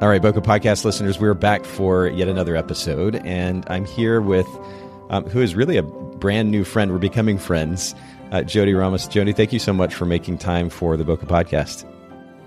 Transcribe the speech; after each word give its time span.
All 0.00 0.08
right, 0.08 0.22
Bokeh 0.22 0.44
Podcast 0.44 0.84
listeners, 0.84 1.18
we're 1.18 1.34
back 1.34 1.64
for 1.64 2.06
yet 2.06 2.28
another 2.28 2.54
episode, 2.54 3.16
and 3.16 3.64
I'm 3.68 3.84
here 3.84 4.20
with 4.20 4.46
um, 5.10 5.24
who 5.24 5.40
is 5.40 5.56
really 5.56 5.76
a 5.76 5.82
brand 5.82 6.52
new 6.52 6.62
friend. 6.62 6.92
We're 6.92 6.98
becoming 6.98 7.36
friends, 7.36 7.96
uh, 8.30 8.44
Jody 8.44 8.74
Ramos. 8.74 9.08
Jody, 9.08 9.32
thank 9.32 9.52
you 9.52 9.58
so 9.58 9.72
much 9.72 9.92
for 9.92 10.06
making 10.06 10.38
time 10.38 10.70
for 10.70 10.96
the 10.96 11.02
Bokeh 11.02 11.26
Podcast. 11.26 11.84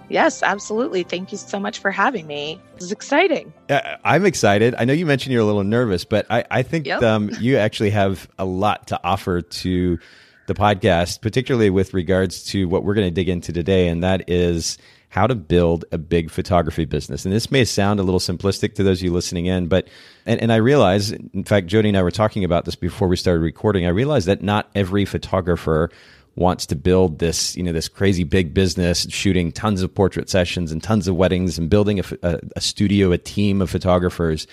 Yes, 0.07 0.41
absolutely. 0.41 1.03
Thank 1.03 1.33
you 1.33 1.37
so 1.37 1.59
much 1.59 1.79
for 1.79 1.91
having 1.91 2.25
me. 2.25 2.57
This 2.75 2.83
is 2.83 2.93
exciting. 2.93 3.51
Uh, 3.69 3.97
I'm 4.05 4.25
excited. 4.25 4.73
I 4.77 4.85
know 4.85 4.93
you 4.93 5.05
mentioned 5.05 5.33
you're 5.33 5.41
a 5.41 5.45
little 5.45 5.65
nervous, 5.65 6.05
but 6.05 6.25
I, 6.29 6.45
I 6.49 6.63
think 6.63 6.85
yep. 6.85 7.03
um, 7.03 7.31
you 7.41 7.57
actually 7.57 7.89
have 7.89 8.29
a 8.39 8.45
lot 8.45 8.87
to 8.87 8.99
offer 9.03 9.41
to 9.41 9.99
the 10.47 10.53
podcast, 10.53 11.19
particularly 11.19 11.69
with 11.69 11.93
regards 11.93 12.45
to 12.45 12.69
what 12.69 12.85
we're 12.85 12.93
going 12.93 13.07
to 13.07 13.13
dig 13.13 13.27
into 13.27 13.51
today, 13.51 13.89
and 13.89 14.05
that 14.05 14.29
is 14.29 14.77
how 15.11 15.27
to 15.27 15.35
build 15.35 15.83
a 15.91 15.97
big 15.97 16.31
photography 16.31 16.85
business. 16.85 17.25
And 17.25 17.33
this 17.33 17.51
may 17.51 17.65
sound 17.65 17.99
a 17.99 18.03
little 18.03 18.21
simplistic 18.21 18.75
to 18.75 18.83
those 18.83 18.99
of 18.99 19.03
you 19.03 19.11
listening 19.11 19.45
in, 19.45 19.67
but, 19.67 19.89
and, 20.25 20.39
and 20.41 20.53
I 20.53 20.55
realize, 20.55 21.11
in 21.11 21.43
fact, 21.43 21.67
Jody 21.67 21.89
and 21.89 21.97
I 21.97 22.01
were 22.01 22.11
talking 22.11 22.45
about 22.45 22.63
this 22.63 22.77
before 22.77 23.09
we 23.09 23.17
started 23.17 23.41
recording. 23.41 23.85
I 23.85 23.89
realized 23.89 24.29
that 24.29 24.41
not 24.41 24.69
every 24.73 25.03
photographer 25.03 25.91
wants 26.35 26.65
to 26.67 26.77
build 26.77 27.19
this, 27.19 27.57
you 27.57 27.63
know, 27.63 27.73
this 27.73 27.89
crazy 27.89 28.23
big 28.23 28.53
business, 28.53 29.05
shooting 29.09 29.51
tons 29.51 29.81
of 29.81 29.93
portrait 29.93 30.29
sessions 30.29 30.71
and 30.71 30.81
tons 30.81 31.09
of 31.09 31.17
weddings 31.17 31.57
and 31.57 31.69
building 31.69 31.99
a, 31.99 32.03
a, 32.23 32.39
a 32.55 32.61
studio, 32.61 33.11
a 33.11 33.17
team 33.17 33.61
of 33.61 33.69
photographers. 33.69 34.47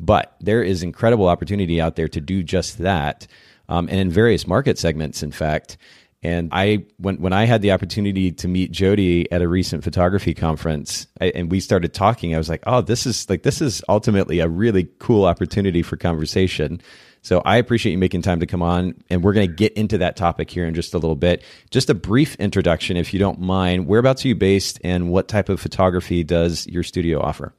But 0.00 0.36
there 0.40 0.62
is 0.62 0.82
incredible 0.82 1.28
opportunity 1.28 1.82
out 1.82 1.96
there 1.96 2.08
to 2.08 2.20
do 2.22 2.42
just 2.42 2.78
that. 2.78 3.26
Um, 3.68 3.88
and 3.90 4.00
in 4.00 4.10
various 4.10 4.46
market 4.46 4.78
segments, 4.78 5.22
in 5.22 5.32
fact. 5.32 5.76
And 6.22 6.48
I, 6.50 6.84
when 6.96 7.20
when 7.20 7.32
I 7.32 7.44
had 7.44 7.62
the 7.62 7.70
opportunity 7.70 8.32
to 8.32 8.48
meet 8.48 8.72
Jody 8.72 9.30
at 9.30 9.40
a 9.40 9.46
recent 9.46 9.84
photography 9.84 10.34
conference, 10.34 11.06
I, 11.20 11.26
and 11.26 11.50
we 11.50 11.60
started 11.60 11.94
talking, 11.94 12.34
I 12.34 12.38
was 12.38 12.48
like, 12.48 12.62
"Oh, 12.66 12.80
this 12.80 13.06
is 13.06 13.30
like 13.30 13.44
this 13.44 13.60
is 13.60 13.82
ultimately 13.88 14.40
a 14.40 14.48
really 14.48 14.88
cool 14.98 15.26
opportunity 15.26 15.82
for 15.82 15.96
conversation." 15.96 16.80
So 17.22 17.40
I 17.44 17.56
appreciate 17.56 17.92
you 17.92 17.98
making 17.98 18.22
time 18.22 18.40
to 18.40 18.46
come 18.46 18.62
on, 18.62 18.94
and 19.10 19.22
we're 19.22 19.32
going 19.32 19.48
to 19.48 19.54
get 19.54 19.72
into 19.74 19.98
that 19.98 20.16
topic 20.16 20.50
here 20.50 20.66
in 20.66 20.74
just 20.74 20.92
a 20.94 20.98
little 20.98 21.16
bit. 21.16 21.42
Just 21.70 21.90
a 21.90 21.94
brief 21.94 22.34
introduction, 22.36 22.96
if 22.96 23.12
you 23.12 23.20
don't 23.20 23.40
mind. 23.40 23.86
Whereabouts 23.86 24.24
are 24.24 24.28
you 24.28 24.34
based, 24.34 24.80
and 24.82 25.10
what 25.10 25.28
type 25.28 25.48
of 25.48 25.60
photography 25.60 26.24
does 26.24 26.66
your 26.66 26.82
studio 26.82 27.20
offer? 27.20 27.54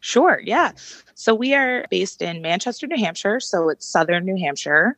Sure. 0.00 0.40
Yeah. 0.44 0.72
So 1.14 1.34
we 1.34 1.54
are 1.54 1.86
based 1.90 2.22
in 2.22 2.40
Manchester, 2.40 2.86
New 2.86 2.98
Hampshire. 2.98 3.40
So 3.40 3.68
it's 3.68 3.86
southern 3.86 4.24
New 4.24 4.36
Hampshire. 4.36 4.96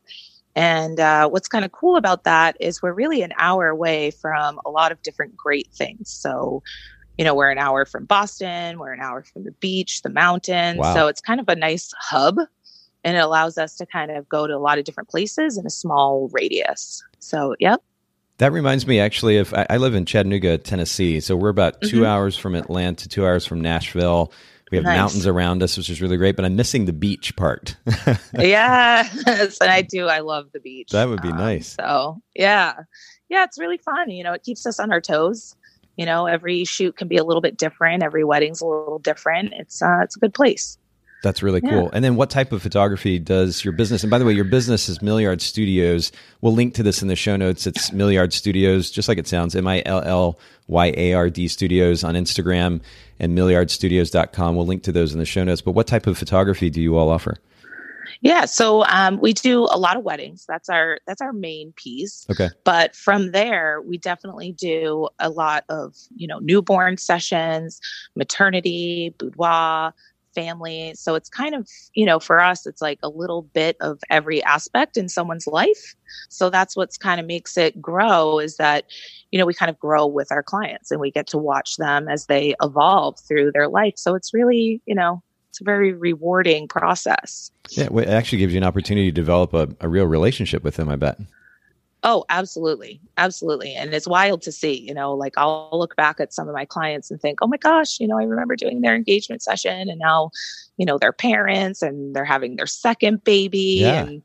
And 0.54 1.00
uh, 1.00 1.28
what's 1.28 1.48
kind 1.48 1.64
of 1.64 1.72
cool 1.72 1.96
about 1.96 2.24
that 2.24 2.56
is 2.60 2.82
we're 2.82 2.92
really 2.92 3.22
an 3.22 3.32
hour 3.36 3.68
away 3.68 4.10
from 4.10 4.60
a 4.66 4.70
lot 4.70 4.92
of 4.92 5.00
different 5.02 5.36
great 5.36 5.68
things. 5.72 6.10
So, 6.10 6.62
you 7.16 7.24
know, 7.24 7.34
we're 7.34 7.50
an 7.50 7.58
hour 7.58 7.84
from 7.84 8.04
Boston, 8.04 8.78
we're 8.78 8.92
an 8.92 9.00
hour 9.00 9.22
from 9.22 9.44
the 9.44 9.52
beach, 9.52 10.02
the 10.02 10.10
mountains. 10.10 10.78
Wow. 10.78 10.94
So 10.94 11.08
it's 11.08 11.20
kind 11.20 11.40
of 11.40 11.48
a 11.48 11.56
nice 11.56 11.92
hub 11.98 12.36
and 13.04 13.16
it 13.16 13.20
allows 13.20 13.58
us 13.58 13.76
to 13.76 13.86
kind 13.86 14.10
of 14.10 14.28
go 14.28 14.46
to 14.46 14.54
a 14.54 14.58
lot 14.58 14.78
of 14.78 14.84
different 14.84 15.08
places 15.08 15.56
in 15.56 15.66
a 15.66 15.70
small 15.70 16.28
radius. 16.32 17.02
So, 17.18 17.56
yep. 17.58 17.82
That 18.38 18.52
reminds 18.52 18.86
me 18.86 18.98
actually 18.98 19.38
of 19.38 19.54
I 19.54 19.76
live 19.76 19.94
in 19.94 20.04
Chattanooga, 20.04 20.58
Tennessee. 20.58 21.20
So 21.20 21.36
we're 21.36 21.50
about 21.50 21.80
2 21.82 21.96
mm-hmm. 21.96 22.04
hours 22.04 22.36
from 22.36 22.54
Atlanta, 22.54 23.08
two 23.08 23.24
hours 23.24 23.46
from 23.46 23.60
Nashville. 23.60 24.32
We 24.72 24.78
have 24.78 24.84
nice. 24.84 24.96
mountains 24.96 25.26
around 25.26 25.62
us, 25.62 25.76
which 25.76 25.90
is 25.90 26.00
really 26.00 26.16
great, 26.16 26.34
but 26.34 26.46
I'm 26.46 26.56
missing 26.56 26.86
the 26.86 26.94
beach 26.94 27.36
part. 27.36 27.76
yeah, 28.38 29.06
and 29.26 29.70
I 29.70 29.82
do. 29.82 30.06
I 30.08 30.20
love 30.20 30.50
the 30.54 30.60
beach. 30.60 30.88
That 30.92 31.10
would 31.10 31.20
be 31.20 31.28
um, 31.28 31.36
nice. 31.36 31.76
So, 31.78 32.22
yeah. 32.34 32.72
Yeah, 33.28 33.44
it's 33.44 33.58
really 33.58 33.76
fun. 33.76 34.08
You 34.08 34.24
know, 34.24 34.32
it 34.32 34.42
keeps 34.42 34.64
us 34.64 34.80
on 34.80 34.90
our 34.90 35.02
toes. 35.02 35.54
You 35.98 36.06
know, 36.06 36.24
every 36.24 36.64
shoot 36.64 36.96
can 36.96 37.06
be 37.06 37.18
a 37.18 37.24
little 37.24 37.42
bit 37.42 37.58
different. 37.58 38.02
Every 38.02 38.24
wedding's 38.24 38.62
a 38.62 38.66
little 38.66 38.98
different. 38.98 39.52
It's 39.58 39.82
uh, 39.82 40.00
it's 40.02 40.16
a 40.16 40.20
good 40.20 40.32
place. 40.32 40.78
That's 41.22 41.42
really 41.42 41.60
cool. 41.60 41.84
Yeah. 41.84 41.90
And 41.92 42.04
then 42.04 42.16
what 42.16 42.30
type 42.30 42.50
of 42.50 42.62
photography 42.62 43.18
does 43.18 43.64
your 43.64 43.72
business? 43.72 44.02
And 44.02 44.10
by 44.10 44.18
the 44.18 44.24
way, 44.24 44.32
your 44.32 44.44
business 44.44 44.88
is 44.88 44.98
Millyard 44.98 45.40
Studios. 45.40 46.10
We'll 46.40 46.54
link 46.54 46.74
to 46.74 46.82
this 46.82 47.00
in 47.00 47.08
the 47.08 47.14
show 47.14 47.36
notes. 47.36 47.66
It's 47.66 47.90
Millyard 47.90 48.32
Studios, 48.32 48.90
just 48.90 49.06
like 49.06 49.18
it 49.18 49.28
sounds, 49.28 49.54
M 49.54 49.68
I 49.68 49.82
L 49.86 50.02
L 50.02 50.38
Y 50.66 50.92
A 50.96 51.14
R 51.14 51.30
D 51.30 51.48
Studios 51.48 52.04
on 52.04 52.14
Instagram 52.14 52.80
and 53.18 53.36
millyardstudios.com. 53.36 54.56
We'll 54.56 54.66
link 54.66 54.82
to 54.84 54.92
those 54.92 55.12
in 55.12 55.18
the 55.18 55.24
show 55.24 55.44
notes. 55.44 55.60
But 55.60 55.72
what 55.72 55.86
type 55.86 56.06
of 56.06 56.18
photography 56.18 56.70
do 56.70 56.80
you 56.80 56.96
all 56.96 57.08
offer? 57.08 57.36
Yeah, 58.20 58.44
so 58.44 58.84
um, 58.84 59.20
we 59.20 59.32
do 59.32 59.64
a 59.64 59.78
lot 59.78 59.96
of 59.96 60.04
weddings. 60.04 60.44
That's 60.46 60.68
our 60.68 60.98
that's 61.06 61.20
our 61.20 61.32
main 61.32 61.72
piece. 61.72 62.26
Okay. 62.30 62.50
But 62.64 62.94
from 62.94 63.32
there, 63.32 63.80
we 63.80 63.98
definitely 63.98 64.52
do 64.52 65.08
a 65.18 65.28
lot 65.28 65.64
of 65.68 65.96
you 66.14 66.28
know 66.28 66.38
newborn 66.38 66.98
sessions, 66.98 67.80
maternity, 68.14 69.14
boudoir, 69.18 69.92
family. 70.34 70.92
So 70.94 71.14
it's 71.14 71.28
kind 71.28 71.54
of, 71.54 71.68
you 71.94 72.06
know, 72.06 72.18
for 72.18 72.40
us, 72.40 72.66
it's 72.66 72.82
like 72.82 72.98
a 73.02 73.08
little 73.08 73.42
bit 73.42 73.76
of 73.80 74.00
every 74.10 74.42
aspect 74.42 74.96
in 74.96 75.08
someone's 75.08 75.46
life. 75.46 75.94
So 76.28 76.50
that's 76.50 76.76
what's 76.76 76.96
kind 76.96 77.20
of 77.20 77.26
makes 77.26 77.56
it 77.56 77.80
grow 77.80 78.38
is 78.38 78.56
that, 78.56 78.86
you 79.32 79.38
know, 79.38 79.46
we 79.46 79.54
kind 79.54 79.70
of 79.70 79.78
grow 79.80 80.06
with 80.06 80.30
our 80.30 80.42
clients 80.42 80.90
and 80.90 81.00
we 81.00 81.10
get 81.10 81.26
to 81.28 81.38
watch 81.38 81.76
them 81.78 82.06
as 82.08 82.26
they 82.26 82.54
evolve 82.62 83.18
through 83.18 83.50
their 83.50 83.66
life. 83.66 83.94
So 83.96 84.14
it's 84.14 84.32
really, 84.32 84.80
you 84.86 84.94
know, 84.94 85.22
it's 85.48 85.60
a 85.60 85.64
very 85.64 85.92
rewarding 85.92 86.68
process. 86.68 87.50
Yeah, 87.70 87.88
it 87.90 88.08
actually 88.08 88.38
gives 88.38 88.52
you 88.52 88.58
an 88.58 88.64
opportunity 88.64 89.08
to 89.08 89.14
develop 89.14 89.54
a, 89.54 89.68
a 89.80 89.88
real 89.88 90.04
relationship 90.04 90.62
with 90.62 90.76
them, 90.76 90.88
I 90.88 90.96
bet. 90.96 91.18
Oh, 92.04 92.24
absolutely. 92.28 93.00
Absolutely. 93.16 93.74
And 93.74 93.94
it's 93.94 94.08
wild 94.08 94.42
to 94.42 94.52
see, 94.52 94.80
you 94.80 94.92
know, 94.92 95.14
like 95.14 95.34
I'll 95.36 95.70
look 95.72 95.96
back 95.96 96.20
at 96.20 96.34
some 96.34 96.48
of 96.48 96.54
my 96.54 96.64
clients 96.64 97.10
and 97.10 97.20
think, 97.20 97.38
oh 97.40 97.46
my 97.46 97.56
gosh, 97.56 98.00
you 98.00 98.08
know, 98.08 98.18
I 98.18 98.24
remember 98.24 98.56
doing 98.56 98.80
their 98.80 98.96
engagement 98.96 99.40
session 99.40 99.88
and 99.88 99.98
now, 99.98 100.30
you 100.76 100.84
know, 100.84 100.98
they're 100.98 101.12
parents 101.12 101.80
and 101.80 102.14
they're 102.14 102.24
having 102.24 102.56
their 102.56 102.66
second 102.66 103.24
baby. 103.24 103.78
Yeah. 103.80 104.02
And, 104.02 104.22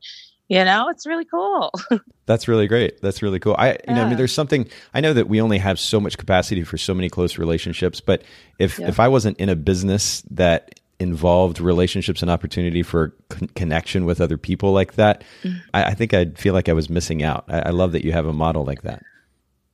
you 0.48 0.64
know, 0.64 0.88
it's 0.88 1.06
really 1.06 1.26
cool. 1.26 1.72
That's 2.26 2.48
really 2.48 2.66
great. 2.66 3.00
That's 3.00 3.22
really 3.22 3.38
cool. 3.38 3.54
I, 3.58 3.72
you 3.72 3.78
yeah. 3.86 3.94
know, 3.94 4.04
I 4.04 4.08
mean, 4.08 4.16
there's 4.16 4.32
something, 4.32 4.66
I 4.94 5.00
know 5.00 5.12
that 5.12 5.28
we 5.28 5.40
only 5.40 5.58
have 5.58 5.78
so 5.78 6.00
much 6.00 6.16
capacity 6.18 6.64
for 6.64 6.78
so 6.78 6.94
many 6.94 7.08
close 7.08 7.38
relationships, 7.38 8.00
but 8.00 8.22
if, 8.58 8.78
yeah. 8.78 8.88
if 8.88 8.98
I 8.98 9.08
wasn't 9.08 9.38
in 9.38 9.48
a 9.48 9.56
business 9.56 10.22
that 10.30 10.80
involved 10.98 11.60
relationships 11.60 12.22
and 12.22 12.30
opportunity 12.30 12.82
for 12.82 13.14
con- 13.28 13.48
connection 13.54 14.04
with 14.04 14.20
other 14.20 14.36
people 14.36 14.72
like 14.72 14.94
that, 14.94 15.22
mm-hmm. 15.42 15.58
I, 15.74 15.84
I, 15.84 15.94
think 15.94 16.12
I'd 16.12 16.38
feel 16.38 16.54
like 16.54 16.68
I 16.68 16.72
was 16.72 16.90
missing 16.90 17.22
out. 17.22 17.44
I, 17.48 17.60
I 17.60 17.70
love 17.70 17.92
that 17.92 18.04
you 18.04 18.12
have 18.12 18.26
a 18.26 18.32
model 18.32 18.64
like 18.64 18.82
that. 18.82 19.02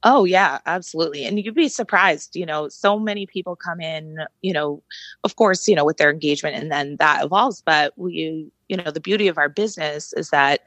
Oh 0.06 0.24
yeah, 0.24 0.58
absolutely. 0.66 1.24
And 1.24 1.40
you'd 1.42 1.54
be 1.54 1.68
surprised, 1.68 2.36
you 2.36 2.44
know, 2.44 2.68
so 2.68 2.98
many 2.98 3.26
people 3.26 3.56
come 3.56 3.80
in, 3.80 4.18
you 4.42 4.52
know, 4.52 4.82
of 5.24 5.36
course, 5.36 5.66
you 5.66 5.74
know, 5.74 5.84
with 5.84 5.96
their 5.96 6.10
engagement 6.10 6.56
and 6.56 6.70
then 6.70 6.96
that 6.98 7.24
evolves, 7.24 7.62
but 7.64 7.94
we 7.96 8.50
you 8.68 8.76
know, 8.76 8.90
the 8.90 9.00
beauty 9.00 9.28
of 9.28 9.38
our 9.38 9.48
business 9.48 10.12
is 10.14 10.30
that 10.30 10.60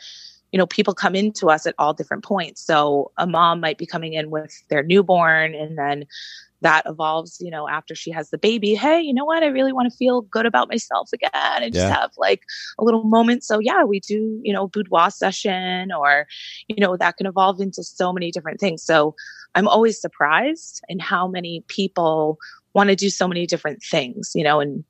you 0.54 0.58
know, 0.58 0.66
people 0.66 0.94
come 0.94 1.14
into 1.14 1.50
us 1.50 1.66
at 1.68 1.76
all 1.78 1.94
different 1.94 2.24
points. 2.24 2.62
So 2.62 3.12
a 3.18 3.28
mom 3.28 3.60
might 3.60 3.78
be 3.78 3.86
coming 3.86 4.14
in 4.14 4.30
with 4.32 4.64
their 4.70 4.82
newborn 4.82 5.54
and 5.54 5.78
then 5.78 6.06
that 6.62 6.84
evolves, 6.86 7.38
you 7.40 7.52
know, 7.52 7.68
after 7.68 7.94
she 7.94 8.12
has 8.12 8.30
the 8.30 8.38
baby. 8.38 8.74
Hey, 8.74 9.00
you 9.00 9.14
know 9.14 9.26
what? 9.26 9.44
I 9.44 9.48
really 9.48 9.74
want 9.74 9.92
to 9.92 9.98
feel 9.98 10.22
good 10.22 10.46
about 10.46 10.70
myself 10.70 11.10
again 11.14 11.32
and 11.34 11.74
just 11.74 11.88
have 11.88 12.12
like 12.18 12.42
a 12.80 12.84
little 12.84 13.04
moment. 13.04 13.44
So 13.44 13.60
yeah, 13.60 13.84
we 13.84 14.00
do, 14.00 14.40
you 14.44 14.54
know, 14.54 14.68
boudoir 14.68 15.12
session 15.12 15.92
or, 15.92 16.26
you 16.68 16.78
know, 16.78 16.98
that 16.98 17.18
can 17.18 17.28
evolve 17.28 17.60
into 17.62 17.84
so 17.84 18.12
many 18.12 18.32
different 18.32 18.60
things. 18.60 18.84
So 18.84 19.16
I'm 19.56 19.68
always 19.68 20.02
surprised 20.02 20.82
in 20.90 21.00
how 21.00 21.28
many 21.28 21.64
people 21.68 22.38
want 22.74 22.90
to 22.90 22.96
do 22.96 23.10
so 23.10 23.28
many 23.28 23.46
different 23.46 23.84
things, 23.84 24.32
you 24.34 24.44
know, 24.44 24.60
and 24.60 24.84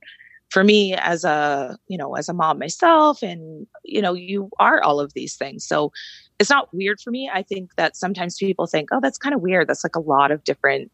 for 0.49 0.63
me 0.63 0.93
as 0.93 1.25
a, 1.25 1.77
you 1.87 1.97
know, 1.97 2.15
as 2.15 2.29
a 2.29 2.33
mom 2.33 2.59
myself 2.59 3.21
and, 3.21 3.67
you 3.83 4.01
know, 4.01 4.13
you 4.13 4.49
are 4.59 4.81
all 4.81 5.01
of 5.01 5.13
these 5.13 5.35
things. 5.35 5.65
So 5.65 5.91
it's 6.39 6.49
not 6.49 6.73
weird 6.73 7.01
for 7.01 7.11
me. 7.11 7.29
I 7.33 7.43
think 7.43 7.75
that 7.75 7.97
sometimes 7.97 8.37
people 8.37 8.67
think, 8.67 8.89
oh, 8.91 8.99
that's 9.01 9.17
kind 9.17 9.35
of 9.35 9.41
weird. 9.41 9.67
That's 9.67 9.83
like 9.83 9.95
a 9.95 10.01
lot 10.01 10.31
of 10.31 10.43
different 10.43 10.91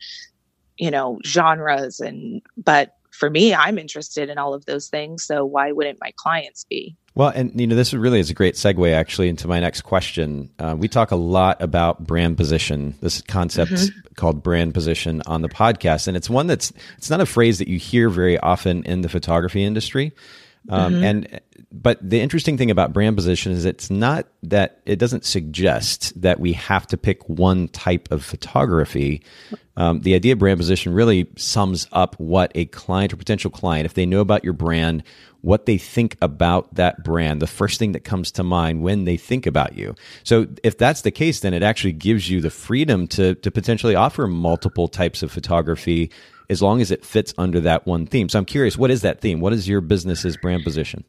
you 0.78 0.92
know 0.92 1.20
genres 1.26 2.00
and 2.00 2.42
but 2.58 2.96
for 3.14 3.30
me, 3.30 3.54
I'm 3.54 3.78
interested 3.78 4.30
in 4.30 4.38
all 4.38 4.54
of 4.54 4.66
those 4.66 4.88
things. 4.88 5.24
So 5.24 5.46
why 5.46 5.72
wouldn't 5.72 6.00
my 6.02 6.12
clients 6.16 6.66
be? 6.68 6.98
Well, 7.16 7.30
and 7.30 7.58
you 7.60 7.68
know, 7.68 7.76
this 7.76 7.94
really 7.94 8.20
is 8.20 8.32
a 8.32 8.34
great 8.34 8.56
segue 8.56 8.92
actually 8.92 9.30
into 9.30 9.48
my 9.48 9.60
next 9.60 9.82
question. 9.82 10.50
Uh, 10.58 10.76
we 10.78 10.88
talk 10.88 11.12
a 11.12 11.16
lot 11.16 11.62
about 11.62 12.04
brand 12.06 12.38
position, 12.38 12.96
this 13.02 13.22
concept 13.22 13.72
mm-hmm. 13.72 14.14
called 14.16 14.42
brand 14.42 14.74
position 14.74 15.22
on 15.28 15.44
the 15.44 15.50
podcast, 15.50 16.08
and 16.08 16.18
it's 16.18 16.30
one 16.30 16.48
that's 16.48 16.74
it's 16.98 17.12
not 17.12 17.22
a 17.22 17.26
phrase 17.28 17.60
that 17.60 17.68
you 17.68 17.78
hear 17.78 18.10
very 18.10 18.40
often 18.40 18.84
in 18.84 19.02
the 19.02 19.10
photography 19.10 19.64
industry. 19.64 20.12
Um, 20.70 20.94
mm-hmm. 20.94 21.04
And 21.04 21.42
but 21.72 21.98
the 22.08 22.22
interesting 22.22 22.58
thing 22.58 22.70
about 22.70 22.94
brand 22.94 23.16
position 23.16 23.52
is 23.52 23.66
it's 23.66 23.90
not 23.90 24.28
that 24.44 24.82
it 24.86 24.98
doesn't 24.98 25.26
suggest 25.26 26.22
that 26.22 26.40
we 26.40 26.54
have 26.54 26.86
to 26.88 26.98
pick 26.98 27.28
one 27.28 27.68
type 27.68 28.12
of 28.12 28.24
photography. 28.24 29.24
Um, 29.76 30.02
the 30.02 30.14
idea 30.14 30.34
of 30.34 30.40
brand 30.40 30.60
position 30.60 30.94
really 30.94 31.28
sums 31.36 31.88
up 31.92 32.16
what 32.20 32.52
a 32.54 32.66
client 32.66 33.12
or 33.12 33.18
potential 33.18 33.50
client, 33.50 33.86
if 33.88 33.96
they 33.96 34.06
know 34.06 34.20
about 34.20 34.44
your 34.44 34.54
brand, 34.54 35.04
what 35.42 35.66
they 35.66 35.78
think 35.78 36.16
about 36.22 36.74
that 36.76 37.04
brand, 37.04 37.42
the 37.42 37.48
first 37.48 37.80
thing 37.80 37.94
that 37.94 38.06
comes 38.06 38.32
to 38.34 38.44
mind 38.44 38.84
when 38.84 39.04
they 39.04 39.18
think 39.18 39.46
about 39.46 39.76
you. 39.76 39.96
So 40.24 40.48
if 40.64 40.78
that's 40.78 41.02
the 41.02 41.12
case, 41.12 41.40
then 41.40 41.56
it 41.56 41.64
actually 41.64 41.94
gives 41.94 42.30
you 42.30 42.40
the 42.40 42.52
freedom 42.52 43.08
to 43.08 43.36
to 43.36 43.52
potentially 43.52 43.96
offer 43.96 44.28
multiple 44.28 44.88
types 44.88 45.24
of 45.24 45.32
photography 45.32 46.12
as 46.54 46.62
long 46.62 46.80
as 46.80 46.92
it 46.92 47.04
fits 47.04 47.34
under 47.38 47.60
that 47.60 47.86
one 47.86 48.06
theme. 48.06 48.30
So 48.30 48.40
I'm 48.40 48.46
curious, 48.46 48.78
what 48.78 48.92
is 48.92 49.02
that 49.02 49.20
theme? 49.20 49.42
What 49.42 49.52
is 49.52 49.68
your 49.68 49.82
business's 49.82 50.38
brand 50.38 50.64
position? 50.64 51.04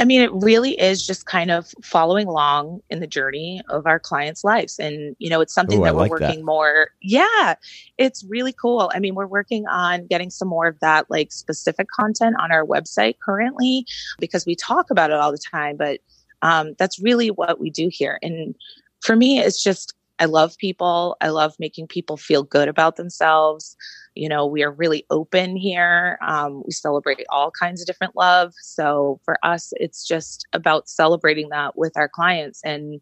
I 0.00 0.04
mean, 0.04 0.22
it 0.22 0.32
really 0.32 0.80
is 0.80 1.04
just 1.04 1.26
kind 1.26 1.50
of 1.50 1.74
following 1.82 2.28
along 2.28 2.80
in 2.88 3.00
the 3.00 3.06
journey 3.08 3.60
of 3.68 3.84
our 3.84 3.98
clients' 3.98 4.44
lives. 4.44 4.78
And, 4.78 5.16
you 5.18 5.28
know, 5.28 5.40
it's 5.40 5.52
something 5.52 5.80
Ooh, 5.80 5.84
that 5.84 5.94
we're 5.96 6.02
like 6.02 6.10
working 6.12 6.36
that. 6.36 6.44
more. 6.44 6.90
Yeah, 7.02 7.56
it's 7.98 8.24
really 8.24 8.52
cool. 8.52 8.92
I 8.94 9.00
mean, 9.00 9.16
we're 9.16 9.26
working 9.26 9.66
on 9.66 10.06
getting 10.06 10.30
some 10.30 10.46
more 10.46 10.68
of 10.68 10.78
that 10.78 11.10
like 11.10 11.32
specific 11.32 11.88
content 11.88 12.36
on 12.38 12.52
our 12.52 12.64
website 12.64 13.18
currently 13.18 13.84
because 14.20 14.46
we 14.46 14.54
talk 14.54 14.90
about 14.92 15.10
it 15.10 15.16
all 15.16 15.32
the 15.32 15.36
time, 15.36 15.76
but 15.76 15.98
um, 16.42 16.76
that's 16.78 17.00
really 17.00 17.32
what 17.32 17.58
we 17.58 17.68
do 17.68 17.90
here. 17.90 18.20
And 18.22 18.54
for 19.00 19.16
me, 19.16 19.40
it's 19.40 19.60
just, 19.60 19.94
I 20.18 20.24
love 20.24 20.56
people. 20.58 21.16
I 21.20 21.28
love 21.28 21.54
making 21.58 21.86
people 21.86 22.16
feel 22.16 22.42
good 22.42 22.68
about 22.68 22.96
themselves. 22.96 23.76
You 24.14 24.28
know 24.28 24.46
we 24.46 24.64
are 24.64 24.72
really 24.72 25.04
open 25.10 25.56
here. 25.56 26.18
Um, 26.26 26.62
we 26.64 26.72
celebrate 26.72 27.24
all 27.30 27.50
kinds 27.50 27.80
of 27.80 27.86
different 27.86 28.16
love. 28.16 28.52
So 28.60 29.20
for 29.24 29.38
us 29.44 29.72
it's 29.76 30.06
just 30.06 30.46
about 30.52 30.88
celebrating 30.88 31.50
that 31.50 31.76
with 31.76 31.92
our 31.96 32.08
clients 32.08 32.60
and 32.64 33.00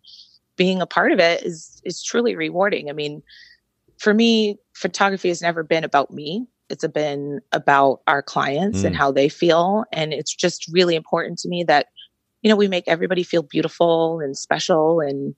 being 0.57 0.81
a 0.81 0.87
part 0.87 1.13
of 1.13 1.19
it 1.19 1.43
is 1.43 1.81
is 1.85 2.03
truly 2.03 2.37
rewarding. 2.37 2.91
I 2.91 2.93
mean 2.93 3.23
for 3.99 4.13
me 4.13 4.59
photography 4.75 5.29
has 5.29 5.41
never 5.41 5.63
been 5.63 5.85
about 5.85 6.13
me. 6.13 6.47
It's 6.69 6.87
been 6.89 7.41
about 7.53 8.01
our 8.07 8.23
clients 8.23 8.81
mm. 8.81 8.87
and 8.87 8.97
how 8.97 9.11
they 9.13 9.29
feel. 9.29 9.85
And 9.93 10.13
it's 10.13 10.35
just 10.35 10.69
really 10.73 10.97
important 10.97 11.39
to 11.39 11.49
me 11.49 11.65
that 11.65 11.87
you 12.43 12.51
know 12.51 12.57
we 12.57 12.69
make 12.69 12.85
everybody 12.87 13.23
feel 13.23 13.43
beautiful 13.43 14.21
and 14.21 14.37
special 14.37 15.01
and 15.01 15.35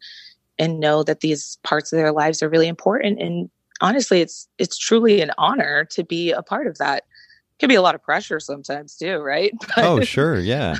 and 0.59 0.81
know 0.81 1.03
that 1.03 1.21
these 1.21 1.59
parts 1.63 1.93
of 1.93 1.97
their 1.97 2.13
lives 2.13 2.43
are 2.43 2.49
really 2.49 2.69
important 2.69 3.21
and 3.21 3.51
honestly, 3.81 4.21
it's 4.21 4.49
it's 4.59 4.77
truly 4.77 5.21
an 5.21 5.31
honor 5.39 5.85
to 5.87 6.05
be 6.05 6.33
a 6.33 6.43
part 6.43 6.67
of 6.67 6.79
that. 6.79 6.99
It 6.99 7.59
can 7.59 7.69
be 7.69 7.75
a 7.75 7.83
lot 7.83 7.95
of 7.95 8.03
pressure 8.03 8.41
sometimes 8.41 8.97
too, 8.97 9.19
right? 9.19 9.53
But, 9.75 9.85
oh, 9.85 10.01
sure, 10.01 10.39
yeah. 10.39 10.77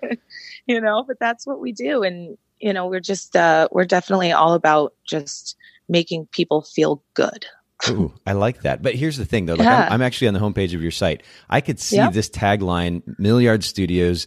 you 0.66 0.80
know, 0.80 1.04
but 1.06 1.18
that's 1.18 1.46
what 1.46 1.60
we 1.60 1.72
do, 1.72 2.02
and 2.02 2.36
you 2.60 2.72
know, 2.72 2.86
we're 2.86 3.00
just 3.00 3.36
uh, 3.36 3.68
we're 3.70 3.84
definitely 3.84 4.32
all 4.32 4.54
about 4.54 4.94
just 5.04 5.56
making 5.88 6.26
people 6.26 6.62
feel 6.62 7.02
good. 7.14 7.46
Ooh, 7.88 8.12
I 8.26 8.32
like 8.32 8.62
that. 8.62 8.82
But 8.82 8.96
here's 8.96 9.16
the 9.16 9.24
thing, 9.24 9.46
though. 9.46 9.54
Like 9.54 9.66
yeah. 9.66 9.86
I'm, 9.86 9.92
I'm, 9.92 10.02
actually 10.02 10.26
on 10.26 10.34
the 10.34 10.40
homepage 10.40 10.74
of 10.74 10.82
your 10.82 10.90
site. 10.90 11.22
I 11.48 11.60
could 11.60 11.78
see 11.78 11.96
yep. 11.96 12.12
this 12.12 12.28
tagline: 12.28 13.02
Millyard 13.20 13.62
Studios 13.62 14.26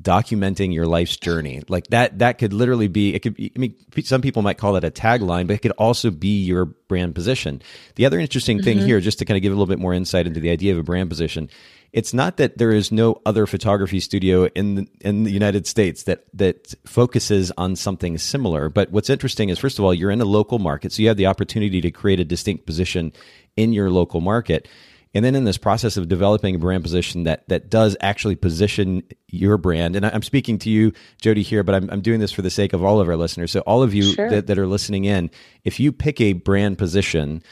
documenting 0.00 0.72
your 0.72 0.86
life's 0.86 1.16
journey. 1.16 1.62
Like 1.68 1.88
that 1.88 2.18
that 2.20 2.38
could 2.38 2.52
literally 2.52 2.88
be 2.88 3.14
it 3.14 3.20
could 3.20 3.34
be, 3.34 3.52
i 3.54 3.58
mean 3.58 3.74
some 4.02 4.22
people 4.22 4.42
might 4.42 4.58
call 4.58 4.76
it 4.76 4.84
a 4.84 4.90
tagline 4.90 5.46
but 5.46 5.54
it 5.54 5.62
could 5.62 5.72
also 5.72 6.10
be 6.10 6.42
your 6.42 6.64
brand 6.64 7.14
position. 7.14 7.62
The 7.96 8.06
other 8.06 8.18
interesting 8.18 8.58
mm-hmm. 8.58 8.64
thing 8.64 8.78
here 8.78 9.00
just 9.00 9.18
to 9.18 9.24
kind 9.24 9.36
of 9.36 9.42
give 9.42 9.52
a 9.52 9.54
little 9.54 9.66
bit 9.66 9.78
more 9.78 9.94
insight 9.94 10.26
into 10.26 10.40
the 10.40 10.50
idea 10.50 10.72
of 10.72 10.78
a 10.78 10.82
brand 10.82 11.10
position 11.10 11.50
it's 11.92 12.14
not 12.14 12.38
that 12.38 12.56
there 12.56 12.70
is 12.70 12.90
no 12.90 13.20
other 13.26 13.46
photography 13.46 14.00
studio 14.00 14.46
in 14.54 14.74
the, 14.76 14.88
in 15.02 15.24
the 15.24 15.30
United 15.30 15.66
States 15.66 16.04
that 16.04 16.24
that 16.32 16.74
focuses 16.86 17.52
on 17.58 17.76
something 17.76 18.16
similar. 18.16 18.70
But 18.70 18.90
what's 18.90 19.10
interesting 19.10 19.50
is 19.50 19.58
first 19.58 19.78
of 19.78 19.84
all 19.84 19.92
you're 19.92 20.10
in 20.10 20.20
a 20.20 20.26
local 20.26 20.58
market 20.58 20.92
so 20.92 21.02
you 21.02 21.08
have 21.08 21.16
the 21.16 21.26
opportunity 21.26 21.80
to 21.80 21.90
create 21.90 22.20
a 22.20 22.24
distinct 22.24 22.66
position 22.66 23.12
in 23.56 23.72
your 23.72 23.90
local 23.90 24.20
market 24.20 24.68
and 25.14 25.24
then 25.24 25.34
in 25.34 25.44
this 25.44 25.58
process 25.58 25.96
of 25.96 26.08
developing 26.08 26.54
a 26.54 26.58
brand 26.58 26.82
position 26.82 27.24
that 27.24 27.48
that 27.48 27.70
does 27.70 27.96
actually 28.00 28.36
position 28.36 29.02
your 29.28 29.58
brand, 29.58 29.96
and 29.96 30.06
I'm 30.06 30.22
speaking 30.22 30.58
to 30.60 30.70
you, 30.70 30.92
Jody, 31.20 31.42
here, 31.42 31.62
but 31.62 31.74
I'm, 31.74 31.90
I'm 31.90 32.00
doing 32.00 32.20
this 32.20 32.32
for 32.32 32.42
the 32.42 32.50
sake 32.50 32.72
of 32.72 32.84
all 32.84 33.00
of 33.00 33.08
our 33.08 33.16
listeners. 33.16 33.50
So 33.50 33.60
all 33.60 33.82
of 33.82 33.94
you 33.94 34.14
sure. 34.14 34.30
that, 34.30 34.46
that 34.46 34.58
are 34.58 34.66
listening 34.66 35.04
in, 35.04 35.30
if 35.64 35.80
you 35.80 35.92
pick 35.92 36.20
a 36.20 36.32
brand 36.32 36.78
position 36.78 37.42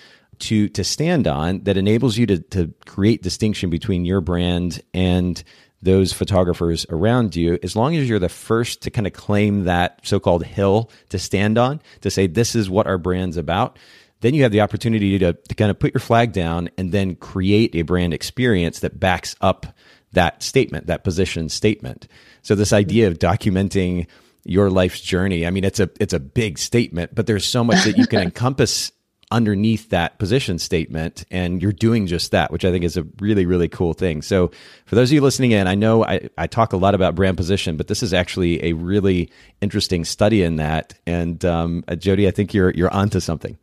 to 0.40 0.68
to 0.70 0.82
stand 0.82 1.26
on 1.26 1.64
that 1.64 1.76
enables 1.76 2.16
you 2.16 2.26
to 2.26 2.38
to 2.38 2.72
create 2.86 3.22
distinction 3.22 3.70
between 3.70 4.04
your 4.04 4.20
brand 4.20 4.82
and 4.94 5.42
those 5.82 6.12
photographers 6.12 6.84
around 6.90 7.34
you, 7.34 7.58
as 7.62 7.74
long 7.74 7.96
as 7.96 8.08
you're 8.08 8.18
the 8.18 8.28
first 8.28 8.82
to 8.82 8.90
kind 8.90 9.06
of 9.06 9.12
claim 9.12 9.64
that 9.64 10.00
so 10.02 10.20
called 10.20 10.44
hill 10.44 10.90
to 11.08 11.18
stand 11.18 11.56
on, 11.56 11.80
to 12.02 12.10
say, 12.10 12.26
this 12.26 12.54
is 12.54 12.68
what 12.68 12.86
our 12.86 12.98
brand's 12.98 13.36
about, 13.38 13.78
then 14.20 14.34
you 14.34 14.42
have 14.42 14.52
the 14.52 14.60
opportunity 14.60 15.18
to, 15.18 15.32
to 15.32 15.54
kind 15.54 15.70
of 15.70 15.78
put 15.78 15.94
your 15.94 16.00
flag 16.00 16.32
down 16.32 16.70
and 16.76 16.92
then 16.92 17.16
create 17.16 17.74
a 17.74 17.82
brand 17.82 18.14
experience 18.14 18.80
that 18.80 19.00
backs 19.00 19.34
up 19.40 19.66
that 20.12 20.42
statement, 20.42 20.86
that 20.86 21.04
position 21.04 21.48
statement. 21.48 22.08
So 22.42 22.54
this 22.54 22.72
idea 22.72 23.08
of 23.08 23.18
documenting 23.18 24.06
your 24.44 24.70
life's 24.70 25.00
journey, 25.00 25.46
I 25.46 25.50
mean, 25.50 25.64
it's 25.64 25.80
a 25.80 25.90
it's 26.00 26.14
a 26.14 26.20
big 26.20 26.58
statement, 26.58 27.14
but 27.14 27.26
there's 27.26 27.44
so 27.44 27.62
much 27.62 27.84
that 27.84 27.96
you 27.96 28.06
can 28.06 28.20
encompass 28.22 28.92
underneath 29.32 29.90
that 29.90 30.18
position 30.18 30.58
statement 30.58 31.24
and 31.30 31.62
you're 31.62 31.70
doing 31.70 32.08
just 32.08 32.32
that 32.32 32.50
which 32.50 32.64
i 32.64 32.72
think 32.72 32.82
is 32.82 32.96
a 32.96 33.06
really 33.20 33.46
really 33.46 33.68
cool 33.68 33.92
thing. 33.92 34.22
So 34.22 34.50
for 34.86 34.96
those 34.96 35.10
of 35.10 35.12
you 35.12 35.20
listening 35.20 35.52
in 35.52 35.68
i 35.68 35.76
know 35.76 36.04
i, 36.04 36.28
I 36.36 36.48
talk 36.48 36.72
a 36.72 36.76
lot 36.76 36.96
about 36.96 37.14
brand 37.14 37.36
position 37.36 37.76
but 37.76 37.86
this 37.86 38.02
is 38.02 38.12
actually 38.12 38.64
a 38.64 38.72
really 38.72 39.30
interesting 39.60 40.04
study 40.04 40.42
in 40.42 40.56
that. 40.56 40.94
And 41.06 41.44
um, 41.44 41.84
uh, 41.86 41.94
jody 41.94 42.26
i 42.26 42.32
think 42.32 42.52
you're 42.52 42.72
you're 42.72 42.92
onto 42.92 43.20
something 43.20 43.56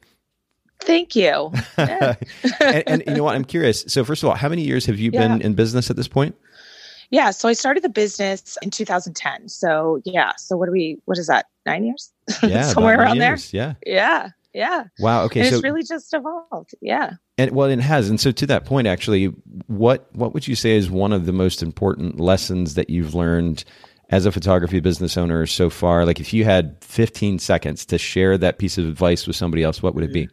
Thank 0.82 1.16
you. 1.16 1.52
And, 2.60 2.84
and, 2.88 3.04
you 3.08 3.14
know 3.16 3.24
what? 3.24 3.36
I'm 3.36 3.46
curious. 3.46 3.84
So, 3.88 4.04
first 4.04 4.24
of 4.24 4.30
all, 4.30 4.36
how 4.36 4.50
many 4.50 4.64
years 4.64 4.86
have 4.86 4.98
you 5.00 5.12
yeah. 5.14 5.28
been 5.28 5.42
in 5.42 5.54
business 5.54 5.90
at 5.90 5.96
this 5.96 6.08
point? 6.08 6.36
Yeah. 7.12 7.32
So, 7.32 7.48
I 7.48 7.54
started 7.54 7.84
the 7.84 7.90
business 7.90 8.58
in 8.62 8.72
2010. 8.72 9.48
So, 9.50 10.02
yeah. 10.06 10.34
So, 10.38 10.58
what 10.58 10.66
do 10.66 10.72
we, 10.72 11.00
what 11.06 11.18
is 11.18 11.28
that? 11.28 11.48
Nine 11.66 11.86
years? 11.86 12.12
Yeah. 12.44 12.64
Somewhere 12.64 13.00
around 13.00 13.18
years. 13.18 13.52
there? 13.52 13.76
Yeah. 13.86 13.96
Yeah. 14.00 14.30
Yeah. 14.54 14.86
Wow. 15.00 15.24
Okay. 15.26 15.42
And 15.42 15.50
so 15.50 15.56
it's 15.56 15.64
really 15.64 15.84
just 15.84 16.14
evolved. 16.14 16.74
Yeah. 16.82 17.12
And 17.38 17.52
well, 17.52 17.70
it 17.70 17.80
has. 17.80 18.10
And 18.10 18.20
so, 18.20 18.32
to 18.32 18.46
that 18.48 18.66
point, 18.66 18.88
actually, 18.88 19.26
what 19.68 20.14
what 20.16 20.34
would 20.34 20.48
you 20.48 20.56
say 20.56 20.76
is 20.76 20.90
one 20.90 21.14
of 21.14 21.26
the 21.26 21.34
most 21.34 21.62
important 21.62 22.20
lessons 22.20 22.74
that 22.74 22.90
you've 22.90 23.14
learned 23.14 23.64
as 24.10 24.26
a 24.26 24.32
photography 24.32 24.80
business 24.80 25.16
owner 25.16 25.46
so 25.46 25.70
far? 25.70 26.06
Like, 26.06 26.20
if 26.20 26.34
you 26.34 26.44
had 26.44 26.78
15 26.82 27.38
seconds 27.40 27.86
to 27.86 27.98
share 28.00 28.38
that 28.40 28.58
piece 28.58 28.80
of 28.80 28.88
advice 28.88 29.28
with 29.28 29.36
somebody 29.36 29.62
else, 29.62 29.84
what 29.84 29.94
would 29.94 30.04
it 30.04 30.14
be? 30.14 30.28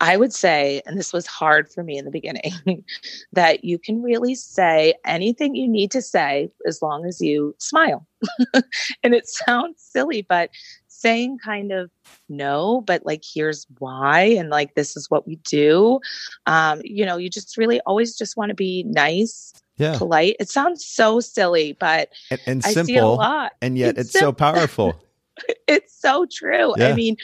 I 0.00 0.16
would 0.16 0.32
say, 0.32 0.80
and 0.86 0.96
this 0.96 1.12
was 1.12 1.26
hard 1.26 1.68
for 1.68 1.82
me 1.82 1.98
in 1.98 2.04
the 2.04 2.10
beginning, 2.10 2.52
that 3.32 3.64
you 3.64 3.78
can 3.78 4.00
really 4.02 4.34
say 4.34 4.94
anything 5.04 5.56
you 5.56 5.68
need 5.68 5.90
to 5.90 6.02
say 6.02 6.50
as 6.66 6.80
long 6.82 7.04
as 7.04 7.20
you 7.20 7.54
smile. 7.58 8.06
and 9.02 9.14
it 9.14 9.26
sounds 9.28 9.82
silly, 9.82 10.22
but 10.22 10.50
saying 10.86 11.38
kind 11.44 11.72
of 11.72 11.90
no, 12.28 12.82
but 12.82 13.04
like 13.04 13.22
here's 13.24 13.66
why, 13.78 14.22
and 14.22 14.50
like 14.50 14.74
this 14.74 14.96
is 14.96 15.10
what 15.10 15.26
we 15.26 15.36
do. 15.36 16.00
Um, 16.46 16.80
you 16.84 17.04
know, 17.04 17.16
you 17.16 17.28
just 17.28 17.56
really 17.56 17.80
always 17.80 18.16
just 18.16 18.36
want 18.36 18.50
to 18.50 18.54
be 18.54 18.84
nice. 18.84 19.52
Yeah. 19.78 19.96
polite. 19.96 20.34
It 20.40 20.48
sounds 20.48 20.84
so 20.84 21.20
silly, 21.20 21.76
but 21.78 22.08
and, 22.32 22.40
and 22.46 22.64
simple, 22.64 23.22
and 23.62 23.78
yet 23.78 23.96
it's, 23.96 24.10
it's 24.10 24.18
so 24.18 24.32
powerful. 24.32 25.00
it's 25.68 25.96
so 26.00 26.26
true. 26.28 26.74
Yeah. 26.76 26.88
I 26.88 26.94
mean, 26.94 27.16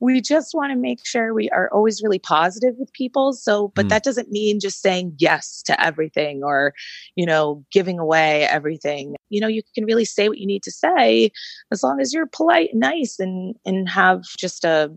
we 0.00 0.20
just 0.20 0.54
want 0.54 0.72
to 0.72 0.76
make 0.76 1.06
sure 1.06 1.34
we 1.34 1.50
are 1.50 1.70
always 1.72 2.02
really 2.02 2.18
positive 2.18 2.74
with 2.78 2.92
people. 2.92 3.34
So, 3.34 3.68
but 3.74 3.86
mm. 3.86 3.88
that 3.90 4.02
doesn't 4.02 4.30
mean 4.30 4.58
just 4.58 4.80
saying 4.80 5.14
yes 5.18 5.62
to 5.66 5.80
everything 5.80 6.42
or, 6.42 6.74
you 7.16 7.26
know, 7.26 7.64
giving 7.70 7.98
away 7.98 8.44
everything. 8.44 9.14
You 9.28 9.42
know, 9.42 9.48
you 9.48 9.62
can 9.74 9.84
really 9.84 10.06
say 10.06 10.28
what 10.28 10.38
you 10.38 10.46
need 10.46 10.62
to 10.64 10.72
say 10.72 11.30
as 11.70 11.82
long 11.82 12.00
as 12.00 12.14
you're 12.14 12.26
polite 12.26 12.70
and 12.72 12.80
nice 12.80 13.18
and, 13.18 13.54
and 13.66 13.88
have 13.90 14.22
just 14.38 14.64
a, 14.64 14.90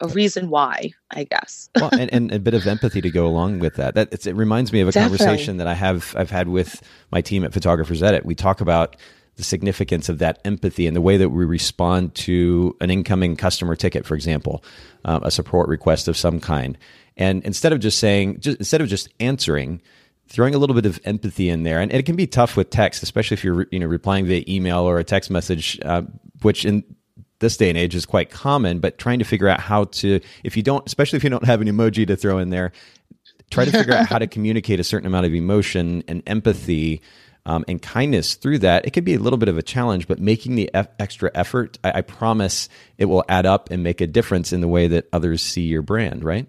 a 0.00 0.08
reason 0.08 0.50
why, 0.50 0.90
I 1.10 1.24
guess. 1.24 1.70
well, 1.80 1.90
and, 1.92 2.12
and, 2.12 2.32
a 2.32 2.38
bit 2.38 2.54
of 2.54 2.66
empathy 2.66 3.00
to 3.00 3.10
go 3.10 3.26
along 3.26 3.60
with 3.60 3.76
that. 3.76 3.94
That 3.94 4.26
it 4.26 4.34
reminds 4.34 4.72
me 4.72 4.80
of 4.80 4.88
a 4.88 4.92
Definitely. 4.92 5.18
conversation 5.18 5.56
that 5.58 5.66
I 5.66 5.74
have 5.74 6.14
I've 6.16 6.30
had 6.30 6.48
with 6.48 6.82
my 7.10 7.22
team 7.22 7.44
at 7.44 7.54
Photographers 7.54 8.02
Edit. 8.02 8.26
We 8.26 8.34
talk 8.34 8.60
about 8.60 8.96
the 9.36 9.42
significance 9.42 10.08
of 10.08 10.18
that 10.18 10.40
empathy 10.44 10.86
and 10.86 10.94
the 10.94 11.00
way 11.00 11.16
that 11.16 11.30
we 11.30 11.44
respond 11.44 12.14
to 12.14 12.76
an 12.80 12.90
incoming 12.90 13.36
customer 13.36 13.74
ticket, 13.74 14.04
for 14.04 14.14
example, 14.14 14.62
uh, 15.04 15.20
a 15.22 15.30
support 15.30 15.68
request 15.68 16.06
of 16.06 16.16
some 16.16 16.38
kind. 16.38 16.76
And 17.16 17.42
instead 17.44 17.72
of 17.72 17.80
just 17.80 17.98
saying, 17.98 18.40
just, 18.40 18.58
instead 18.58 18.80
of 18.80 18.88
just 18.88 19.08
answering, 19.20 19.80
throwing 20.28 20.54
a 20.54 20.58
little 20.58 20.74
bit 20.74 20.86
of 20.86 21.00
empathy 21.04 21.48
in 21.48 21.62
there, 21.62 21.80
and 21.80 21.92
it 21.92 22.06
can 22.06 22.16
be 22.16 22.26
tough 22.26 22.56
with 22.56 22.70
text, 22.70 23.02
especially 23.02 23.34
if 23.34 23.44
you're 23.44 23.66
you 23.70 23.78
know 23.78 23.86
replying 23.86 24.26
via 24.26 24.44
email 24.48 24.80
or 24.80 24.98
a 24.98 25.04
text 25.04 25.30
message, 25.30 25.78
uh, 25.84 26.02
which 26.42 26.64
in 26.64 26.84
this 27.38 27.56
day 27.56 27.68
and 27.68 27.76
age 27.76 27.94
is 27.94 28.06
quite 28.06 28.30
common. 28.30 28.78
But 28.78 28.98
trying 28.98 29.18
to 29.18 29.24
figure 29.24 29.48
out 29.48 29.60
how 29.60 29.84
to, 29.84 30.20
if 30.44 30.56
you 30.56 30.62
don't, 30.62 30.86
especially 30.86 31.18
if 31.18 31.24
you 31.24 31.30
don't 31.30 31.44
have 31.44 31.60
an 31.60 31.68
emoji 31.68 32.06
to 32.06 32.16
throw 32.16 32.38
in 32.38 32.50
there, 32.50 32.72
try 33.50 33.64
to 33.64 33.70
figure 33.70 33.94
out 33.94 34.06
how 34.08 34.18
to 34.18 34.26
communicate 34.26 34.80
a 34.80 34.84
certain 34.84 35.06
amount 35.06 35.26
of 35.26 35.34
emotion 35.34 36.02
and 36.08 36.22
empathy. 36.26 37.02
Um, 37.44 37.64
and 37.66 37.82
kindness 37.82 38.34
through 38.36 38.60
that, 38.60 38.86
it 38.86 38.92
can 38.92 39.02
be 39.02 39.14
a 39.14 39.18
little 39.18 39.36
bit 39.36 39.48
of 39.48 39.58
a 39.58 39.62
challenge, 39.62 40.06
but 40.06 40.20
making 40.20 40.54
the 40.54 40.70
e- 40.76 40.82
extra 41.00 41.30
effort, 41.34 41.76
I, 41.82 41.98
I 41.98 42.00
promise 42.02 42.68
it 42.98 43.06
will 43.06 43.24
add 43.28 43.46
up 43.46 43.70
and 43.70 43.82
make 43.82 44.00
a 44.00 44.06
difference 44.06 44.52
in 44.52 44.60
the 44.60 44.68
way 44.68 44.86
that 44.88 45.08
others 45.12 45.42
see 45.42 45.62
your 45.62 45.82
brand, 45.82 46.22
right? 46.22 46.46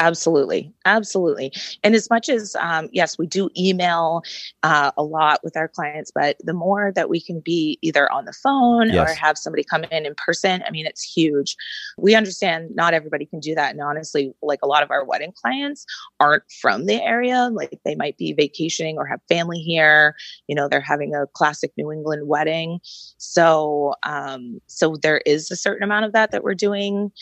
Absolutely. 0.00 0.72
Absolutely. 0.86 1.52
And 1.84 1.94
as 1.94 2.08
much 2.08 2.30
as, 2.30 2.56
um, 2.56 2.88
yes, 2.90 3.18
we 3.18 3.26
do 3.26 3.50
email 3.54 4.22
uh, 4.62 4.92
a 4.96 5.02
lot 5.02 5.40
with 5.44 5.58
our 5.58 5.68
clients, 5.68 6.10
but 6.10 6.38
the 6.42 6.54
more 6.54 6.90
that 6.94 7.10
we 7.10 7.20
can 7.20 7.40
be 7.40 7.78
either 7.82 8.10
on 8.10 8.24
the 8.24 8.32
phone 8.32 8.88
yes. 8.88 9.10
or 9.10 9.14
have 9.14 9.36
somebody 9.36 9.62
come 9.62 9.84
in 9.84 10.06
in 10.06 10.14
person, 10.14 10.64
I 10.66 10.70
mean, 10.70 10.86
it's 10.86 11.02
huge. 11.02 11.54
We 11.98 12.14
understand 12.14 12.74
not 12.74 12.94
everybody 12.94 13.26
can 13.26 13.40
do 13.40 13.54
that. 13.56 13.72
And 13.72 13.82
honestly, 13.82 14.32
like 14.40 14.60
a 14.62 14.66
lot 14.66 14.82
of 14.82 14.90
our 14.90 15.04
wedding 15.04 15.32
clients 15.34 15.84
aren't 16.18 16.44
from 16.50 16.86
the 16.86 17.02
area. 17.02 17.50
Like 17.52 17.78
they 17.84 17.94
might 17.94 18.16
be 18.16 18.32
vacationing 18.32 18.96
or 18.96 19.04
have 19.04 19.20
family 19.28 19.58
here. 19.58 20.16
You 20.46 20.54
know, 20.54 20.66
they're 20.66 20.80
having 20.80 21.14
a 21.14 21.26
classic 21.26 21.72
New 21.76 21.92
England 21.92 22.26
wedding. 22.26 22.80
So, 22.82 23.96
um, 24.04 24.62
so 24.66 24.96
there 25.02 25.20
is 25.26 25.50
a 25.50 25.56
certain 25.56 25.82
amount 25.82 26.06
of 26.06 26.12
that 26.12 26.30
that 26.30 26.42
we're 26.42 26.54
doing 26.54 27.12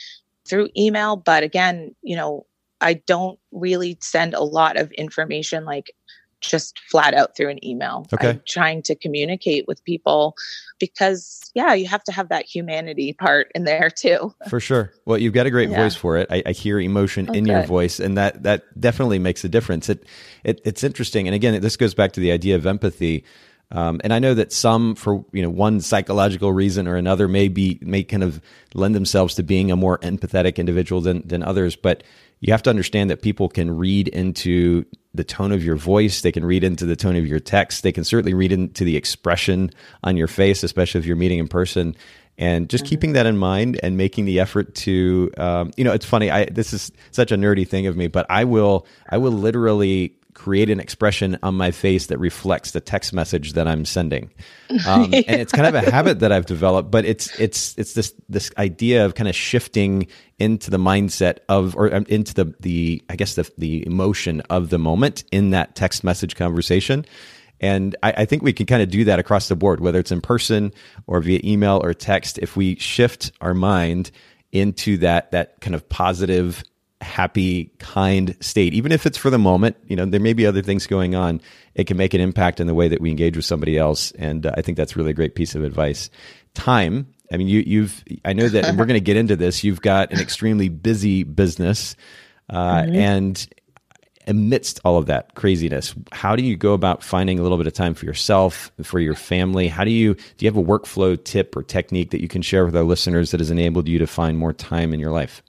through 0.49 0.69
email. 0.77 1.17
But 1.17 1.43
again, 1.43 1.95
you 2.03 2.17
know, 2.17 2.47
I 2.81 2.95
don't 2.95 3.39
really 3.53 3.99
send 4.01 4.35
a 4.35 4.43
lot 4.43 4.77
of 4.77 4.93
information 4.93 5.65
like 5.65 5.93
just 6.41 6.79
flat 6.91 7.15
out 7.15 7.37
through 7.37 7.49
an 7.49 7.65
email. 7.65 8.07
Okay. 8.13 8.31
I'm 8.31 8.43
trying 8.47 8.83
to 8.83 8.95
communicate 8.95 9.67
with 9.67 9.83
people 9.85 10.37
because 10.79 11.51
yeah, 11.55 11.75
you 11.75 11.89
have 11.89 12.05
to 12.05 12.13
have 12.13 12.29
that 12.29 12.45
humanity 12.45 13.13
part 13.13 13.51
in 13.55 13.65
there 13.65 13.91
too. 13.91 14.35
For 14.49 14.61
sure. 14.61 14.93
Well, 15.05 15.19
you've 15.19 15.35
got 15.35 15.47
a 15.47 15.51
great 15.51 15.71
yeah. 15.71 15.83
voice 15.83 15.97
for 15.97 16.17
it. 16.17 16.29
I, 16.31 16.43
I 16.47 16.53
hear 16.53 16.79
emotion 16.79 17.35
in 17.35 17.47
your 17.47 17.65
voice, 17.65 17.99
and 17.99 18.17
that 18.17 18.43
that 18.45 18.81
definitely 18.81 19.19
makes 19.19 19.45
a 19.45 19.49
difference. 19.49 19.89
It, 19.89 20.07
it 20.45 20.61
it's 20.65 20.85
interesting, 20.85 21.27
and 21.27 21.35
again, 21.35 21.61
this 21.61 21.77
goes 21.77 21.95
back 21.95 22.13
to 22.13 22.21
the 22.21 22.33
idea 22.33 22.57
of 22.57 22.67
empathy. 22.67 23.25
Um, 23.71 24.01
and 24.03 24.15
I 24.15 24.19
know 24.19 24.33
that 24.33 24.51
some, 24.51 24.95
for 24.95 25.27
you 25.33 25.43
know, 25.43 25.51
one 25.51 25.83
psychological 25.83 26.53
reason 26.53 26.89
or 26.89 26.97
another, 26.97 27.29
may 27.29 27.49
be 27.49 27.79
may 27.83 28.03
kind 28.03 28.23
of 28.23 28.41
lend 28.73 28.95
themselves 28.95 29.35
to 29.35 29.43
being 29.43 29.71
a 29.71 29.77
more 29.77 29.99
empathetic 29.99 30.57
individual 30.57 31.01
than 31.01 31.27
than 31.27 31.43
others. 31.43 31.77
But 31.77 32.03
you 32.41 32.53
have 32.53 32.63
to 32.63 32.71
understand 32.71 33.11
that 33.11 33.23
people 33.23 33.49
can 33.49 33.77
read 33.77 34.09
into 34.09 34.85
the 35.15 35.25
tone 35.25 35.53
of 35.53 35.65
your 35.65 35.77
voice. 35.77 36.23
They 36.23 36.33
can 36.33 36.45
read 36.45 36.63
into 36.63 36.87
the 36.87 36.97
tone 36.97 37.17
of 37.17 37.27
your 37.27 37.41
text. 37.41 37.83
They 37.83 37.93
can 37.93 38.05
certainly 38.05 38.35
read 38.35 38.53
into 38.53 38.85
the 38.85 38.97
expression 38.97 39.71
on 40.05 40.17
your 40.17 40.29
face, 40.29 40.63
especially 40.63 41.01
if 41.01 41.07
you're 41.07 41.17
meeting 41.17 41.39
in 41.39 41.49
person. 41.49 41.97
And 42.37 42.69
just 42.69 42.85
mm-hmm. 42.85 42.91
keeping 42.91 43.13
that 43.15 43.27
in 43.27 43.37
mind 43.37 43.81
and 43.83 43.97
making 43.97 44.27
the 44.27 44.39
effort 44.39 44.75
to, 44.77 45.33
um, 45.37 45.73
you 45.77 45.83
know, 45.83 45.93
it's 45.93 46.07
funny. 46.07 46.31
I 46.31 46.45
this 46.45 46.73
is 46.73 46.93
such 47.11 47.33
a 47.33 47.37
nerdy 47.37 47.67
thing 47.67 47.89
of 47.89 47.97
me, 47.97 48.07
but 48.07 48.27
I 48.31 48.45
will, 48.45 48.87
I 49.09 49.19
will 49.19 49.33
literally 49.33 50.15
create 50.39 50.71
an 50.71 50.79
expression 50.79 51.37
on 51.43 51.55
my 51.55 51.73
face 51.73 52.07
that 52.07 52.19
reflects 52.19 52.71
the 52.71 52.81
text 52.81 53.13
message 53.13 53.55
that 53.55 53.67
I'm 53.67 53.85
sending. 53.85 54.31
Um, 54.87 55.13
yeah. 55.13 55.23
And 55.29 55.41
it's 55.41 55.53
kind 55.53 55.67
of 55.67 55.75
a 55.75 55.91
habit 55.91 56.21
that 56.21 56.33
I've 56.33 56.47
developed, 56.47 56.91
but 56.91 57.05
it's 57.05 57.39
it's 57.39 57.77
it's 57.77 57.95
this 57.95 58.15
this 58.29 58.51
idea 58.57 59.05
of 59.05 59.15
kind 59.15 59.29
of 59.29 59.35
shifting 59.35 60.07
into 60.39 60.71
the 60.71 60.79
mindset 60.79 61.39
of 61.49 61.77
or 61.77 61.93
um, 61.95 62.07
into 62.09 62.33
the 62.33 62.55
the 62.61 63.03
I 63.09 63.17
guess 63.17 63.35
the 63.35 63.51
the 63.59 63.85
emotion 63.87 64.41
of 64.43 64.71
the 64.71 64.79
moment 64.79 65.25
in 65.33 65.51
that 65.51 65.75
text 65.75 66.05
message 66.05 66.37
conversation. 66.37 67.05
And 67.61 67.97
I, 68.05 68.13
I, 68.19 68.25
think 68.25 68.45
we 68.45 68.53
can 68.53 68.67
kind 68.67 68.83
of 68.83 68.89
do 68.89 69.03
that 69.05 69.19
across 69.19 69.49
the 69.49 69.57
board, 69.57 69.81
whether 69.81 69.99
it's 69.99 70.13
in 70.13 70.21
person 70.21 70.73
or 71.09 71.21
via 71.21 71.41
email 71.43 71.81
or 71.83 71.93
text. 71.93 72.39
If 72.39 72.57
we 72.57 72.77
shift 72.77 73.33
our 73.41 73.53
mind 73.53 74.13
into 74.53 74.97
that 74.99 75.33
that 75.33 75.61
kind 75.61 75.75
of 75.75 75.89
positive 75.89 76.63
happy, 77.01 77.73
kind 77.79 78.37
state, 78.41 78.75
even 78.75 78.93
if 78.93 79.07
it's 79.07 79.19
for 79.19 79.31
the 79.31 79.39
moment. 79.39 79.77
You 79.87 79.97
know, 79.97 80.07
there 80.07 80.21
may 80.21 80.33
be 80.33 80.47
other 80.47 80.63
things 80.63 80.87
going 80.87 81.15
on. 81.15 81.41
It 81.75 81.87
can 81.87 81.97
make 81.97 82.15
an 82.15 82.21
impact 82.21 82.61
in 82.61 82.67
the 82.67 82.75
way 82.75 82.89
that 82.89 83.01
we 83.01 83.11
engage 83.11 83.37
with 83.37 83.45
somebody 83.45 83.79
else, 83.79 84.11
and 84.13 84.47
uh, 84.47 84.53
I 84.57 84.63
think 84.63 84.77
that's 84.77 84.97
really 84.97 85.11
a 85.11 85.15
great 85.15 85.35
piece 85.35 85.55
of 85.55 85.63
advice. 85.63 86.11
Time. 86.55 87.07
I 87.33 87.37
mean, 87.37 87.49
you, 87.49 87.63
you've. 87.67 88.03
I 88.25 88.33
know 88.33 88.49
that, 88.49 88.65
and 88.65 88.79
we're 88.79 88.87
going 88.87 89.01
to 89.01 89.05
get 89.05 89.17
into 89.17 89.37
this. 89.37 89.63
You've 89.63 89.83
got 89.83 90.13
an 90.13 90.19
extremely 90.19 90.69
busy 90.69 91.23
business, 91.23 91.95
uh, 92.49 92.83
mm-hmm. 92.83 92.97
and 92.97 93.49
amidst 94.29 94.79
all 94.85 94.99
of 94.99 95.07
that 95.07 95.35
craziness, 95.35 95.95
how 96.13 96.37
do 96.37 96.45
you 96.45 96.55
go 96.55 96.75
about 96.75 97.03
finding 97.03 97.39
a 97.39 97.43
little 97.43 97.57
bit 97.57 97.67
of 97.67 97.73
time 97.73 97.95
for 97.95 98.05
yourself, 98.05 98.71
for 98.83 99.01
your 99.01 99.15
family? 99.15 99.69
How 99.69 99.85
do 99.85 99.91
you 99.91 100.15
do 100.15 100.45
you 100.45 100.49
have 100.49 100.57
a 100.57 100.63
workflow 100.63 101.23
tip 101.23 101.57
or 101.57 101.63
technique 101.63 102.11
that 102.11 102.21
you 102.21 102.29
can 102.29 102.43
share 102.43 102.65
with 102.65 102.77
our 102.77 102.83
listeners 102.85 103.31
that 103.31 103.41
has 103.41 103.51
enabled 103.51 103.89
you 103.89 103.99
to 103.99 104.07
find 104.07 104.39
more 104.39 104.53
time 104.53 104.93
in 104.93 105.01
your 105.01 105.13
life? 105.13 105.43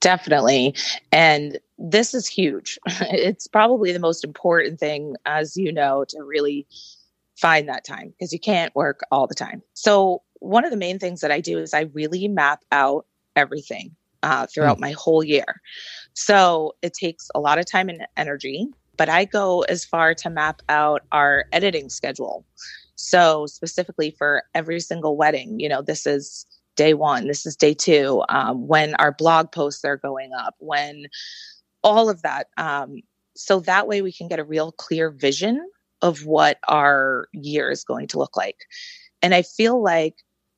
Definitely. 0.00 0.74
And 1.12 1.58
this 1.78 2.14
is 2.14 2.26
huge. 2.26 2.78
It's 3.00 3.46
probably 3.46 3.92
the 3.92 3.98
most 3.98 4.24
important 4.24 4.78
thing, 4.78 5.16
as 5.26 5.56
you 5.56 5.72
know, 5.72 6.04
to 6.08 6.22
really 6.22 6.66
find 7.36 7.68
that 7.68 7.84
time 7.84 8.10
because 8.10 8.32
you 8.32 8.38
can't 8.38 8.74
work 8.74 9.00
all 9.10 9.26
the 9.26 9.34
time. 9.34 9.62
So, 9.74 10.22
one 10.40 10.64
of 10.64 10.70
the 10.70 10.76
main 10.76 10.98
things 10.98 11.20
that 11.20 11.30
I 11.30 11.40
do 11.40 11.58
is 11.58 11.72
I 11.72 11.82
really 11.92 12.28
map 12.28 12.60
out 12.70 13.06
everything 13.34 13.96
uh, 14.22 14.46
throughout 14.46 14.76
mm. 14.76 14.82
my 14.82 14.92
whole 14.92 15.24
year. 15.24 15.60
So, 16.14 16.74
it 16.82 16.92
takes 16.94 17.30
a 17.34 17.40
lot 17.40 17.58
of 17.58 17.66
time 17.66 17.88
and 17.88 18.06
energy, 18.16 18.68
but 18.96 19.08
I 19.08 19.24
go 19.24 19.62
as 19.62 19.84
far 19.84 20.14
to 20.14 20.30
map 20.30 20.62
out 20.68 21.02
our 21.12 21.46
editing 21.52 21.88
schedule. 21.88 22.44
So, 22.96 23.46
specifically 23.46 24.10
for 24.16 24.44
every 24.54 24.80
single 24.80 25.16
wedding, 25.16 25.58
you 25.60 25.68
know, 25.68 25.82
this 25.82 26.06
is 26.06 26.46
day 26.76 26.94
one, 26.94 27.26
this 27.26 27.46
is 27.46 27.56
day 27.56 27.74
two, 27.74 28.22
um, 28.28 28.66
when 28.66 28.94
our 28.96 29.12
blog 29.12 29.52
posts 29.52 29.84
are 29.84 29.96
going 29.96 30.32
up, 30.32 30.54
when 30.58 31.06
all 31.82 32.08
of 32.08 32.22
that. 32.22 32.48
Um, 32.56 33.02
so 33.36 33.60
that 33.60 33.86
way 33.86 34.02
we 34.02 34.12
can 34.12 34.28
get 34.28 34.38
a 34.38 34.44
real 34.44 34.72
clear 34.72 35.10
vision 35.10 35.60
of 36.02 36.26
what 36.26 36.58
our 36.68 37.28
year 37.32 37.70
is 37.70 37.84
going 37.84 38.06
to 38.08 38.18
look 38.18 38.36
like. 38.36 38.56
And 39.22 39.34
I 39.34 39.42
feel 39.42 39.82
like 39.82 40.16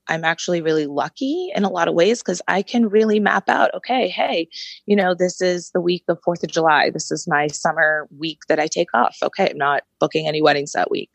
I'm 0.09 0.25
actually 0.25 0.61
really 0.61 0.87
lucky 0.87 1.51
in 1.55 1.65
a 1.65 1.71
lot 1.71 1.89
of 1.89 1.95
ways 1.95 2.23
because 2.23 2.43
I 2.49 2.63
can 2.63 2.89
really 2.89 3.21
map 3.21 3.49
out, 3.49 3.75
okay, 3.75 4.09
hey, 4.09 4.49
you 4.87 4.97
know, 4.97 5.15
this 5.15 5.41
is 5.41 5.71
the 5.71 5.81
week 5.81 6.05
of 6.09 6.19
4th 6.27 6.43
of 6.43 6.51
July. 6.51 6.91
This 6.91 7.11
is 7.11 7.27
my 7.27 7.47
summer 7.49 8.09
week 8.19 8.41
that 8.49 8.59
I 8.59 8.67
take 8.67 8.93
off. 8.95 9.17
Okay, 9.23 9.51
I'm 9.51 9.59
not 9.59 9.83
booking 10.01 10.29
any 10.29 10.43
weddings 10.43 10.73
that 10.73 10.91
week. 10.91 11.11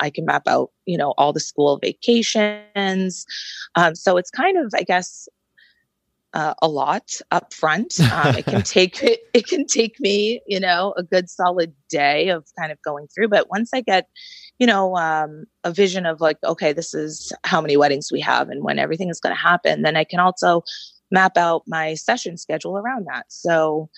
I 0.00 0.10
can 0.10 0.24
map 0.24 0.46
out, 0.46 0.70
you 0.84 0.96
know, 0.96 1.14
all 1.18 1.32
the 1.32 1.40
school 1.40 1.78
vacations. 1.78 3.26
Um, 3.74 3.94
so 3.94 4.16
it's 4.16 4.30
kind 4.30 4.56
of, 4.58 4.72
I 4.74 4.82
guess, 4.82 5.28
uh, 6.36 6.52
a 6.60 6.68
lot 6.68 7.12
up 7.30 7.54
front. 7.54 7.98
Um, 8.12 8.36
it 8.36 8.44
can 8.44 8.62
take 8.76 9.02
it, 9.02 9.20
it 9.32 9.46
can 9.46 9.66
take 9.66 9.98
me, 10.00 10.42
you 10.46 10.60
know, 10.60 10.94
a 10.96 11.02
good 11.02 11.30
solid 11.30 11.72
day 11.88 12.28
of 12.28 12.46
kind 12.58 12.70
of 12.70 12.80
going 12.82 13.08
through. 13.08 13.28
But 13.28 13.48
once 13.48 13.70
I 13.72 13.80
get 13.80 14.08
you 14.58 14.66
know, 14.66 14.96
um, 14.96 15.44
a 15.64 15.72
vision 15.72 16.06
of 16.06 16.20
like, 16.20 16.38
okay, 16.44 16.72
this 16.72 16.94
is 16.94 17.32
how 17.44 17.60
many 17.60 17.76
weddings 17.76 18.10
we 18.10 18.20
have 18.20 18.48
and 18.48 18.62
when 18.64 18.78
everything 18.78 19.10
is 19.10 19.20
going 19.20 19.34
to 19.34 19.40
happen, 19.40 19.82
then 19.82 19.96
I 19.96 20.04
can 20.04 20.20
also 20.20 20.62
map 21.10 21.36
out 21.36 21.62
my 21.66 21.94
session 21.94 22.36
schedule 22.36 22.76
around 22.78 23.06
that. 23.06 23.26
So, 23.28 23.88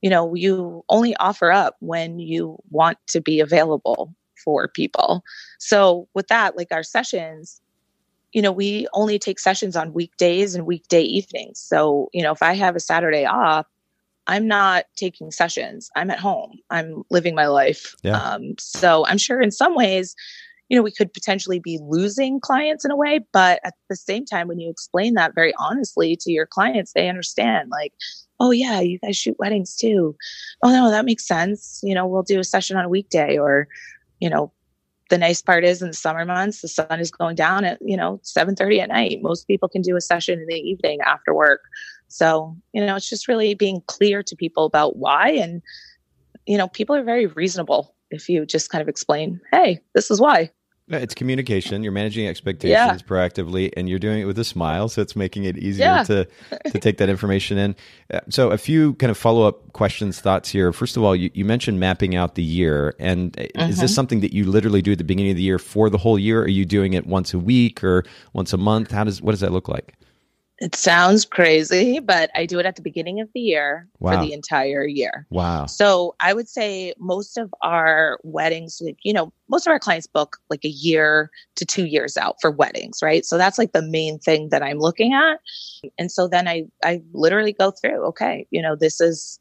you 0.00 0.10
know, 0.10 0.34
you 0.34 0.84
only 0.88 1.16
offer 1.16 1.50
up 1.50 1.76
when 1.80 2.18
you 2.18 2.58
want 2.70 2.98
to 3.08 3.20
be 3.20 3.40
available 3.40 4.14
for 4.44 4.68
people. 4.68 5.24
So, 5.58 6.08
with 6.14 6.28
that, 6.28 6.56
like 6.56 6.68
our 6.70 6.82
sessions, 6.82 7.60
you 8.32 8.42
know, 8.42 8.52
we 8.52 8.86
only 8.92 9.18
take 9.18 9.38
sessions 9.38 9.76
on 9.76 9.94
weekdays 9.94 10.54
and 10.54 10.66
weekday 10.66 11.02
evenings. 11.02 11.60
So, 11.60 12.10
you 12.12 12.22
know, 12.22 12.32
if 12.32 12.42
I 12.42 12.54
have 12.54 12.76
a 12.76 12.80
Saturday 12.80 13.24
off, 13.24 13.66
I'm 14.26 14.46
not 14.46 14.86
taking 14.96 15.30
sessions. 15.30 15.90
I'm 15.96 16.10
at 16.10 16.18
home. 16.18 16.58
I'm 16.70 17.02
living 17.10 17.34
my 17.34 17.46
life. 17.46 17.94
Yeah. 18.02 18.18
Um, 18.18 18.54
so 18.58 19.04
I'm 19.06 19.18
sure 19.18 19.40
in 19.40 19.50
some 19.50 19.74
ways, 19.74 20.14
you 20.68 20.76
know, 20.76 20.82
we 20.82 20.92
could 20.92 21.12
potentially 21.12 21.58
be 21.58 21.78
losing 21.82 22.40
clients 22.40 22.84
in 22.84 22.90
a 22.90 22.96
way, 22.96 23.20
but 23.32 23.60
at 23.64 23.74
the 23.90 23.96
same 23.96 24.24
time, 24.24 24.48
when 24.48 24.58
you 24.58 24.70
explain 24.70 25.14
that 25.14 25.34
very 25.34 25.52
honestly 25.58 26.16
to 26.20 26.32
your 26.32 26.46
clients, 26.46 26.92
they 26.94 27.08
understand 27.08 27.68
like, 27.70 27.92
oh 28.40 28.50
yeah, 28.50 28.80
you 28.80 28.98
guys 28.98 29.16
shoot 29.16 29.36
weddings 29.38 29.76
too. 29.76 30.16
Oh 30.62 30.70
no, 30.70 30.90
that 30.90 31.04
makes 31.04 31.26
sense. 31.26 31.80
You 31.82 31.94
know, 31.94 32.06
we'll 32.06 32.22
do 32.22 32.40
a 32.40 32.44
session 32.44 32.76
on 32.76 32.84
a 32.84 32.88
weekday 32.88 33.38
or, 33.38 33.68
you 34.20 34.30
know, 34.30 34.52
the 35.10 35.18
nice 35.18 35.42
part 35.42 35.64
is 35.64 35.82
in 35.82 35.88
the 35.88 35.94
summer 35.94 36.24
months, 36.24 36.62
the 36.62 36.68
sun 36.68 36.98
is 36.98 37.10
going 37.10 37.36
down 37.36 37.64
at, 37.64 37.78
you 37.82 37.96
know, 37.96 38.20
7.30 38.24 38.80
at 38.80 38.88
night. 38.88 39.18
Most 39.22 39.46
people 39.46 39.68
can 39.68 39.82
do 39.82 39.96
a 39.96 40.00
session 40.00 40.40
in 40.40 40.46
the 40.46 40.54
evening 40.54 41.00
after 41.02 41.34
work. 41.34 41.60
So, 42.14 42.56
you 42.72 42.86
know, 42.86 42.94
it's 42.94 43.10
just 43.10 43.26
really 43.26 43.54
being 43.54 43.82
clear 43.88 44.22
to 44.22 44.36
people 44.36 44.66
about 44.66 44.94
why. 44.96 45.30
And, 45.30 45.60
you 46.46 46.56
know, 46.56 46.68
people 46.68 46.94
are 46.94 47.02
very 47.02 47.26
reasonable 47.26 47.92
if 48.12 48.28
you 48.28 48.46
just 48.46 48.70
kind 48.70 48.80
of 48.80 48.88
explain, 48.88 49.40
hey, 49.50 49.80
this 49.96 50.12
is 50.12 50.20
why. 50.20 50.52
It's 50.86 51.14
communication. 51.14 51.82
You're 51.82 51.90
managing 51.90 52.28
expectations 52.28 52.70
yeah. 53.02 53.08
proactively, 53.08 53.72
and 53.76 53.88
you're 53.88 53.98
doing 53.98 54.20
it 54.20 54.26
with 54.26 54.38
a 54.38 54.44
smile, 54.44 54.88
so 54.90 55.00
it's 55.00 55.16
making 55.16 55.44
it 55.44 55.56
easier 55.56 55.86
yeah. 55.86 56.02
to 56.04 56.28
to 56.70 56.78
take 56.78 56.98
that 56.98 57.08
information 57.08 57.56
in. 57.56 57.74
Uh, 58.12 58.20
so, 58.28 58.50
a 58.50 58.58
few 58.58 58.92
kind 58.96 59.10
of 59.10 59.16
follow 59.16 59.48
up 59.48 59.72
questions, 59.72 60.20
thoughts 60.20 60.50
here. 60.50 60.74
First 60.74 60.98
of 60.98 61.02
all, 61.02 61.16
you, 61.16 61.30
you 61.32 61.42
mentioned 61.46 61.80
mapping 61.80 62.14
out 62.14 62.34
the 62.34 62.42
year, 62.42 62.94
and 62.98 63.32
mm-hmm. 63.32 63.60
is 63.62 63.78
this 63.78 63.90
mm-hmm. 63.90 63.94
something 63.94 64.20
that 64.20 64.34
you 64.34 64.44
literally 64.44 64.82
do 64.82 64.92
at 64.92 64.98
the 64.98 65.04
beginning 65.04 65.30
of 65.30 65.38
the 65.38 65.42
year 65.42 65.58
for 65.58 65.88
the 65.88 65.96
whole 65.96 66.18
year? 66.18 66.42
Are 66.42 66.48
you 66.48 66.66
doing 66.66 66.92
it 66.92 67.06
once 67.06 67.32
a 67.32 67.38
week 67.38 67.82
or 67.82 68.04
once 68.34 68.52
a 68.52 68.58
month? 68.58 68.90
How 68.90 69.04
does 69.04 69.22
what 69.22 69.30
does 69.30 69.40
that 69.40 69.52
look 69.52 69.68
like? 69.68 69.94
It 70.60 70.76
sounds 70.76 71.24
crazy, 71.24 71.98
but 71.98 72.30
I 72.36 72.46
do 72.46 72.60
it 72.60 72.66
at 72.66 72.76
the 72.76 72.82
beginning 72.82 73.20
of 73.20 73.28
the 73.34 73.40
year 73.40 73.88
wow. 73.98 74.12
for 74.12 74.24
the 74.24 74.32
entire 74.32 74.86
year. 74.86 75.26
Wow. 75.30 75.66
So 75.66 76.14
I 76.20 76.32
would 76.32 76.48
say 76.48 76.94
most 76.98 77.36
of 77.36 77.52
our 77.62 78.20
weddings, 78.22 78.80
you 79.02 79.12
know, 79.12 79.32
most 79.48 79.66
of 79.66 79.72
our 79.72 79.80
clients 79.80 80.06
book 80.06 80.36
like 80.50 80.64
a 80.64 80.68
year 80.68 81.28
to 81.56 81.64
two 81.64 81.86
years 81.86 82.16
out 82.16 82.36
for 82.40 82.52
weddings, 82.52 83.00
right? 83.02 83.26
So 83.26 83.36
that's 83.36 83.58
like 83.58 83.72
the 83.72 83.82
main 83.82 84.20
thing 84.20 84.50
that 84.50 84.62
I'm 84.62 84.78
looking 84.78 85.12
at. 85.12 85.40
And 85.98 86.12
so 86.12 86.28
then 86.28 86.46
I, 86.46 86.66
I 86.84 87.02
literally 87.12 87.52
go 87.52 87.72
through, 87.72 88.04
okay, 88.06 88.46
you 88.52 88.62
know, 88.62 88.76
this 88.76 89.00
is, 89.00 89.40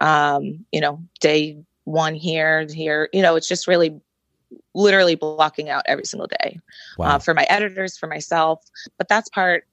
um, 0.00 0.64
you 0.72 0.80
know, 0.80 1.02
day 1.20 1.58
one 1.84 2.14
here, 2.14 2.66
here, 2.70 3.10
you 3.12 3.20
know, 3.20 3.36
it's 3.36 3.48
just 3.48 3.68
really 3.68 4.00
literally 4.74 5.16
blocking 5.16 5.68
out 5.68 5.82
every 5.86 6.04
single 6.06 6.28
day 6.40 6.60
wow. 6.96 7.16
uh, 7.16 7.18
for 7.18 7.34
my 7.34 7.46
editors, 7.50 7.98
for 7.98 8.06
myself. 8.06 8.64
But 8.96 9.08
that's 9.08 9.28
part 9.28 9.66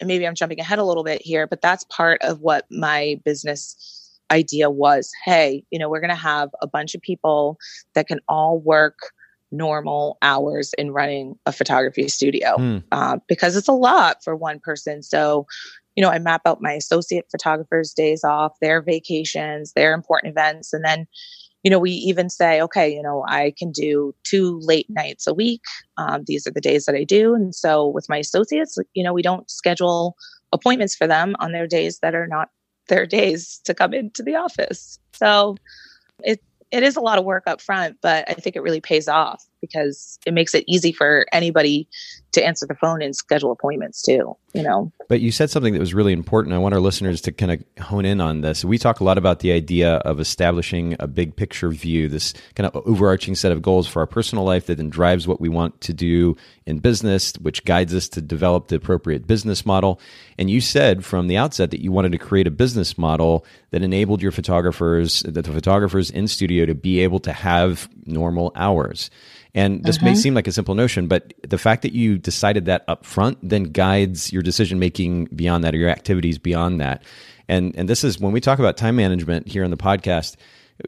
and 0.00 0.08
maybe 0.08 0.26
I'm 0.26 0.34
jumping 0.34 0.60
ahead 0.60 0.78
a 0.78 0.84
little 0.84 1.04
bit 1.04 1.22
here, 1.22 1.46
but 1.46 1.60
that's 1.60 1.84
part 1.84 2.20
of 2.22 2.40
what 2.40 2.66
my 2.70 3.20
business 3.24 4.10
idea 4.30 4.70
was. 4.70 5.10
Hey, 5.24 5.64
you 5.70 5.78
know, 5.78 5.88
we're 5.88 6.00
going 6.00 6.10
to 6.10 6.16
have 6.16 6.50
a 6.60 6.66
bunch 6.66 6.94
of 6.94 7.02
people 7.02 7.58
that 7.94 8.06
can 8.06 8.20
all 8.28 8.58
work 8.58 8.98
normal 9.52 10.18
hours 10.22 10.72
in 10.76 10.90
running 10.90 11.38
a 11.46 11.52
photography 11.52 12.08
studio 12.08 12.56
mm. 12.56 12.82
uh, 12.92 13.18
because 13.28 13.56
it's 13.56 13.68
a 13.68 13.72
lot 13.72 14.22
for 14.24 14.34
one 14.34 14.58
person. 14.58 15.02
So, 15.02 15.46
you 15.94 16.02
know, 16.02 16.10
I 16.10 16.18
map 16.18 16.42
out 16.44 16.60
my 16.60 16.72
associate 16.72 17.26
photographers' 17.30 17.92
days 17.92 18.24
off, 18.24 18.58
their 18.60 18.82
vacations, 18.82 19.72
their 19.74 19.94
important 19.94 20.32
events, 20.32 20.72
and 20.72 20.84
then 20.84 21.06
you 21.64 21.70
know, 21.70 21.78
we 21.78 21.90
even 21.90 22.28
say, 22.28 22.60
okay, 22.60 22.94
you 22.94 23.02
know, 23.02 23.24
I 23.26 23.54
can 23.58 23.72
do 23.72 24.14
two 24.22 24.60
late 24.60 24.88
nights 24.90 25.26
a 25.26 25.34
week. 25.34 25.62
Um, 25.96 26.22
these 26.26 26.46
are 26.46 26.50
the 26.50 26.60
days 26.60 26.84
that 26.84 26.94
I 26.94 27.04
do. 27.04 27.34
And 27.34 27.54
so 27.54 27.88
with 27.88 28.08
my 28.08 28.18
associates, 28.18 28.76
you 28.92 29.02
know, 29.02 29.14
we 29.14 29.22
don't 29.22 29.50
schedule 29.50 30.14
appointments 30.52 30.94
for 30.94 31.06
them 31.06 31.34
on 31.40 31.52
their 31.52 31.66
days 31.66 31.98
that 32.00 32.14
are 32.14 32.26
not 32.26 32.50
their 32.88 33.06
days 33.06 33.60
to 33.64 33.74
come 33.74 33.94
into 33.94 34.22
the 34.22 34.36
office. 34.36 34.98
So 35.14 35.56
it 36.22 36.40
it 36.70 36.82
is 36.82 36.96
a 36.96 37.00
lot 37.00 37.18
of 37.18 37.24
work 37.24 37.44
up 37.46 37.60
front, 37.60 37.96
but 38.02 38.28
I 38.28 38.34
think 38.34 38.56
it 38.56 38.62
really 38.62 38.80
pays 38.80 39.08
off 39.08 39.46
because 39.68 40.18
it 40.26 40.34
makes 40.34 40.54
it 40.54 40.64
easy 40.66 40.92
for 40.92 41.26
anybody 41.32 41.88
to 42.32 42.44
answer 42.44 42.66
the 42.66 42.74
phone 42.74 43.00
and 43.00 43.14
schedule 43.14 43.52
appointments 43.52 44.02
too, 44.02 44.36
you 44.52 44.62
know. 44.62 44.92
But 45.08 45.20
you 45.20 45.30
said 45.30 45.50
something 45.50 45.72
that 45.72 45.80
was 45.80 45.94
really 45.94 46.12
important. 46.12 46.54
I 46.54 46.58
want 46.58 46.74
our 46.74 46.80
listeners 46.80 47.20
to 47.22 47.32
kind 47.32 47.52
of 47.52 47.84
hone 47.84 48.04
in 48.04 48.20
on 48.20 48.40
this. 48.40 48.64
We 48.64 48.76
talk 48.76 49.00
a 49.00 49.04
lot 49.04 49.18
about 49.18 49.38
the 49.38 49.52
idea 49.52 49.94
of 49.98 50.18
establishing 50.18 50.96
a 50.98 51.06
big 51.06 51.36
picture 51.36 51.70
view, 51.70 52.08
this 52.08 52.34
kind 52.56 52.66
of 52.66 52.86
overarching 52.86 53.34
set 53.36 53.52
of 53.52 53.62
goals 53.62 53.86
for 53.86 54.00
our 54.00 54.06
personal 54.06 54.44
life 54.44 54.66
that 54.66 54.76
then 54.76 54.90
drives 54.90 55.28
what 55.28 55.40
we 55.40 55.48
want 55.48 55.80
to 55.82 55.92
do 55.92 56.36
in 56.66 56.78
business, 56.78 57.32
which 57.34 57.64
guides 57.64 57.94
us 57.94 58.08
to 58.08 58.20
develop 58.20 58.68
the 58.68 58.76
appropriate 58.76 59.26
business 59.26 59.64
model. 59.64 60.00
And 60.36 60.50
you 60.50 60.60
said 60.60 61.04
from 61.04 61.28
the 61.28 61.36
outset 61.36 61.70
that 61.70 61.82
you 61.82 61.92
wanted 61.92 62.12
to 62.12 62.18
create 62.18 62.48
a 62.48 62.50
business 62.50 62.98
model 62.98 63.46
that 63.70 63.82
enabled 63.82 64.22
your 64.22 64.32
photographers, 64.32 65.20
that 65.22 65.44
the 65.44 65.52
photographers 65.52 66.10
in 66.10 66.26
studio 66.26 66.66
to 66.66 66.74
be 66.74 67.00
able 67.00 67.20
to 67.20 67.32
have 67.32 67.88
normal 68.06 68.50
hours. 68.56 69.10
And 69.54 69.84
this 69.84 70.02
may 70.02 70.12
mm-hmm. 70.12 70.18
seem 70.18 70.34
like 70.34 70.48
a 70.48 70.52
simple 70.52 70.74
notion, 70.74 71.06
but 71.06 71.32
the 71.46 71.58
fact 71.58 71.82
that 71.82 71.92
you 71.92 72.18
decided 72.18 72.64
that 72.64 72.84
up 72.88 73.06
front 73.06 73.38
then 73.40 73.64
guides 73.64 74.32
your 74.32 74.42
decision 74.42 74.80
making 74.80 75.26
beyond 75.26 75.62
that 75.62 75.74
or 75.74 75.78
your 75.78 75.90
activities 75.90 76.38
beyond 76.38 76.80
that. 76.80 77.04
And 77.48 77.74
and 77.76 77.88
this 77.88 78.02
is 78.02 78.18
when 78.18 78.32
we 78.32 78.40
talk 78.40 78.58
about 78.58 78.76
time 78.76 78.96
management 78.96 79.46
here 79.46 79.64
on 79.64 79.70
the 79.70 79.76
podcast, 79.76 80.36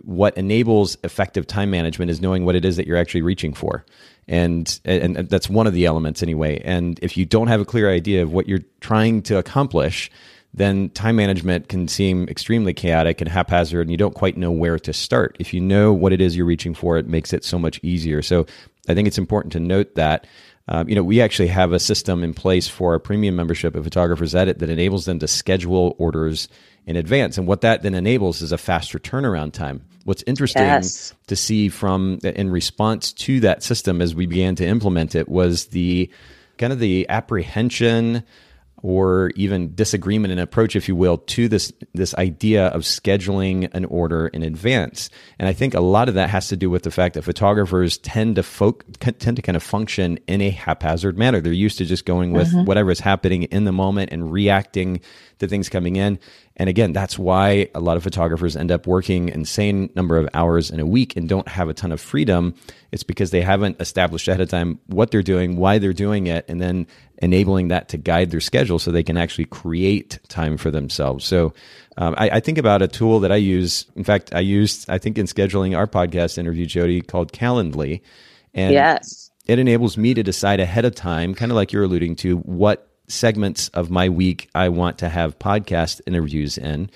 what 0.03 0.37
enables 0.37 0.97
effective 1.05 1.47
time 1.47 1.71
management 1.71 2.11
is 2.11 2.21
knowing 2.21 2.45
what 2.45 2.57
it 2.57 2.65
is 2.65 2.77
that 2.77 2.87
you're 2.87 2.97
actually 2.97 3.23
reaching 3.23 3.55
for. 3.55 3.85
And 4.27 4.81
and 4.85 5.17
that's 5.17 5.49
one 5.49 5.69
of 5.69 5.73
the 5.73 5.87
elements 5.87 6.23
anyway. 6.23 6.61
And 6.65 6.99
if 7.03 7.17
you 7.17 7.25
don't 7.25 7.47
have 7.47 7.61
a 7.61 7.65
clear 7.65 7.89
idea 7.89 8.25
of 8.25 8.33
what 8.33 8.49
you're 8.49 8.65
trying 8.81 9.23
to 9.23 9.39
accomplish, 9.39 10.11
then 10.57 10.91
time 10.91 11.17
management 11.17 11.69
can 11.69 11.87
seem 11.87 12.29
extremely 12.29 12.75
chaotic 12.75 13.21
and 13.21 13.31
haphazard, 13.31 13.83
and 13.83 13.91
you 13.91 13.97
don't 13.97 14.15
quite 14.15 14.37
know 14.37 14.51
where 14.51 14.79
to 14.79 14.93
start. 14.93 15.37
If 15.39 15.55
you 15.55 15.61
know 15.61 15.93
what 15.93 16.13
it 16.13 16.21
is 16.21 16.37
you're 16.37 16.47
reaching 16.47 16.75
for, 16.75 16.97
it 16.97 17.07
makes 17.07 17.33
it 17.33 17.45
so 17.45 17.59
much 17.59 17.79
easier. 17.83 18.23
So 18.23 18.47
I 18.89 18.95
think 18.95 19.07
it's 19.07 19.19
important 19.19 19.53
to 19.53 19.61
note 19.61 19.95
that. 19.95 20.27
Um, 20.69 20.89
you 20.89 20.97
know, 20.97 21.05
we 21.05 21.21
actually 21.21 21.47
have 21.47 21.73
a 21.73 21.79
system 21.79 22.25
in 22.25 22.35
place 22.35 22.67
for 22.67 22.97
a 22.97 22.99
premium 22.99 23.37
membership 23.37 23.77
of 23.77 23.85
Photographers 23.85 24.35
Edit 24.35 24.59
that 24.59 24.69
enables 24.69 25.05
them 25.05 25.21
to 25.21 25.29
schedule 25.29 25.95
orders 25.97 26.49
in 26.87 26.97
advance. 26.97 27.39
And 27.39 27.47
what 27.47 27.61
that 27.61 27.83
then 27.83 27.95
enables 27.95 28.43
is 28.43 28.51
a 28.51 28.59
faster 28.59 28.99
turnaround 28.99 29.53
time. 29.53 29.85
What's 30.05 30.25
interesting 30.27 30.63
yes. 30.63 31.15
to 31.27 31.37
see 31.37 31.69
from 31.69 32.19
in 32.23 32.51
response 32.51 33.13
to 33.13 33.41
that 33.41 33.63
system 33.63 34.01
as 34.01 34.15
we 34.15 34.27
began 34.27 34.55
to 34.57 34.67
implement 34.67 35.15
it 35.15 35.29
was 35.29 35.67
the 35.67 36.11
kind 36.59 36.73
of 36.73 36.79
the 36.79 37.09
apprehension 37.09 38.23
or 38.83 39.31
even 39.37 39.75
disagreement 39.75 40.33
and 40.33 40.41
approach, 40.41 40.77
if 40.77 40.89
you 40.89 40.95
will, 40.95 41.19
to 41.19 41.49
this 41.49 41.73
this 41.95 42.15
idea 42.15 42.67
of 42.69 42.83
scheduling 42.83 43.73
an 43.73 43.85
order 43.87 44.29
in 44.29 44.43
advance. 44.43 45.11
And 45.39 45.49
I 45.49 45.53
think 45.53 45.75
a 45.75 45.81
lot 45.81 46.09
of 46.09 46.15
that 46.15 46.31
has 46.31 46.49
to 46.49 46.57
do 46.57 46.69
with 46.69 46.83
the 46.83 46.91
fact 46.91 47.15
that 47.15 47.23
photographers 47.23 47.99
tend 47.99 48.37
to 48.37 48.43
folk, 48.43 48.85
tend 49.01 49.37
to 49.37 49.43
kind 49.43 49.57
of 49.57 49.63
function 49.63 50.19
in 50.27 50.41
a 50.41 50.51
haphazard 50.51 51.17
manner. 51.17 51.41
They're 51.41 51.53
used 51.53 51.79
to 51.79 51.85
just 51.85 52.05
going 52.05 52.33
with 52.33 52.49
mm-hmm. 52.49 52.65
whatever 52.65 52.91
is 52.91 53.01
happening 53.01 53.45
in 53.45 53.65
the 53.65 53.73
moment 53.73 54.13
and 54.13 54.31
reacting 54.31 55.01
to 55.39 55.47
things 55.47 55.69
coming 55.69 55.97
in. 55.97 56.19
And 56.57 56.71
again, 56.71 56.93
that's 56.93 57.19
why 57.19 57.69
a 57.75 57.81
lot 57.81 57.99
of 57.99 58.03
photographers 58.03 58.57
end 58.57 58.73
up 58.73 58.87
working 58.87 59.29
insane 59.29 59.91
number 59.95 60.17
of 60.17 60.29
hours 60.33 60.71
in 60.71 60.81
a 60.81 60.87
week 60.87 61.17
and 61.17 61.29
don't 61.29 61.47
have 61.49 61.69
a 61.69 61.75
ton 61.75 61.93
of 61.93 62.01
freedom. 62.01 62.55
It's 62.93 63.03
because 63.03 63.31
they 63.31 63.43
haven't 63.43 63.79
established 63.81 64.27
ahead 64.29 64.41
of 64.41 64.49
time 64.49 64.81
what 64.87 65.11
they're 65.11 65.23
doing, 65.23 65.57
why 65.57 65.79
they're 65.79 65.93
doing 65.93 66.29
it, 66.29 66.47
and 66.49 66.61
then 66.61 66.87
enabling 67.19 67.69
that 67.69 67.89
to 67.89 67.97
guide 67.97 68.31
their 68.31 68.41
schedule 68.41 68.79
so 68.79 68.91
they 68.91 69.03
can 69.03 69.17
actually 69.17 69.47
create 69.47 70.19
time 70.29 70.57
for 70.57 70.71
themselves. 70.71 71.25
So 71.25 71.55
um, 71.97 72.15
I, 72.19 72.31
I, 72.31 72.41
think 72.41 72.59
about 72.59 72.83
a 72.83 72.89
tool 72.89 73.21
that 73.21 73.33
I 73.33 73.37
use. 73.37 73.87
In 73.97 74.05
fact, 74.05 74.35
I 74.35 74.41
used, 74.41 74.91
I 74.91 74.99
think, 74.99 75.17
in 75.17 75.27
scheduling 75.27 75.77
our 75.77 75.87
podcast 75.87 76.37
interview, 76.37 76.67
Jody, 76.67 77.01
called 77.01 77.33
Calendly. 77.33 78.03
And 78.53 78.75
yes. 78.75 79.31
it 79.47 79.59
enables 79.59 79.97
me 79.97 80.13
to 80.15 80.23
decide 80.23 80.61
ahead 80.61 80.85
of 80.85 80.95
time, 80.95 81.35
kind 81.35 81.51
of 81.51 81.57
like 81.57 81.73
you're 81.73 81.85
alluding 81.85 82.17
to, 82.17 82.39
what 82.39 82.91
segments 83.09 83.69
of 83.69 83.91
my 83.91 84.09
week 84.09 84.51
I 84.55 84.69
want 84.69 84.99
to 84.99 85.09
have 85.09 85.39
podcast 85.39 86.01
interviews 86.07 86.59
in. 86.59 86.91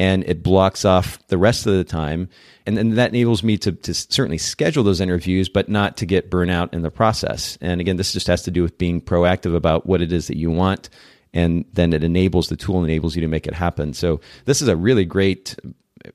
And 0.00 0.24
it 0.24 0.42
blocks 0.42 0.86
off 0.86 1.18
the 1.28 1.36
rest 1.36 1.66
of 1.66 1.74
the 1.74 1.84
time. 1.84 2.30
And 2.64 2.74
then 2.74 2.94
that 2.94 3.10
enables 3.10 3.42
me 3.42 3.58
to, 3.58 3.72
to 3.72 3.92
certainly 3.92 4.38
schedule 4.38 4.82
those 4.82 5.00
interviews, 5.00 5.50
but 5.50 5.68
not 5.68 5.98
to 5.98 6.06
get 6.06 6.30
burnout 6.30 6.72
in 6.72 6.80
the 6.80 6.90
process. 6.90 7.58
And 7.60 7.82
again, 7.82 7.98
this 7.98 8.14
just 8.14 8.26
has 8.26 8.42
to 8.44 8.50
do 8.50 8.62
with 8.62 8.78
being 8.78 9.02
proactive 9.02 9.54
about 9.54 9.84
what 9.84 10.00
it 10.00 10.10
is 10.10 10.26
that 10.28 10.38
you 10.38 10.50
want. 10.50 10.88
And 11.34 11.66
then 11.74 11.92
it 11.92 12.02
enables 12.02 12.48
the 12.48 12.56
tool 12.56 12.82
enables 12.82 13.14
you 13.14 13.20
to 13.20 13.28
make 13.28 13.46
it 13.46 13.52
happen. 13.52 13.92
So 13.92 14.22
this 14.46 14.62
is 14.62 14.68
a 14.68 14.76
really 14.76 15.04
great 15.04 15.54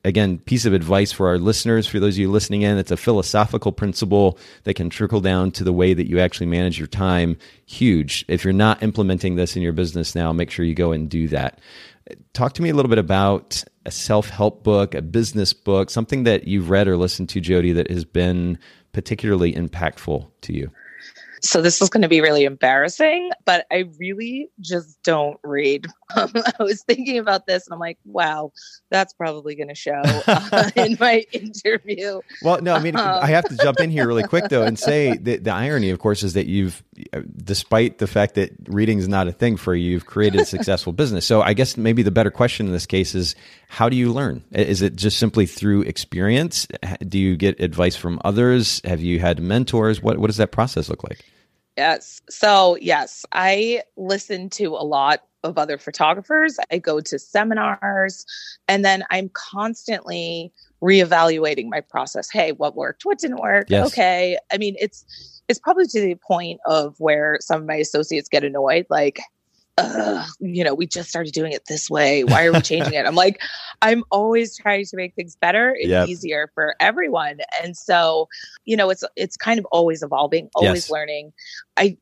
again, 0.04 0.39
piece 0.39 0.65
of 0.65 0.74
advice 0.74 1.12
for 1.12 1.28
our 1.28 1.38
listeners, 1.38 1.88
for 1.88 2.00
those 2.00 2.15
of 2.15 2.19
you 2.19 2.32
listening 2.32 2.63
in, 2.63 2.78
it's 2.78 2.91
a 2.91 2.98
philosophical 2.98 3.71
principle 3.71 4.39
that 4.63 4.74
can 4.74 4.89
trickle 4.89 5.21
down 5.21 5.52
to 5.52 5.63
the 5.63 5.74
way 5.74 5.93
that 5.93 6.10
you 6.10 6.19
actually 6.19 6.48
manage 6.48 6.80
your 6.80 6.88
time. 6.88 7.38
Huge. 7.65 8.26
If 8.28 8.43
you're 8.43 8.54
not 8.54 8.82
implementing 8.82 9.36
this 9.36 9.56
in 9.56 9.62
your 9.62 9.74
business 9.74 10.15
now, 10.15 10.34
make 10.34 10.50
sure 10.50 10.65
you 10.65 10.76
go 10.76 10.91
and 10.91 11.10
do 11.10 11.28
that. 11.30 11.60
Talk 12.33 12.53
to 12.53 12.61
me 12.61 12.69
a 12.69 12.73
little 12.73 12.89
bit 12.89 12.97
about 12.97 13.63
a 13.85 13.91
self 13.91 14.29
help 14.29 14.63
book, 14.63 14.93
a 14.93 15.01
business 15.01 15.53
book, 15.53 15.89
something 15.89 16.23
that 16.23 16.47
you've 16.47 16.69
read 16.69 16.87
or 16.87 16.97
listened 16.97 17.29
to, 17.29 17.41
Jody, 17.41 17.71
that 17.73 17.89
has 17.89 18.05
been 18.05 18.59
particularly 18.93 19.53
impactful 19.53 20.29
to 20.41 20.53
you. 20.53 20.71
So 21.45 21.62
this 21.62 21.79
is 21.79 21.89
going 21.89 22.01
to 22.01 22.08
be 22.08 22.21
really 22.21 22.43
embarrassing, 22.43 23.29
but 23.45 23.67
I 23.71 23.86
really 23.99 24.49
just 24.60 25.01
don't 25.03 25.39
read. 25.43 25.88
Um, 26.15 26.31
I 26.36 26.63
was 26.63 26.84
thinking 26.84 27.17
about 27.17 27.47
this 27.47 27.65
and 27.65 27.73
I'm 27.73 27.79
like, 27.79 27.97
wow, 28.05 28.53
that's 28.89 29.12
probably 29.12 29.55
going 29.55 29.67
to 29.69 29.75
show 29.75 30.01
uh, 30.27 30.69
in 30.75 30.95
my 30.99 31.25
interview. 31.34 32.21
Well, 32.43 32.62
no, 32.62 32.73
I 32.73 32.79
mean, 32.79 32.95
um, 32.95 33.19
I 33.23 33.25
have 33.27 33.43
to 33.45 33.58
jump 33.58 33.79
in 33.79 33.89
here 33.89 34.08
really 34.08 34.23
quick 34.23 34.47
though 34.47 34.62
and 34.62 34.77
say 34.77 35.17
that 35.23 35.43
the 35.43 35.51
irony, 35.51 35.89
of 35.89 35.99
course, 35.99 36.21
is 36.21 36.34
that 36.34 36.45
you've, 36.45 36.81
despite 37.36 37.97
the 37.97 38.08
fact 38.08 38.36
that 38.36 38.51
reading 38.67 38.99
is 38.99 39.10
not 39.10 39.27
a 39.27 39.31
thing 39.31 39.58
for 39.58 39.73
you, 39.73 39.91
you've 39.91 40.05
created 40.05 40.39
a 40.39 40.45
successful 40.45 40.93
business. 40.93 41.25
So 41.25 41.41
I 41.41 41.53
guess 41.53 41.75
maybe 41.75 42.03
the 42.03 42.12
better 42.12 42.31
question 42.31 42.67
in 42.67 42.71
this 42.71 42.86
case 42.86 43.15
is 43.15 43.36
how 43.67 43.89
do 43.89 43.97
you 43.97 44.13
learn? 44.13 44.43
Is 44.51 44.84
it 44.84 44.95
just 44.95 45.17
simply 45.17 45.47
through 45.47 45.81
experience? 45.81 46.67
Do 47.05 47.17
you 47.17 47.36
get 47.36 47.60
advice 47.60 47.95
from 47.95 48.21
others? 48.23 48.79
Have 48.86 49.01
you 49.01 49.19
had 49.19 49.41
mentors? 49.41 50.01
What, 50.01 50.19
what 50.19 50.27
does 50.27 50.38
that 50.38 50.51
process 50.51 50.88
look 50.88 51.03
like? 51.03 51.25
Yes. 51.77 52.21
So, 52.29 52.77
yes, 52.79 53.25
I 53.31 53.83
listen 53.97 54.49
to 54.51 54.75
a 54.75 54.85
lot 54.85 55.23
of 55.43 55.57
other 55.57 55.77
photographers. 55.77 56.57
I 56.71 56.77
go 56.77 57.01
to 57.01 57.19
seminars 57.19 58.25
and 58.67 58.83
then 58.83 59.03
I'm 59.11 59.29
constantly 59.33 60.51
reevaluating 60.81 61.69
my 61.69 61.81
process. 61.81 62.29
Hey, 62.31 62.51
what 62.53 62.75
worked? 62.75 63.05
What 63.05 63.19
didn't 63.19 63.41
work? 63.41 63.67
Yes. 63.69 63.88
Okay. 63.88 64.38
I 64.51 64.57
mean, 64.57 64.75
it's 64.79 65.05
it's 65.47 65.59
probably 65.59 65.85
to 65.85 66.01
the 66.01 66.15
point 66.15 66.59
of 66.65 66.95
where 66.99 67.38
some 67.41 67.61
of 67.61 67.67
my 67.67 67.75
associates 67.75 68.27
get 68.27 68.43
annoyed, 68.43 68.88
like, 68.89 69.19
you 70.39 70.63
know, 70.63 70.73
we 70.73 70.88
just 70.88 71.09
started 71.09 71.33
doing 71.33 71.51
it 71.51 71.63
this 71.67 71.89
way. 71.89 72.23
Why 72.23 72.45
are 72.45 72.53
we 72.53 72.61
changing 72.61 72.93
it? 72.93 73.05
I'm 73.05 73.15
like, 73.15 73.41
I'm 73.81 74.03
always 74.09 74.57
trying 74.57 74.85
to 74.85 74.95
make 74.95 75.15
things 75.15 75.35
better 75.35 75.71
and 75.71 75.89
yep. 75.89 76.07
easier 76.07 76.49
for 76.53 76.75
everyone. 76.79 77.39
And 77.61 77.75
so, 77.75 78.29
you 78.63 78.77
know, 78.77 78.89
it's 78.89 79.03
it's 79.15 79.35
kind 79.35 79.59
of 79.59 79.65
always 79.71 80.01
evolving, 80.01 80.49
always 80.55 80.85
yes. 80.85 80.91
learning. 80.91 81.33
I 81.75 81.97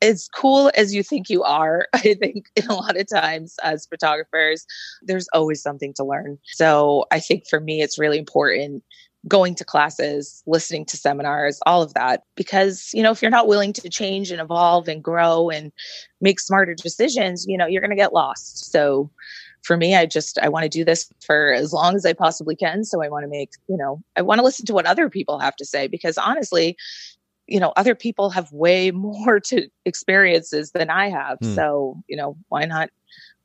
as 0.00 0.28
cool 0.28 0.70
as 0.76 0.94
you 0.94 1.02
think 1.02 1.28
you 1.28 1.42
are, 1.42 1.86
I 1.94 2.14
think 2.14 2.46
in 2.54 2.66
a 2.66 2.74
lot 2.74 2.96
of 2.96 3.08
times 3.08 3.56
as 3.62 3.86
photographers, 3.86 4.66
there's 5.02 5.28
always 5.32 5.62
something 5.62 5.92
to 5.94 6.04
learn. 6.04 6.38
So 6.44 7.06
I 7.10 7.20
think 7.20 7.48
for 7.48 7.60
me, 7.60 7.82
it's 7.82 7.98
really 7.98 8.18
important 8.18 8.84
going 9.28 9.54
to 9.56 9.64
classes, 9.64 10.42
listening 10.46 10.84
to 10.86 10.96
seminars, 10.96 11.60
all 11.66 11.82
of 11.82 11.94
that. 11.94 12.22
Because, 12.34 12.90
you 12.92 13.02
know, 13.02 13.10
if 13.10 13.22
you're 13.22 13.30
not 13.30 13.48
willing 13.48 13.72
to 13.74 13.88
change 13.88 14.30
and 14.30 14.40
evolve 14.40 14.88
and 14.88 15.02
grow 15.02 15.50
and 15.50 15.72
make 16.20 16.40
smarter 16.40 16.74
decisions, 16.74 17.46
you 17.46 17.56
know, 17.56 17.66
you're 17.66 17.82
going 17.82 17.90
to 17.90 17.96
get 17.96 18.12
lost. 18.12 18.70
So 18.70 19.10
for 19.62 19.76
me, 19.76 19.94
I 19.94 20.06
just, 20.06 20.38
I 20.38 20.48
want 20.48 20.64
to 20.64 20.68
do 20.68 20.84
this 20.84 21.10
for 21.24 21.52
as 21.52 21.72
long 21.72 21.94
as 21.94 22.06
I 22.06 22.12
possibly 22.12 22.56
can. 22.56 22.84
So 22.84 23.02
I 23.02 23.08
want 23.08 23.24
to 23.24 23.28
make, 23.28 23.50
you 23.68 23.76
know, 23.76 24.02
I 24.16 24.22
want 24.22 24.38
to 24.38 24.44
listen 24.44 24.66
to 24.66 24.74
what 24.74 24.86
other 24.86 25.08
people 25.10 25.38
have 25.38 25.56
to 25.56 25.64
say 25.64 25.86
because 25.86 26.16
honestly, 26.16 26.76
you 27.48 27.58
know 27.58 27.72
other 27.76 27.94
people 27.94 28.30
have 28.30 28.52
way 28.52 28.90
more 28.92 29.40
to 29.40 29.68
experiences 29.84 30.72
than 30.72 30.90
i 30.90 31.08
have 31.08 31.38
hmm. 31.40 31.54
so 31.54 31.96
you 32.06 32.16
know 32.16 32.36
why 32.50 32.64
not 32.64 32.90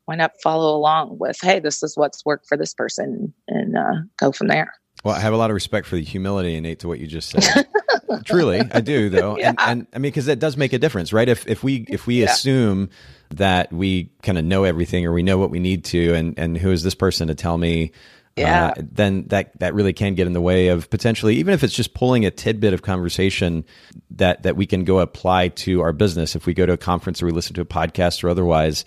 why 0.06 0.15
not 0.15 0.34
follow 0.43 0.76
along 0.76 1.17
with 1.17 1.39
hey 1.41 1.60
this 1.60 1.82
is 1.82 1.96
what's 1.96 2.26
worked 2.26 2.46
for 2.46 2.58
this 2.58 2.74
person 2.74 3.34
and 3.48 3.78
uh, 3.78 3.96
go 4.17 4.32
from 4.32 4.48
there 4.48 4.74
well 5.03 5.15
i 5.15 5.19
have 5.19 5.33
a 5.33 5.37
lot 5.37 5.49
of 5.49 5.53
respect 5.53 5.87
for 5.87 5.95
the 5.95 6.03
humility 6.03 6.55
innate 6.55 6.79
to 6.79 6.87
what 6.87 6.99
you 6.99 7.07
just 7.07 7.29
said 7.29 7.67
truly 8.25 8.61
i 8.71 8.79
do 8.79 9.09
though 9.09 9.37
yeah. 9.39 9.49
and, 9.49 9.59
and, 9.59 9.87
i 9.93 9.97
mean 9.97 10.11
because 10.11 10.25
that 10.25 10.39
does 10.39 10.57
make 10.57 10.73
a 10.73 10.79
difference 10.79 11.13
right 11.13 11.29
if 11.29 11.47
if 11.47 11.63
we 11.63 11.85
if 11.89 12.07
we 12.07 12.21
yeah. 12.21 12.31
assume 12.31 12.89
that 13.31 13.71
we 13.71 14.09
kind 14.21 14.37
of 14.37 14.45
know 14.45 14.63
everything 14.63 15.05
or 15.05 15.13
we 15.13 15.23
know 15.23 15.37
what 15.37 15.49
we 15.49 15.59
need 15.59 15.83
to 15.83 16.13
and 16.13 16.37
and 16.37 16.57
who 16.57 16.71
is 16.71 16.83
this 16.83 16.95
person 16.95 17.27
to 17.27 17.35
tell 17.35 17.57
me 17.57 17.91
yeah. 18.35 18.73
Uh, 18.75 18.81
then 18.91 19.27
that 19.27 19.57
that 19.59 19.75
really 19.75 19.93
can 19.93 20.15
get 20.15 20.25
in 20.25 20.33
the 20.33 20.41
way 20.41 20.69
of 20.69 20.89
potentially 20.89 21.35
even 21.35 21.53
if 21.53 21.63
it's 21.63 21.73
just 21.73 21.93
pulling 21.93 22.25
a 22.25 22.31
tidbit 22.31 22.73
of 22.73 22.81
conversation 22.81 23.63
that 24.09 24.41
that 24.41 24.55
we 24.55 24.65
can 24.65 24.85
go 24.85 24.99
apply 24.99 25.49
to 25.49 25.81
our 25.81 25.93
business 25.93 26.35
if 26.35 26.47
we 26.47 26.55
go 26.55 26.65
to 26.65 26.73
a 26.73 26.77
conference 26.77 27.21
or 27.21 27.27
we 27.27 27.31
listen 27.31 27.53
to 27.53 27.61
a 27.61 27.65
podcast 27.65 28.23
or 28.23 28.29
otherwise 28.29 28.85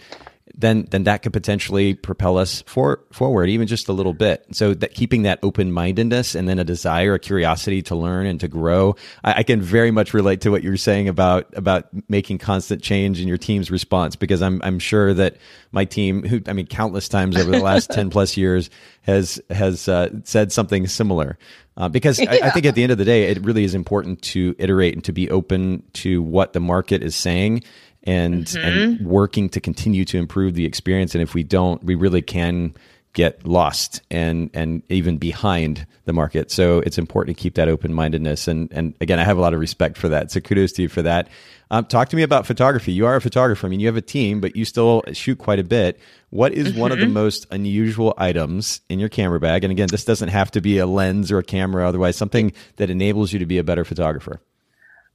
then 0.56 0.86
then 0.90 1.04
that 1.04 1.22
could 1.22 1.32
potentially 1.32 1.94
propel 1.94 2.38
us 2.38 2.62
for, 2.66 3.00
forward 3.12 3.48
even 3.48 3.66
just 3.66 3.88
a 3.88 3.92
little 3.92 4.14
bit. 4.14 4.44
So 4.52 4.74
that 4.74 4.94
keeping 4.94 5.22
that 5.22 5.38
open 5.42 5.70
mindedness 5.70 6.34
and 6.34 6.48
then 6.48 6.58
a 6.58 6.64
desire, 6.64 7.14
a 7.14 7.18
curiosity 7.18 7.82
to 7.82 7.94
learn 7.94 8.26
and 8.26 8.40
to 8.40 8.48
grow. 8.48 8.96
I, 9.22 9.34
I, 9.34 9.42
can 9.42 9.60
very 9.60 9.90
much 9.90 10.14
relate 10.14 10.40
to 10.42 10.50
what 10.50 10.62
you're 10.62 10.76
saying 10.76 11.08
about 11.08 11.46
about 11.54 11.88
making 12.08 12.38
constant 12.38 12.82
change 12.82 13.20
in 13.20 13.28
your 13.28 13.36
team's 13.36 13.70
response 13.70 14.16
because 14.16 14.40
I'm 14.40 14.62
I'm 14.62 14.78
sure 14.78 15.12
that 15.14 15.36
my 15.72 15.84
team, 15.84 16.22
who 16.22 16.40
I 16.46 16.52
mean, 16.54 16.66
countless 16.66 17.08
times 17.08 17.36
over 17.36 17.50
the 17.50 17.62
last 17.62 17.90
ten 17.92 18.08
plus 18.08 18.36
years, 18.36 18.70
has 19.02 19.40
has 19.50 19.88
uh, 19.88 20.10
said 20.24 20.52
something 20.52 20.86
similar. 20.86 21.38
Uh, 21.78 21.90
because 21.90 22.18
yeah. 22.18 22.32
I, 22.32 22.46
I, 22.46 22.50
think 22.50 22.64
at 22.64 22.74
the 22.74 22.82
end 22.82 22.90
of 22.90 22.96
the 22.96 23.04
day, 23.04 23.24
it 23.24 23.44
really 23.44 23.62
is 23.62 23.74
important 23.74 24.22
to 24.22 24.54
iterate 24.58 24.94
and 24.94 25.04
to 25.04 25.12
be 25.12 25.28
open 25.28 25.82
to 25.92 26.22
what 26.22 26.54
the 26.54 26.60
market 26.60 27.02
is 27.02 27.14
saying 27.14 27.62
and 28.06 28.46
mm-hmm. 28.46 28.66
and 28.66 29.06
working 29.06 29.48
to 29.50 29.60
continue 29.60 30.04
to 30.06 30.18
improve 30.18 30.54
the 30.54 30.64
experience. 30.64 31.14
And 31.14 31.22
if 31.22 31.34
we 31.34 31.42
don't, 31.42 31.82
we 31.84 31.94
really 31.94 32.22
can 32.22 32.74
get 33.12 33.46
lost 33.46 34.02
and 34.10 34.50
and 34.52 34.82
even 34.90 35.16
behind 35.16 35.86
the 36.04 36.12
market. 36.12 36.50
So 36.50 36.80
it's 36.80 36.98
important 36.98 37.36
to 37.36 37.42
keep 37.42 37.54
that 37.54 37.68
open 37.68 37.92
mindedness. 37.92 38.46
And 38.46 38.70
and 38.72 38.94
again, 39.00 39.18
I 39.18 39.24
have 39.24 39.38
a 39.38 39.40
lot 39.40 39.54
of 39.54 39.60
respect 39.60 39.96
for 39.96 40.08
that. 40.10 40.30
So 40.30 40.40
kudos 40.40 40.72
to 40.72 40.82
you 40.82 40.88
for 40.88 41.02
that. 41.02 41.28
Um, 41.70 41.84
talk 41.86 42.10
to 42.10 42.16
me 42.16 42.22
about 42.22 42.46
photography. 42.46 42.92
You 42.92 43.06
are 43.06 43.16
a 43.16 43.20
photographer. 43.20 43.66
I 43.66 43.70
mean, 43.70 43.80
you 43.80 43.88
have 43.88 43.96
a 43.96 44.02
team, 44.02 44.40
but 44.40 44.54
you 44.54 44.64
still 44.64 45.02
shoot 45.12 45.38
quite 45.38 45.58
a 45.58 45.64
bit. 45.64 45.98
What 46.30 46.52
is 46.52 46.68
mm-hmm. 46.68 46.80
one 46.80 46.92
of 46.92 46.98
the 46.98 47.06
mm-hmm. 47.06 47.14
most 47.14 47.46
unusual 47.50 48.14
items 48.18 48.82
in 48.88 49.00
your 49.00 49.08
camera 49.08 49.40
bag? 49.40 49.64
And 49.64 49.72
again, 49.72 49.88
this 49.90 50.04
doesn't 50.04 50.28
have 50.28 50.50
to 50.52 50.60
be 50.60 50.78
a 50.78 50.86
lens 50.86 51.32
or 51.32 51.38
a 51.38 51.42
camera, 51.42 51.88
otherwise, 51.88 52.16
something 52.16 52.52
that 52.76 52.90
enables 52.90 53.32
you 53.32 53.40
to 53.40 53.46
be 53.46 53.58
a 53.58 53.64
better 53.64 53.84
photographer. 53.84 54.40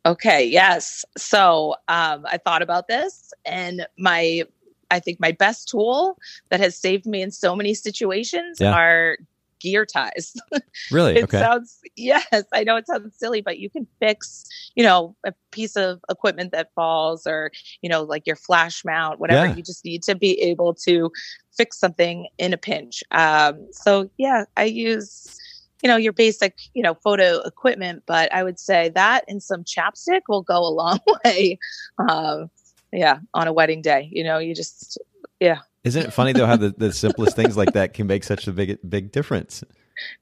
Okay, 0.05 0.45
yes. 0.45 1.05
So 1.17 1.75
um, 1.87 2.25
I 2.25 2.37
thought 2.37 2.61
about 2.61 2.87
this, 2.87 3.33
and 3.45 3.85
my 3.97 4.43
I 4.89 4.99
think 4.99 5.19
my 5.19 5.31
best 5.31 5.69
tool 5.69 6.17
that 6.49 6.59
has 6.59 6.77
saved 6.77 7.05
me 7.05 7.21
in 7.21 7.31
so 7.31 7.55
many 7.55 7.73
situations 7.73 8.57
yeah. 8.59 8.73
are 8.73 9.17
gear 9.59 9.85
ties. 9.85 10.35
Really? 10.91 11.15
it 11.15 11.23
okay. 11.25 11.39
sounds 11.39 11.79
yes, 11.95 12.43
I 12.51 12.63
know 12.63 12.75
it 12.75 12.87
sounds 12.87 13.15
silly, 13.15 13.41
but 13.41 13.59
you 13.59 13.69
can 13.69 13.87
fix, 13.99 14.43
you 14.75 14.83
know, 14.83 15.15
a 15.25 15.33
piece 15.51 15.77
of 15.77 15.99
equipment 16.09 16.51
that 16.51 16.73
falls 16.73 17.25
or, 17.27 17.51
you 17.81 17.89
know, 17.89 18.03
like 18.03 18.25
your 18.25 18.35
flash 18.35 18.83
mount, 18.83 19.19
whatever. 19.19 19.47
Yeah. 19.47 19.55
You 19.55 19.63
just 19.63 19.85
need 19.85 20.03
to 20.03 20.15
be 20.15 20.41
able 20.41 20.73
to 20.85 21.11
fix 21.55 21.79
something 21.79 22.27
in 22.37 22.51
a 22.51 22.57
pinch. 22.57 23.03
Um, 23.11 23.67
so 23.71 24.09
yeah, 24.17 24.45
I 24.57 24.65
use 24.65 25.37
you 25.83 25.87
know 25.89 25.97
your 25.97 26.13
basic 26.13 26.57
you 26.73 26.83
know 26.83 26.93
photo 26.93 27.39
equipment 27.41 28.03
but 28.05 28.31
i 28.33 28.43
would 28.43 28.59
say 28.59 28.89
that 28.89 29.25
and 29.27 29.41
some 29.41 29.63
chapstick 29.63 30.21
will 30.27 30.43
go 30.43 30.57
a 30.57 30.69
long 30.69 30.99
way 31.25 31.57
um, 31.97 32.49
yeah 32.91 33.19
on 33.33 33.47
a 33.47 33.53
wedding 33.53 33.81
day 33.81 34.09
you 34.11 34.23
know 34.23 34.37
you 34.37 34.53
just 34.53 34.99
yeah. 35.41 35.57
Isn't 35.83 36.03
it 36.03 36.13
funny 36.13 36.31
though 36.31 36.45
how 36.45 36.55
the, 36.55 36.69
the 36.77 36.93
simplest 36.93 37.35
things 37.35 37.57
like 37.57 37.73
that 37.73 37.95
can 37.95 38.07
make 38.07 38.23
such 38.23 38.47
a 38.47 38.53
big 38.53 38.77
big 38.87 39.11
difference? 39.11 39.63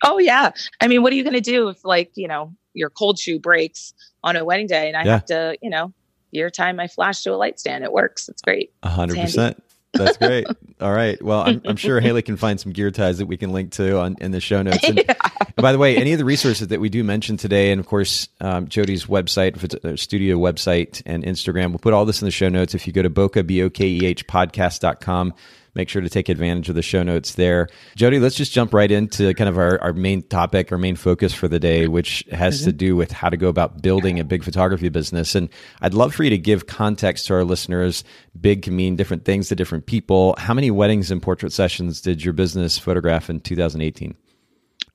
Oh 0.04 0.17
yeah. 0.17 0.52
I 0.82 0.88
mean 0.88 1.04
what 1.04 1.12
are 1.13 1.15
you 1.17 1.24
going 1.24 1.34
to 1.34 1.41
do 1.41 1.67
if 1.67 1.84
like 1.84 2.12
you 2.15 2.28
know 2.28 2.56
your 2.74 2.89
cold 2.89 3.19
shoe 3.19 3.38
breaks 3.38 3.93
on 4.24 4.38
a 4.38 4.45
wedding 4.45 4.67
day 4.67 4.88
and 4.88 4.95
i 4.95 5.04
yeah. 5.04 5.12
have 5.12 5.26
to 5.26 5.58
you 5.62 5.69
know 5.69 5.93
year 6.32 6.50
time 6.50 6.76
my 6.76 6.88
flash 6.88 7.24
to 7.24 7.34
a 7.34 7.36
light 7.36 7.60
stand 7.60 7.84
it 7.84 7.91
works 7.91 8.30
it's 8.30 8.41
great. 8.41 8.72
A 8.84 8.89
hundred 8.89 9.17
percent 9.17 9.62
that's 9.93 10.17
great. 10.17 10.45
All 10.82 10.91
right. 10.91 11.21
Well, 11.21 11.41
I'm, 11.41 11.62
I'm, 11.65 11.75
sure 11.75 11.99
Haley 11.99 12.21
can 12.21 12.38
find 12.38 12.60
some 12.60 12.71
gear 12.71 12.91
ties 12.91 13.17
that 13.17 13.25
we 13.25 13.38
can 13.38 13.52
link 13.52 13.71
to 13.73 13.99
on 13.99 14.15
in 14.21 14.32
the 14.32 14.39
show 14.39 14.62
notes. 14.62 14.84
And, 14.84 14.97
yeah. 15.08 15.13
and 15.39 15.58
by 15.58 15.71
the 15.71 15.78
way, 15.78 15.97
any 15.97 16.13
of 16.13 16.19
the 16.19 16.25
resources 16.25 16.67
that 16.69 16.80
we 16.80 16.89
do 16.89 17.04
mention 17.04 17.38
today, 17.38 17.71
and 17.71 17.80
of 17.80 17.88
course, 17.88 18.30
um, 18.39 18.67
Jody's 18.67 19.06
website, 19.06 19.99
studio 19.99 20.38
website, 20.38 21.02
and 21.06 21.23
Instagram, 21.23 21.69
we'll 21.69 21.80
put 21.80 21.93
all 21.93 22.06
this 22.06 22.21
in 22.21 22.25
the 22.25 22.32
show 22.32 22.49
notes. 22.49 22.75
If 22.75 22.88
you 22.88 22.93
go 22.93 23.02
to 23.02 23.10
Bokeh, 23.10 23.45
B 23.45 23.63
O 23.63 23.69
K 23.69 23.88
E 23.88 24.06
H 24.06 24.28
podcast.com, 24.28 25.34
make 25.75 25.89
sure 25.89 26.01
to 26.01 26.10
take 26.10 26.29
advantage 26.29 26.69
of 26.69 26.75
the 26.75 26.82
show 26.82 27.03
notes 27.03 27.36
there. 27.36 27.67
Jody, 27.95 28.19
let's 28.19 28.36
just 28.36 28.51
jump 28.51 28.73
right 28.73 28.91
into 28.91 29.34
kind 29.34 29.49
of 29.49 29.58
our, 29.58 29.82
our 29.82 29.93
main 29.93 30.21
topic, 30.23 30.71
our 30.71 30.77
main 30.77 30.95
focus 30.95 31.34
for 31.34 31.47
the 31.47 31.60
day, 31.60 31.88
which 31.88 32.23
has 32.32 32.58
mm-hmm. 32.58 32.65
to 32.65 32.71
do 32.73 32.95
with 32.95 33.12
how 33.12 33.29
to 33.29 33.38
go 33.38 33.47
about 33.47 33.82
building 33.82 34.19
a 34.19 34.23
big 34.23 34.43
photography 34.43 34.89
business. 34.89 35.36
And 35.36 35.49
I'd 35.82 35.93
love 35.93 36.13
for 36.13 36.23
you 36.23 36.29
to 36.29 36.38
give 36.38 36.67
context 36.67 37.27
to 37.27 37.34
our 37.34 37.43
listeners. 37.43 38.03
Big 38.39 38.63
can 38.63 38.75
mean 38.75 38.95
different 38.95 39.25
things 39.25 39.49
to 39.49 39.55
different 39.55 39.86
people. 39.86 40.36
How 40.38 40.53
many 40.53 40.71
weddings 40.71 41.12
and 41.12 41.21
portrait 41.21 41.53
sessions 41.53 42.01
did 42.01 42.23
your 42.23 42.34
business 42.34 42.77
photograph 42.77 43.29
in 43.29 43.39
2018? 43.39 44.15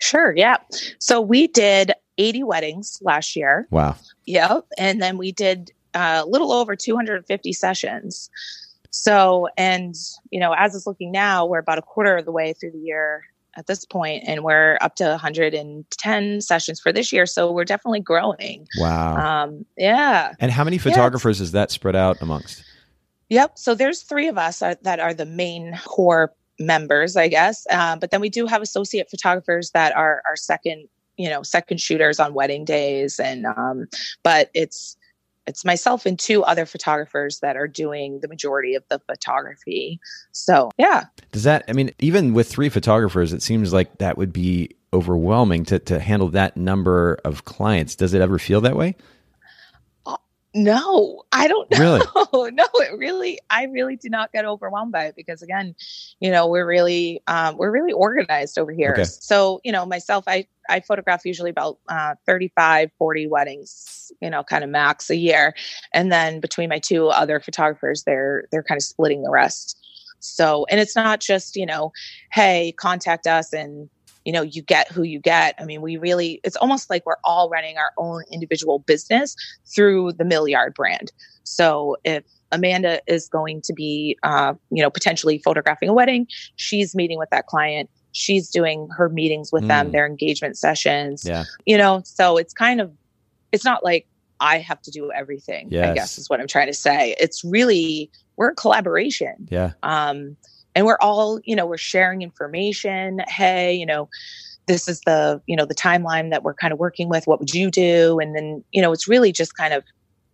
Sure. 0.01 0.35
Yeah. 0.37 0.57
So 0.99 1.21
we 1.21 1.47
did 1.47 1.93
80 2.19 2.45
weddings 2.45 2.99
last 3.03 3.37
year. 3.37 3.67
Wow. 3.71 3.97
Yep. 4.27 4.67
And 4.79 5.01
then 5.01 5.19
we 5.19 5.33
did 5.33 5.73
uh, 5.95 6.23
a 6.25 6.29
little 6.29 6.53
over 6.53 6.77
250 6.77 7.53
sessions. 7.53 8.31
So, 8.95 9.49
and, 9.57 9.97
you 10.31 10.39
know, 10.39 10.53
as 10.53 10.73
it's 10.77 10.87
looking 10.87 11.11
now, 11.11 11.45
we're 11.45 11.59
about 11.59 11.79
a 11.79 11.83
quarter 11.83 12.17
of 12.17 12.25
the 12.25 12.31
way 12.31 12.53
through 12.53 12.71
the 12.71 12.79
year 12.79 13.25
at 13.57 13.67
this 13.67 13.85
point, 13.85 14.23
and 14.25 14.45
we're 14.45 14.79
up 14.81 14.95
to 14.97 15.05
110 15.05 16.41
sessions 16.41 16.79
for 16.79 16.93
this 16.93 17.13
year. 17.13 17.27
So 17.27 17.51
we're 17.51 17.65
definitely 17.65 17.99
growing. 17.99 18.69
Wow. 18.79 19.17
Um, 19.17 19.67
yeah. 19.77 20.35
And 20.39 20.53
how 20.53 20.63
many 20.63 20.79
photographers 20.79 21.41
yeah, 21.41 21.43
is 21.43 21.53
that 21.53 21.73
spread 21.73 21.97
out 21.97 22.23
amongst? 22.23 22.63
Yep. 23.31 23.59
So 23.59 23.75
there's 23.75 24.03
three 24.03 24.29
of 24.29 24.39
us 24.39 24.63
are, 24.63 24.77
that 24.83 25.01
are 25.01 25.13
the 25.13 25.27
main 25.27 25.77
core 25.85 26.33
members, 26.61 27.17
I 27.17 27.27
guess. 27.27 27.67
Uh, 27.73 27.97
but 27.97 28.13
then 28.13 28.21
we 28.21 28.31
do 28.31 28.47
have 28.47 28.63
associate 28.63 29.11
photographers 29.11 29.73
that 29.73 29.95
are 29.97 30.23
our 30.25 30.37
second, 30.37 30.89
you 31.17 31.29
know, 31.29 31.43
second 31.43 31.81
shooters 31.81 32.21
on 32.21 32.33
wedding 32.33 32.65
days. 32.65 33.19
And, 33.19 33.45
um, 33.45 33.87
but 34.23 34.51
it's, 34.55 34.97
it's 35.47 35.65
myself 35.65 36.07
and 36.07 36.19
two 36.19 36.43
other 36.45 36.67
photographers 36.67 37.41
that 37.41 37.57
are 37.57 37.69
doing 37.69 38.21
the 38.21 38.29
majority 38.29 38.75
of 38.75 38.85
the 38.89 38.99
photography. 39.01 40.01
So, 40.33 40.71
yeah. 40.79 41.05
Does 41.33 41.43
that, 41.45 41.65
I 41.69 41.73
mean, 41.73 41.91
even 41.99 42.33
with 42.33 42.49
three 42.49 42.69
photographers, 42.69 43.33
it 43.33 43.43
seems 43.43 43.73
like 43.73 43.99
that 43.99 44.17
would 44.17 44.33
be 44.33 44.77
overwhelming 44.93 45.65
to, 45.67 45.79
to 45.81 46.01
handle 46.01 46.29
that 46.31 46.57
number 46.57 47.19
of 47.25 47.45
clients. 47.45 47.97
Does 47.97 48.15
it 48.15 48.23
ever 48.23 48.39
feel 48.39 48.61
that 48.63 48.77
way? 48.77 48.97
No, 50.55 51.25
I 51.33 51.49
don't 51.49 51.69
know. 51.79 51.79
Really? 52.33 52.51
No, 52.53 52.65
it 52.75 52.97
really, 52.97 53.41
I 53.51 53.65
really 53.65 53.97
do 53.97 54.09
not 54.09 54.33
get 54.33 54.45
overwhelmed 54.45 54.93
by 54.93 55.07
it 55.07 55.17
because 55.17 55.43
again, 55.43 55.75
you 56.21 56.31
know, 56.31 56.47
we're 56.47 56.67
really, 56.67 57.21
um, 57.27 57.57
we're 57.57 57.73
really 57.73 57.93
organized 57.93 58.59
over 58.59 58.73
here. 58.73 58.93
Okay. 58.93 59.05
So, 59.05 59.61
you 59.65 59.73
know, 59.73 59.85
myself, 59.85 60.25
I, 60.29 60.47
I 60.69 60.81
photograph 60.81 61.27
usually 61.27 61.51
about 61.51 61.79
uh, 61.89 62.15
35, 62.27 62.91
40 62.97 63.27
weddings, 63.27 64.13
you 64.23 64.31
know, 64.31 64.45
kind 64.45 64.63
of 64.63 64.71
max 64.71 65.11
a 65.11 65.17
year. 65.17 65.55
And 65.93 66.13
then 66.13 66.41
between 66.41 66.69
my 66.69 66.79
two 66.79 67.09
other 67.09 67.41
photographers, 67.41 68.05
they're, 68.05 68.45
they're 68.53 68.63
kind 68.63 68.79
of 68.79 68.85
splitting 68.85 69.23
the 69.23 69.31
rest. 69.31 69.77
So, 70.21 70.67
and 70.71 70.81
it's 70.81 70.97
not 70.97 71.21
just, 71.21 71.57
you 71.57 71.67
know, 71.67 71.93
hey, 72.33 72.73
contact 72.79 73.27
us 73.27 73.53
and 73.53 73.91
you 74.25 74.33
know, 74.33 74.43
you 74.43 74.63
get 74.63 74.91
who 74.91 75.03
you 75.03 75.19
get. 75.19 75.55
I 75.59 75.65
mean, 75.65 75.83
we 75.83 75.97
really, 75.97 76.41
it's 76.45 76.57
almost 76.57 76.89
like 76.91 77.05
we're 77.05 77.17
all 77.25 77.49
running 77.51 77.77
our 77.77 77.93
own 77.99 78.23
individual 78.33 78.79
business 78.79 79.37
through 79.75 80.13
the 80.13 80.25
Millyard 80.25 80.75
brand. 80.75 81.13
So 81.43 81.97
if 82.05 82.25
Amanda 82.53 83.01
is 83.07 83.29
going 83.29 83.61
to 83.63 83.73
be, 83.73 84.17
uh, 84.23 84.55
you 84.71 84.83
know, 84.83 84.91
potentially 84.91 85.39
photographing 85.39 85.89
a 85.89 85.93
wedding, 85.93 86.27
she's 86.57 86.95
meeting 86.95 87.19
with 87.19 87.29
that 87.31 87.47
client. 87.47 87.91
She's 88.13 88.49
doing 88.49 88.89
her 88.97 89.09
meetings 89.09 89.53
with 89.53 89.65
mm. 89.65 89.69
them, 89.69 89.93
their 89.93 90.07
engagement 90.07 90.57
sessions. 90.57 91.25
Yeah. 91.27 91.45
You 91.67 91.77
know, 91.77 92.03
so 92.05 92.37
it's 92.37 92.55
kind 92.55 92.81
of, 92.81 92.93
it's 93.53 93.65
not 93.65 93.85
like 93.85 94.07
I 94.41 94.59
have 94.59 94.81
to 94.83 94.91
do 94.91 95.13
everything, 95.13 95.69
yes. 95.71 95.91
I 95.91 95.95
guess 95.95 96.19
is 96.19 96.31
what 96.31 96.41
I'm 96.41 96.47
trying 96.47 96.69
to 96.69 96.75
say. 96.75 97.15
It's 97.21 97.45
really, 97.45 98.11
we're 98.37 98.51
a 98.51 98.55
collaboration. 98.55 99.49
Yeah. 99.51 99.73
Um, 99.83 100.37
and 100.75 100.87
we're 100.87 100.99
all 101.01 101.41
you 101.45 101.57
know 101.57 101.67
we're 101.67 101.77
sharing 101.77 102.23
information. 102.23 103.21
Hey 103.27 103.75
you 103.75 103.87
know 103.87 104.09
this 104.67 104.89
is 104.89 105.01
the 105.01 105.41
you 105.47 105.57
know 105.57 105.67
the 105.67 105.75
timeline 105.75 106.31
that 106.31 106.43
we're 106.43 106.55
kind 106.55 106.73
of 106.73 106.79
working 106.79 107.09
with. 107.09 107.27
What 107.27 107.41
would 107.41 107.55
you 107.55 107.71
do? 107.71 108.19
And 108.21 108.35
then 108.35 108.65
you 108.73 108.83
know 108.83 108.93
it's 108.93 109.09
really 109.09 109.33
just 109.33 109.57
kind 109.57 109.75
of 109.75 109.85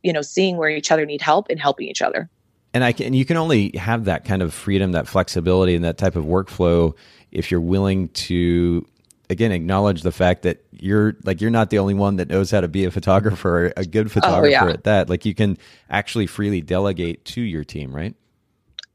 you 0.03 0.12
know 0.12 0.22
seeing 0.22 0.57
where 0.57 0.70
each 0.70 0.90
other 0.90 1.07
need 1.07 1.22
help 1.22 1.48
and 1.50 1.61
helping 1.61 1.88
each 1.88 2.03
other. 2.03 2.31
And 2.72 2.85
i 2.85 2.92
can 2.92 3.14
you 3.14 3.24
can 3.24 3.37
only 3.37 3.72
have 3.76 4.05
that 4.05 4.24
kind 4.24 4.42
of 4.42 4.55
freedom 4.55 4.92
that 4.92 5.09
flexibility 5.09 5.74
and 5.74 5.85
that 5.85 5.98
type 5.98 6.14
of 6.14 6.24
workflow 6.24 6.94
if 7.33 7.50
you're 7.50 7.61
willing 7.61 8.09
to 8.11 8.87
again 9.29 9.53
acknowledge 9.53 10.03
the 10.03 10.12
fact 10.12 10.42
that 10.42 10.62
you're 10.72 11.16
like 11.24 11.40
you're 11.40 11.50
not 11.50 11.70
the 11.70 11.79
only 11.79 11.94
one 11.94 12.16
that 12.16 12.29
knows 12.29 12.50
how 12.50 12.61
to 12.61 12.68
be 12.68 12.85
a 12.85 12.90
photographer 12.90 13.72
a 13.76 13.85
good 13.85 14.11
photographer 14.11 14.64
oh, 14.64 14.66
yeah. 14.66 14.72
at 14.72 14.85
that. 14.85 15.09
Like 15.09 15.24
you 15.24 15.35
can 15.35 15.57
actually 15.88 16.26
freely 16.26 16.61
delegate 16.61 17.24
to 17.26 17.40
your 17.40 17.64
team 17.64 17.94
right 17.94 18.14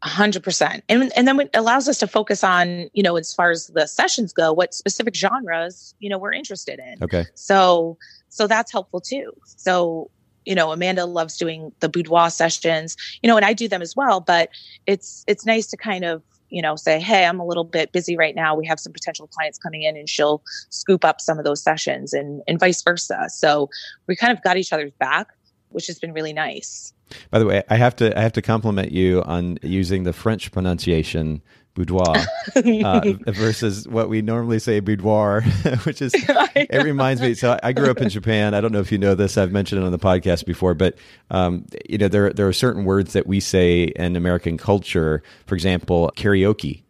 hundred 0.04 0.44
percent. 0.44 0.84
And 0.90 1.12
and 1.16 1.28
then 1.28 1.40
it 1.40 1.50
allows 1.54 1.88
us 1.88 1.98
to 2.00 2.08
focus 2.08 2.44
on, 2.44 2.90
you 2.94 3.04
know, 3.04 3.16
as 3.16 3.34
far 3.34 3.52
as 3.52 3.68
the 3.68 3.88
sessions 3.88 4.34
go, 4.34 4.54
what 4.54 4.74
specific 4.74 5.16
genres, 5.16 5.96
you 6.00 6.10
know, 6.10 6.18
we're 6.18 6.34
interested 6.34 6.80
in. 6.80 7.04
Okay. 7.04 7.26
So 7.36 7.98
so 8.30 8.48
that's 8.48 8.72
helpful 8.72 9.02
too. 9.02 9.32
So, 9.46 10.10
you 10.46 10.56
know, 10.56 10.72
Amanda 10.72 11.06
loves 11.06 11.38
doing 11.38 11.72
the 11.80 11.90
boudoir 11.90 12.30
sessions, 12.30 12.96
you 13.24 13.28
know, 13.28 13.38
and 13.38 13.46
I 13.46 13.54
do 13.54 13.68
them 13.68 13.82
as 13.82 13.96
well, 13.96 14.22
but 14.22 14.50
it's 14.86 15.24
it's 15.28 15.46
nice 15.46 15.68
to 15.68 15.78
kind 15.78 16.06
of 16.06 16.22
you 16.50 16.62
know 16.62 16.76
say 16.76 17.00
hey 17.00 17.26
i'm 17.26 17.40
a 17.40 17.46
little 17.46 17.64
bit 17.64 17.92
busy 17.92 18.16
right 18.16 18.36
now 18.36 18.56
we 18.56 18.68
have 18.68 18.80
some 18.80 18.94
potential 18.94 19.28
clients 19.28 19.58
coming 19.58 19.82
in 19.82 19.98
and 19.98 20.08
she'll 20.08 20.44
scoop 20.70 21.04
up 21.04 21.20
some 21.20 21.40
of 21.40 21.44
those 21.44 21.62
sessions 21.62 22.14
and 22.14 22.44
and 22.48 22.60
vice 22.60 22.84
versa 22.84 23.26
so 23.30 23.68
we 24.08 24.16
kind 24.16 24.32
of 24.32 24.42
got 24.44 24.56
each 24.56 24.72
other's 24.72 24.92
back 25.00 25.30
which 25.76 25.88
has 25.88 26.00
been 26.00 26.14
really 26.14 26.34
nice 26.34 26.94
by 27.30 27.40
the 27.40 27.46
way, 27.46 27.64
I 27.70 27.76
have 27.76 27.96
to 27.98 28.18
I 28.18 28.22
have 28.22 28.34
to 28.34 28.42
compliment 28.42 28.92
you 28.92 29.22
on 29.24 29.60
using 29.62 30.04
the 30.04 30.14
French 30.14 30.52
pronunciation 30.52 31.42
boudoir 31.76 32.16
uh, 32.56 33.02
versus 33.28 33.88
what 33.88 34.08
we 34.08 34.22
normally 34.22 34.60
say 34.60 34.80
boudoir, 34.80 35.42
which 35.84 36.02
is 36.02 36.14
it 36.16 36.84
reminds 36.84 37.22
me. 37.22 37.34
So 37.34 37.60
I 37.62 37.74
grew 37.74 37.92
up 37.92 38.00
in 38.00 38.10
Japan. 38.10 38.54
I 38.54 38.62
don't 38.62 38.72
know 38.72 38.80
if 38.80 38.92
you 38.92 38.98
know 38.98 39.14
this. 39.14 39.38
I've 39.38 39.52
mentioned 39.52 39.82
it 39.82 39.86
on 39.86 39.92
the 39.92 40.00
podcast 40.00 40.46
before, 40.46 40.74
but 40.74 40.98
um, 41.30 41.66
you 41.88 41.98
know 41.98 42.08
there 42.08 42.32
there 42.32 42.48
are 42.48 42.54
certain 42.54 42.86
words 42.86 43.14
that 43.14 43.28
we 43.28 43.40
say 43.40 43.84
in 43.84 44.16
American 44.16 44.58
culture. 44.58 45.22
For 45.46 45.56
example, 45.56 46.12
karaoke 46.16 46.84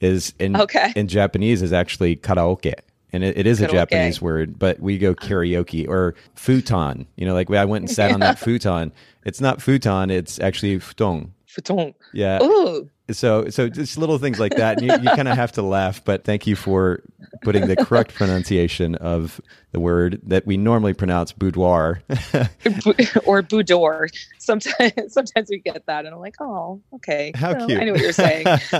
is 0.00 0.34
in 0.38 0.56
okay. 0.56 0.92
in 0.96 1.06
Japanese 1.06 1.62
is 1.62 1.72
actually 1.72 2.16
karaoke 2.16 2.74
and 3.12 3.24
it, 3.24 3.38
it 3.38 3.46
is 3.46 3.60
a 3.60 3.68
Japanese 3.68 4.20
word, 4.22 4.58
but 4.58 4.80
we 4.80 4.98
go 4.98 5.14
karaoke 5.14 5.88
or 5.88 6.14
futon. 6.34 7.06
You 7.16 7.26
know, 7.26 7.34
like 7.34 7.50
I 7.50 7.64
went 7.64 7.82
and 7.82 7.90
sat 7.90 8.08
yeah. 8.08 8.14
on 8.14 8.20
that 8.20 8.38
futon. 8.38 8.92
It's 9.24 9.40
not 9.40 9.60
futon; 9.60 10.10
it's 10.10 10.38
actually 10.40 10.78
futon. 10.78 11.32
Yeah. 12.12 12.42
Ooh 12.42 12.90
so 13.12 13.48
so 13.48 13.68
just 13.68 13.98
little 13.98 14.18
things 14.18 14.38
like 14.38 14.54
that. 14.56 14.82
you, 14.82 14.92
you 14.92 15.10
kind 15.10 15.28
of 15.28 15.36
have 15.36 15.52
to 15.52 15.62
laugh, 15.62 16.04
but 16.04 16.24
thank 16.24 16.46
you 16.46 16.56
for 16.56 17.02
putting 17.42 17.66
the 17.66 17.76
correct 17.76 18.14
pronunciation 18.14 18.94
of 18.96 19.40
the 19.72 19.80
word 19.80 20.20
that 20.24 20.46
we 20.46 20.56
normally 20.56 20.92
pronounce 20.92 21.32
boudoir 21.32 22.02
or 23.24 23.42
boudoir. 23.42 24.08
Sometimes 24.38 24.92
sometimes 25.08 25.48
we 25.50 25.58
get 25.58 25.86
that, 25.86 26.04
and 26.06 26.14
I'm 26.14 26.20
like, 26.20 26.36
oh, 26.40 26.80
okay. 26.94 27.32
How 27.34 27.54
well, 27.54 27.66
cute! 27.66 27.80
I 27.80 27.84
know 27.84 27.92
what 27.92 28.00
you're 28.00 28.12
saying. 28.12 28.44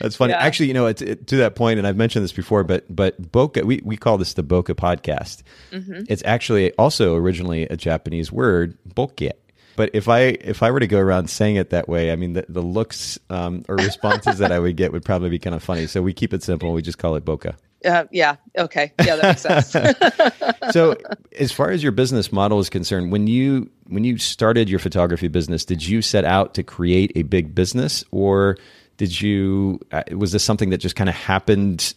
That's 0.00 0.16
funny. 0.16 0.32
Yeah. 0.32 0.38
Actually, 0.38 0.68
you 0.68 0.74
know, 0.74 0.86
it, 0.86 1.02
it, 1.02 1.26
to 1.28 1.36
that 1.36 1.54
point, 1.54 1.78
and 1.78 1.86
I've 1.86 1.96
mentioned 1.96 2.24
this 2.24 2.32
before, 2.32 2.64
but 2.64 2.84
but 2.94 3.20
Bokeh, 3.20 3.64
we 3.64 3.80
we 3.84 3.96
call 3.96 4.18
this 4.18 4.34
the 4.34 4.44
Bokeh 4.44 4.74
podcast. 4.74 5.42
Mm-hmm. 5.70 6.04
It's 6.08 6.22
actually 6.24 6.72
also 6.74 7.14
originally 7.14 7.64
a 7.64 7.76
Japanese 7.76 8.32
word, 8.32 8.78
bokeh 8.88 9.32
but 9.76 9.90
if 9.94 10.08
I 10.08 10.20
if 10.20 10.62
I 10.62 10.70
were 10.70 10.80
to 10.80 10.86
go 10.86 10.98
around 10.98 11.28
saying 11.28 11.56
it 11.56 11.70
that 11.70 11.88
way, 11.88 12.12
I 12.12 12.16
mean 12.16 12.34
the, 12.34 12.44
the 12.48 12.62
looks 12.62 13.18
um, 13.30 13.64
or 13.68 13.76
responses 13.76 14.38
that 14.38 14.52
I 14.52 14.58
would 14.58 14.76
get 14.76 14.92
would 14.92 15.04
probably 15.04 15.30
be 15.30 15.38
kind 15.38 15.54
of 15.54 15.62
funny. 15.62 15.86
So 15.86 16.02
we 16.02 16.12
keep 16.12 16.32
it 16.34 16.42
simple. 16.42 16.72
We 16.72 16.82
just 16.82 16.98
call 16.98 17.16
it 17.16 17.24
Bokeh. 17.24 17.54
Uh, 17.84 18.04
yeah. 18.10 18.36
Okay. 18.56 18.92
Yeah, 19.04 19.16
that 19.16 19.22
makes 19.22 19.40
sense. 19.42 20.70
so, 20.72 20.96
as 21.38 21.52
far 21.52 21.70
as 21.70 21.82
your 21.82 21.92
business 21.92 22.32
model 22.32 22.58
is 22.60 22.70
concerned, 22.70 23.12
when 23.12 23.26
you 23.26 23.70
when 23.86 24.04
you 24.04 24.18
started 24.18 24.68
your 24.68 24.78
photography 24.78 25.28
business, 25.28 25.64
did 25.64 25.86
you 25.86 26.02
set 26.02 26.24
out 26.24 26.54
to 26.54 26.62
create 26.62 27.12
a 27.16 27.22
big 27.22 27.54
business, 27.54 28.04
or 28.10 28.56
did 28.96 29.20
you 29.20 29.80
uh, 29.90 30.02
was 30.12 30.32
this 30.32 30.44
something 30.44 30.70
that 30.70 30.78
just 30.78 30.96
kind 30.96 31.10
of 31.10 31.16
happened 31.16 31.94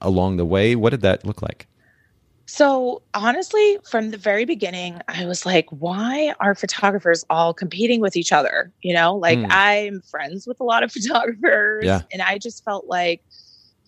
along 0.00 0.36
the 0.36 0.46
way? 0.46 0.76
What 0.76 0.90
did 0.90 1.02
that 1.02 1.24
look 1.24 1.42
like? 1.42 1.67
So, 2.50 3.02
honestly, 3.12 3.78
from 3.84 4.10
the 4.10 4.16
very 4.16 4.46
beginning, 4.46 5.02
I 5.06 5.26
was 5.26 5.44
like, 5.44 5.66
why 5.68 6.34
are 6.40 6.54
photographers 6.54 7.22
all 7.28 7.52
competing 7.52 8.00
with 8.00 8.16
each 8.16 8.32
other? 8.32 8.72
You 8.80 8.94
know, 8.94 9.16
like 9.16 9.38
mm. 9.38 9.48
I'm 9.50 10.00
friends 10.00 10.46
with 10.46 10.58
a 10.58 10.64
lot 10.64 10.82
of 10.82 10.90
photographers, 10.92 11.84
yeah. 11.84 12.00
and 12.10 12.22
I 12.22 12.38
just 12.38 12.64
felt 12.64 12.86
like, 12.86 13.22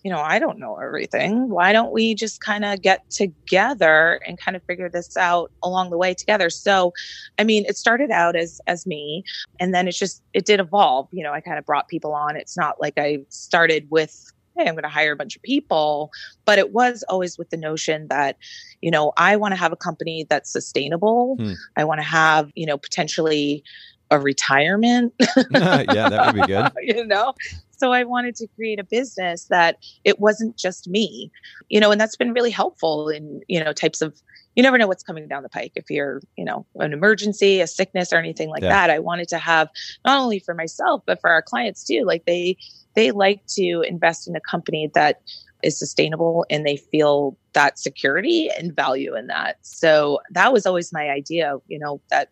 you 0.03 0.11
know, 0.11 0.19
I 0.19 0.37
don't 0.37 0.59
know 0.59 0.75
everything. 0.75 1.49
Why 1.49 1.73
don't 1.73 1.91
we 1.91 2.13
just 2.13 2.39
kind 2.41 2.63
of 2.63 2.83
get 2.83 3.09
together 3.09 4.21
and 4.27 4.37
kind 4.37 4.55
of 4.55 4.61
figure 4.63 4.89
this 4.89 5.17
out 5.17 5.51
along 5.63 5.89
the 5.89 5.97
way 5.97 6.13
together? 6.13 6.51
So, 6.51 6.93
I 7.39 7.43
mean, 7.43 7.65
it 7.67 7.77
started 7.77 8.11
out 8.11 8.35
as 8.35 8.61
as 8.67 8.85
me, 8.85 9.23
and 9.59 9.73
then 9.73 9.87
it's 9.87 9.97
just 9.97 10.21
it 10.33 10.45
did 10.45 10.59
evolve. 10.59 11.07
You 11.11 11.23
know, 11.23 11.33
I 11.33 11.41
kind 11.41 11.57
of 11.57 11.65
brought 11.65 11.87
people 11.87 12.13
on. 12.13 12.35
It's 12.35 12.55
not 12.55 12.79
like 12.79 12.93
I 12.97 13.21
started 13.29 13.87
with 13.89 14.30
hey, 14.57 14.67
I'm 14.67 14.73
going 14.73 14.83
to 14.83 14.89
hire 14.89 15.11
a 15.11 15.15
bunch 15.15 15.35
of 15.35 15.41
people. 15.41 16.11
But 16.45 16.59
it 16.59 16.73
was 16.73 17.03
always 17.09 17.37
with 17.37 17.49
the 17.49 17.57
notion 17.57 18.07
that, 18.09 18.37
you 18.81 18.91
know, 18.91 19.13
I 19.17 19.35
want 19.35 19.53
to 19.53 19.59
have 19.59 19.71
a 19.71 19.77
company 19.77 20.25
that's 20.29 20.51
sustainable. 20.51 21.35
Hmm. 21.37 21.53
I 21.75 21.83
want 21.83 21.99
to 21.99 22.05
have, 22.05 22.51
you 22.55 22.65
know, 22.65 22.77
potentially 22.77 23.63
a 24.11 24.19
retirement. 24.19 25.13
yeah, 25.51 26.09
that 26.09 26.35
would 26.35 26.41
be 26.41 26.47
good. 26.47 26.71
you 26.81 27.05
know? 27.05 27.33
So 27.71 27.93
I 27.93 28.03
wanted 28.03 28.35
to 28.35 28.47
create 28.55 28.79
a 28.79 28.83
business 28.83 29.45
that 29.45 29.77
it 30.03 30.19
wasn't 30.19 30.55
just 30.55 30.87
me, 30.87 31.31
you 31.69 31.79
know, 31.79 31.89
and 31.89 31.99
that's 31.99 32.15
been 32.15 32.33
really 32.33 32.51
helpful 32.51 33.09
in, 33.09 33.41
you 33.47 33.63
know, 33.63 33.73
types 33.73 34.01
of, 34.01 34.21
you 34.55 34.63
never 34.63 34.77
know 34.77 34.87
what's 34.87 35.03
coming 35.03 35.27
down 35.27 35.43
the 35.43 35.49
pike. 35.49 35.73
If 35.75 35.89
you're, 35.89 36.21
you 36.37 36.45
know, 36.45 36.65
an 36.75 36.93
emergency, 36.93 37.61
a 37.61 37.67
sickness 37.67 38.11
or 38.11 38.17
anything 38.17 38.49
like 38.49 38.63
yeah. 38.63 38.69
that, 38.69 38.89
I 38.89 38.99
wanted 38.99 39.27
to 39.29 39.37
have 39.37 39.69
not 40.05 40.19
only 40.19 40.39
for 40.39 40.53
myself, 40.53 41.01
but 41.05 41.21
for 41.21 41.29
our 41.29 41.41
clients 41.41 41.83
too. 41.83 42.03
Like 42.05 42.25
they, 42.25 42.57
they 42.95 43.11
like 43.11 43.45
to 43.55 43.83
invest 43.87 44.27
in 44.27 44.35
a 44.35 44.41
company 44.41 44.91
that 44.93 45.21
is 45.63 45.77
sustainable 45.77 46.45
and 46.49 46.65
they 46.65 46.77
feel 46.77 47.37
that 47.53 47.79
security 47.79 48.49
and 48.57 48.75
value 48.75 49.15
in 49.15 49.27
that. 49.27 49.57
So 49.61 50.19
that 50.31 50.51
was 50.51 50.65
always 50.65 50.91
my 50.91 51.09
idea, 51.09 51.57
you 51.67 51.79
know, 51.79 52.01
that 52.09 52.29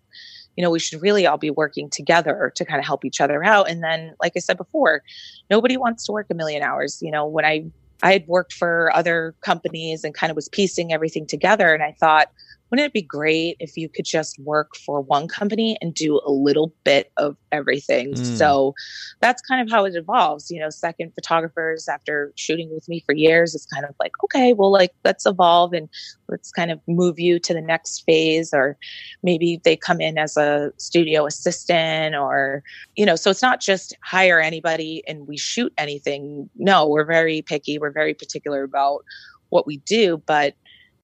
you 0.59 0.63
know, 0.63 0.71
we 0.71 0.79
should 0.79 1.01
really 1.01 1.25
all 1.25 1.37
be 1.37 1.51
working 1.51 1.89
together 1.89 2.51
to 2.57 2.65
kind 2.65 2.79
of 2.79 2.85
help 2.85 3.05
each 3.05 3.21
other 3.21 3.45
out. 3.45 3.69
And 3.69 3.81
then, 3.81 4.13
like 4.21 4.33
I 4.35 4.39
said 4.39 4.57
before, 4.57 5.03
nobody 5.49 5.77
wants 5.77 6.05
to 6.05 6.11
work 6.11 6.27
a 6.29 6.33
million 6.33 6.63
hours. 6.63 7.01
You 7.01 7.11
know, 7.11 7.25
when 7.25 7.45
I 7.45 7.63
I 8.01 8.13
had 8.13 8.27
worked 8.27 8.53
for 8.53 8.91
other 8.95 9.35
companies 9.41 10.03
and 10.03 10.13
kind 10.13 10.31
of 10.31 10.35
was 10.35 10.49
piecing 10.49 10.93
everything 10.93 11.25
together, 11.25 11.73
and 11.73 11.83
I 11.83 11.91
thought, 11.99 12.31
wouldn't 12.69 12.85
it 12.85 12.93
be 12.93 13.01
great 13.01 13.57
if 13.59 13.75
you 13.77 13.89
could 13.89 14.05
just 14.05 14.37
work 14.39 14.75
for 14.75 15.01
one 15.01 15.27
company 15.27 15.77
and 15.81 15.93
do 15.93 16.21
a 16.25 16.31
little 16.31 16.73
bit 16.83 17.11
of 17.17 17.35
everything? 17.51 18.13
Mm. 18.13 18.37
So 18.37 18.75
that's 19.21 19.41
kind 19.41 19.61
of 19.61 19.71
how 19.71 19.85
it 19.85 19.95
evolves. 19.95 20.51
You 20.51 20.59
know, 20.59 20.69
second 20.69 21.13
photographers 21.15 21.87
after 21.87 22.31
shooting 22.35 22.69
with 22.71 22.87
me 22.87 23.01
for 23.05 23.13
years, 23.13 23.55
it's 23.55 23.65
kind 23.65 23.85
of 23.85 23.95
like, 23.99 24.11
okay, 24.23 24.53
well, 24.53 24.71
like 24.71 24.91
let's 25.03 25.25
evolve 25.25 25.73
and 25.73 25.89
let's 26.27 26.51
kind 26.51 26.69
of 26.69 26.79
move 26.87 27.19
you 27.19 27.39
to 27.39 27.53
the 27.53 27.61
next 27.61 28.03
phase. 28.05 28.53
Or 28.53 28.77
maybe 29.23 29.59
they 29.63 29.75
come 29.75 29.99
in 29.99 30.17
as 30.17 30.37
a 30.37 30.71
studio 30.77 31.25
assistant 31.25 32.15
or, 32.15 32.63
you 32.95 33.05
know, 33.05 33.15
so 33.15 33.31
it's 33.31 33.41
not 33.41 33.61
just 33.61 33.95
hire 34.03 34.39
anybody 34.39 35.03
and 35.07 35.27
we 35.27 35.37
shoot 35.37 35.73
anything. 35.77 36.49
No, 36.55 36.87
we're 36.87 37.05
very 37.05 37.41
picky. 37.41 37.79
We're 37.79 37.91
very 37.91 38.13
particular 38.13 38.63
about 38.63 39.03
what 39.49 39.65
we 39.65 39.77
do. 39.77 40.21
But, 40.25 40.53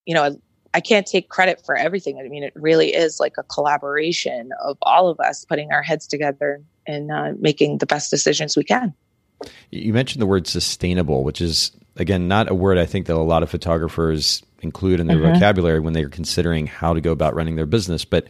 you 0.06 0.14
know, 0.14 0.40
I 0.76 0.82
can't 0.82 1.08
take 1.08 1.30
credit 1.30 1.66
for 1.66 1.78
everything. 1.78 2.20
I 2.20 2.24
mean, 2.24 2.44
it 2.44 2.52
really 2.54 2.94
is 2.94 3.18
like 3.18 3.36
a 3.38 3.44
collaboration 3.44 4.52
of 4.62 4.78
all 4.82 5.08
of 5.08 5.18
us 5.22 5.46
putting 5.46 5.72
our 5.72 5.82
heads 5.82 6.06
together 6.06 6.62
and 6.86 7.10
uh, 7.10 7.32
making 7.40 7.78
the 7.78 7.86
best 7.86 8.12
decisions 8.12 8.58
we 8.58 8.66
can. 8.66 8.94
You 9.72 9.94
mentioned 9.94 10.22
the 10.22 10.26
word 10.26 10.48
sustainable, 10.48 11.24
which 11.24 11.40
is, 11.40 11.72
again, 11.96 12.28
not 12.28 12.52
a 12.52 12.54
word 12.54 12.78
I 12.78 12.86
think 12.86 13.06
that 13.06 13.16
a 13.16 13.20
lot 13.20 13.42
of 13.42 13.50
photographers 13.50 14.44
include 14.60 15.00
in 15.00 15.08
their 15.08 15.16
mm-hmm. 15.16 15.36
vocabulary 15.36 15.80
when 15.80 15.94
they're 15.94 16.10
considering 16.10 16.68
how 16.68 16.94
to 16.94 17.00
go 17.00 17.14
about 17.14 17.36
running 17.36 17.56
their 17.56 17.66
business. 17.66 18.04
But 18.04 18.28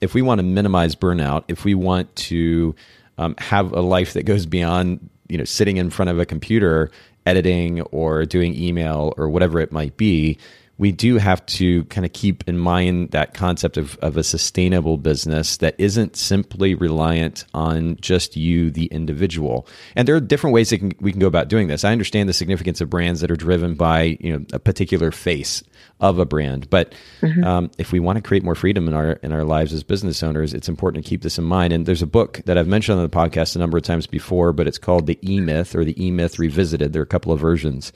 if 0.00 0.14
we 0.14 0.22
want 0.22 0.38
to 0.38 0.44
minimize 0.44 0.96
burnout, 0.96 1.44
if 1.48 1.66
we 1.66 1.74
want 1.74 2.16
to 2.16 2.74
um, 3.18 3.34
have 3.36 3.70
a 3.74 3.82
life 3.82 4.14
that 4.14 4.22
goes 4.22 4.46
beyond 4.46 5.10
you 5.28 5.36
know 5.36 5.44
sitting 5.44 5.76
in 5.76 5.90
front 5.90 6.10
of 6.10 6.18
a 6.18 6.24
computer 6.24 6.90
editing 7.26 7.82
or 7.82 8.24
doing 8.24 8.54
email 8.54 9.12
or 9.18 9.28
whatever 9.28 9.60
it 9.60 9.72
might 9.72 9.98
be, 9.98 10.38
we 10.82 10.90
do 10.90 11.16
have 11.16 11.46
to 11.46 11.84
kind 11.84 12.04
of 12.04 12.12
keep 12.12 12.48
in 12.48 12.58
mind 12.58 13.12
that 13.12 13.34
concept 13.34 13.76
of, 13.76 13.96
of 13.98 14.16
a 14.16 14.24
sustainable 14.24 14.96
business 14.96 15.58
that 15.58 15.76
isn't 15.78 16.16
simply 16.16 16.74
reliant 16.74 17.44
on 17.54 17.96
just 18.00 18.36
you, 18.36 18.68
the 18.68 18.86
individual. 18.86 19.64
And 19.94 20.08
there 20.08 20.16
are 20.16 20.20
different 20.20 20.54
ways 20.54 20.70
that 20.70 20.78
can, 20.78 20.90
we 21.00 21.12
can 21.12 21.20
go 21.20 21.28
about 21.28 21.46
doing 21.46 21.68
this. 21.68 21.84
I 21.84 21.92
understand 21.92 22.28
the 22.28 22.32
significance 22.32 22.80
of 22.80 22.90
brands 22.90 23.20
that 23.20 23.30
are 23.30 23.36
driven 23.36 23.76
by 23.76 24.18
you 24.18 24.32
know 24.32 24.44
a 24.52 24.58
particular 24.58 25.12
face 25.12 25.62
of 26.00 26.18
a 26.18 26.24
brand, 26.24 26.68
but 26.68 26.94
mm-hmm. 27.20 27.44
um, 27.44 27.70
if 27.78 27.92
we 27.92 28.00
want 28.00 28.16
to 28.16 28.20
create 28.22 28.42
more 28.42 28.56
freedom 28.56 28.88
in 28.88 28.94
our 28.94 29.12
in 29.22 29.30
our 29.30 29.44
lives 29.44 29.72
as 29.72 29.84
business 29.84 30.20
owners, 30.20 30.52
it's 30.52 30.68
important 30.68 31.04
to 31.04 31.08
keep 31.08 31.22
this 31.22 31.38
in 31.38 31.44
mind. 31.44 31.72
And 31.72 31.86
there's 31.86 32.02
a 32.02 32.08
book 32.08 32.40
that 32.46 32.58
I've 32.58 32.66
mentioned 32.66 32.98
on 32.98 33.04
the 33.04 33.16
podcast 33.16 33.54
a 33.54 33.60
number 33.60 33.78
of 33.78 33.84
times 33.84 34.08
before, 34.08 34.52
but 34.52 34.66
it's 34.66 34.78
called 34.78 35.06
the 35.06 35.20
E 35.22 35.38
Myth 35.38 35.76
or 35.76 35.84
the 35.84 36.04
E 36.04 36.10
Myth 36.10 36.40
Revisited. 36.40 36.92
There 36.92 37.02
are 37.02 37.04
a 37.04 37.06
couple 37.06 37.30
of 37.30 37.38
versions 37.38 37.92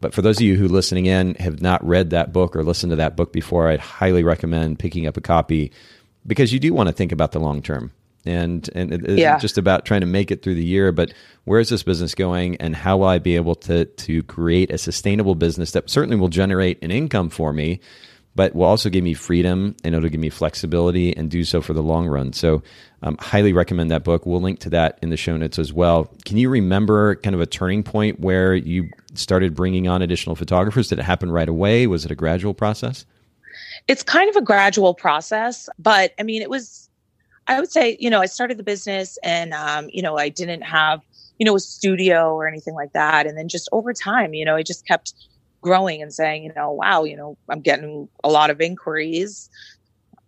but 0.00 0.14
for 0.14 0.22
those 0.22 0.38
of 0.38 0.42
you 0.42 0.56
who 0.56 0.66
listening 0.68 1.06
in 1.06 1.34
have 1.34 1.60
not 1.60 1.86
read 1.86 2.10
that 2.10 2.32
book 2.32 2.56
or 2.56 2.64
listened 2.64 2.90
to 2.90 2.96
that 2.96 3.16
book 3.16 3.32
before, 3.32 3.68
I'd 3.68 3.80
highly 3.80 4.24
recommend 4.24 4.78
picking 4.78 5.06
up 5.06 5.16
a 5.16 5.20
copy 5.20 5.72
because 6.26 6.52
you 6.52 6.58
do 6.58 6.72
want 6.72 6.88
to 6.88 6.92
think 6.92 7.12
about 7.12 7.32
the 7.32 7.40
long 7.40 7.62
term. 7.62 7.92
And 8.26 8.68
and 8.74 8.92
it 8.92 9.18
yeah. 9.18 9.38
just 9.38 9.56
about 9.56 9.86
trying 9.86 10.02
to 10.02 10.06
make 10.06 10.30
it 10.30 10.42
through 10.42 10.56
the 10.56 10.64
year, 10.64 10.92
but 10.92 11.14
where 11.44 11.58
is 11.58 11.70
this 11.70 11.82
business 11.82 12.14
going 12.14 12.56
and 12.56 12.76
how 12.76 12.98
will 12.98 13.06
I 13.06 13.18
be 13.18 13.36
able 13.36 13.54
to 13.56 13.86
to 13.86 14.22
create 14.24 14.70
a 14.70 14.76
sustainable 14.76 15.34
business 15.34 15.72
that 15.72 15.88
certainly 15.88 16.16
will 16.16 16.28
generate 16.28 16.82
an 16.82 16.90
income 16.90 17.30
for 17.30 17.54
me, 17.54 17.80
but 18.34 18.54
will 18.54 18.66
also 18.66 18.90
give 18.90 19.04
me 19.04 19.14
freedom 19.14 19.74
and 19.82 19.94
it'll 19.94 20.10
give 20.10 20.20
me 20.20 20.28
flexibility 20.28 21.16
and 21.16 21.30
do 21.30 21.44
so 21.44 21.62
for 21.62 21.72
the 21.72 21.82
long 21.82 22.06
run. 22.08 22.34
So, 22.34 22.62
um, 23.02 23.16
highly 23.18 23.52
recommend 23.52 23.90
that 23.90 24.04
book. 24.04 24.26
We'll 24.26 24.40
link 24.40 24.60
to 24.60 24.70
that 24.70 24.98
in 25.02 25.10
the 25.10 25.16
show 25.16 25.36
notes 25.36 25.58
as 25.58 25.72
well. 25.72 26.10
Can 26.24 26.36
you 26.36 26.50
remember 26.50 27.16
kind 27.16 27.34
of 27.34 27.40
a 27.40 27.46
turning 27.46 27.82
point 27.82 28.20
where 28.20 28.54
you 28.54 28.90
started 29.14 29.54
bringing 29.54 29.88
on 29.88 30.02
additional 30.02 30.36
photographers? 30.36 30.88
Did 30.88 30.98
it 30.98 31.04
happen 31.04 31.30
right 31.30 31.48
away? 31.48 31.86
Was 31.86 32.04
it 32.04 32.10
a 32.10 32.14
gradual 32.14 32.54
process? 32.54 33.06
It's 33.88 34.02
kind 34.02 34.28
of 34.28 34.36
a 34.36 34.42
gradual 34.42 34.94
process, 34.94 35.68
but 35.78 36.12
I 36.18 36.22
mean, 36.22 36.42
it 36.42 36.50
was, 36.50 36.90
I 37.48 37.58
would 37.58 37.72
say, 37.72 37.96
you 37.98 38.10
know, 38.10 38.20
I 38.20 38.26
started 38.26 38.58
the 38.58 38.62
business 38.62 39.18
and, 39.24 39.54
um, 39.54 39.88
you 39.92 40.02
know, 40.02 40.18
I 40.18 40.28
didn't 40.28 40.62
have, 40.62 41.00
you 41.38 41.46
know, 41.46 41.56
a 41.56 41.60
studio 41.60 42.34
or 42.34 42.46
anything 42.46 42.74
like 42.74 42.92
that. 42.92 43.26
And 43.26 43.36
then 43.36 43.48
just 43.48 43.68
over 43.72 43.92
time, 43.94 44.34
you 44.34 44.44
know, 44.44 44.56
I 44.56 44.62
just 44.62 44.86
kept 44.86 45.14
growing 45.62 46.02
and 46.02 46.12
saying, 46.12 46.44
you 46.44 46.52
know, 46.54 46.70
wow, 46.70 47.04
you 47.04 47.16
know, 47.16 47.36
I'm 47.48 47.60
getting 47.60 48.08
a 48.22 48.28
lot 48.28 48.50
of 48.50 48.60
inquiries. 48.60 49.48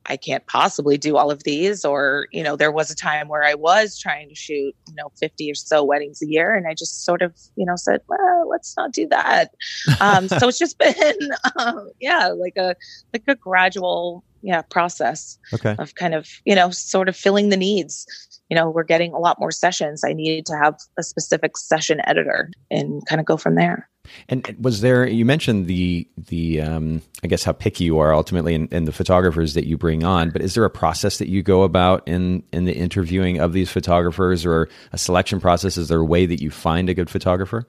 I 0.06 0.16
can't 0.16 0.46
possibly 0.46 0.98
do 0.98 1.16
all 1.16 1.30
of 1.30 1.44
these. 1.44 1.84
Or, 1.84 2.26
you 2.30 2.42
know, 2.42 2.56
there 2.56 2.72
was 2.72 2.90
a 2.90 2.94
time 2.94 3.28
where 3.28 3.44
I 3.44 3.54
was 3.54 3.98
trying 3.98 4.28
to 4.28 4.34
shoot, 4.34 4.74
you 4.88 4.94
know, 4.94 5.10
50 5.18 5.50
or 5.50 5.54
so 5.54 5.84
weddings 5.84 6.22
a 6.22 6.26
year. 6.26 6.54
And 6.54 6.66
I 6.66 6.74
just 6.74 7.04
sort 7.04 7.22
of, 7.22 7.34
you 7.56 7.64
know, 7.64 7.76
said, 7.76 8.00
well, 8.08 8.48
let's 8.48 8.76
not 8.76 8.92
do 8.92 9.06
that. 9.08 9.54
Um, 10.00 10.28
so 10.28 10.48
it's 10.48 10.58
just 10.58 10.78
been, 10.78 11.30
um, 11.56 11.90
yeah, 12.00 12.28
like 12.28 12.56
a, 12.56 12.74
like 13.12 13.24
a 13.28 13.34
gradual, 13.34 14.24
yeah, 14.42 14.62
process 14.62 15.38
okay. 15.54 15.76
of 15.78 15.94
kind 15.94 16.14
of, 16.14 16.28
you 16.44 16.54
know, 16.54 16.70
sort 16.70 17.08
of 17.08 17.16
filling 17.16 17.48
the 17.50 17.56
needs. 17.56 18.06
You 18.52 18.56
know, 18.56 18.68
we're 18.68 18.84
getting 18.84 19.14
a 19.14 19.18
lot 19.18 19.40
more 19.40 19.50
sessions. 19.50 20.04
I 20.04 20.12
needed 20.12 20.44
to 20.44 20.58
have 20.58 20.78
a 20.98 21.02
specific 21.02 21.56
session 21.56 22.02
editor 22.04 22.50
and 22.70 23.00
kind 23.06 23.18
of 23.18 23.24
go 23.24 23.38
from 23.38 23.54
there. 23.54 23.88
And 24.28 24.46
was 24.60 24.82
there? 24.82 25.06
You 25.06 25.24
mentioned 25.24 25.68
the 25.68 26.06
the 26.18 26.60
um, 26.60 27.00
I 27.24 27.28
guess 27.28 27.44
how 27.44 27.52
picky 27.52 27.84
you 27.84 27.98
are 27.98 28.14
ultimately 28.14 28.54
in, 28.54 28.68
in, 28.68 28.84
the 28.84 28.92
photographers 28.92 29.54
that 29.54 29.66
you 29.66 29.78
bring 29.78 30.04
on. 30.04 30.28
But 30.28 30.42
is 30.42 30.52
there 30.52 30.66
a 30.66 30.70
process 30.70 31.16
that 31.16 31.28
you 31.28 31.42
go 31.42 31.62
about 31.62 32.06
in 32.06 32.42
in 32.52 32.66
the 32.66 32.74
interviewing 32.74 33.40
of 33.40 33.54
these 33.54 33.70
photographers, 33.70 34.44
or 34.44 34.68
a 34.92 34.98
selection 34.98 35.40
process? 35.40 35.78
Is 35.78 35.88
there 35.88 36.00
a 36.00 36.04
way 36.04 36.26
that 36.26 36.42
you 36.42 36.50
find 36.50 36.90
a 36.90 36.94
good 36.94 37.08
photographer? 37.08 37.64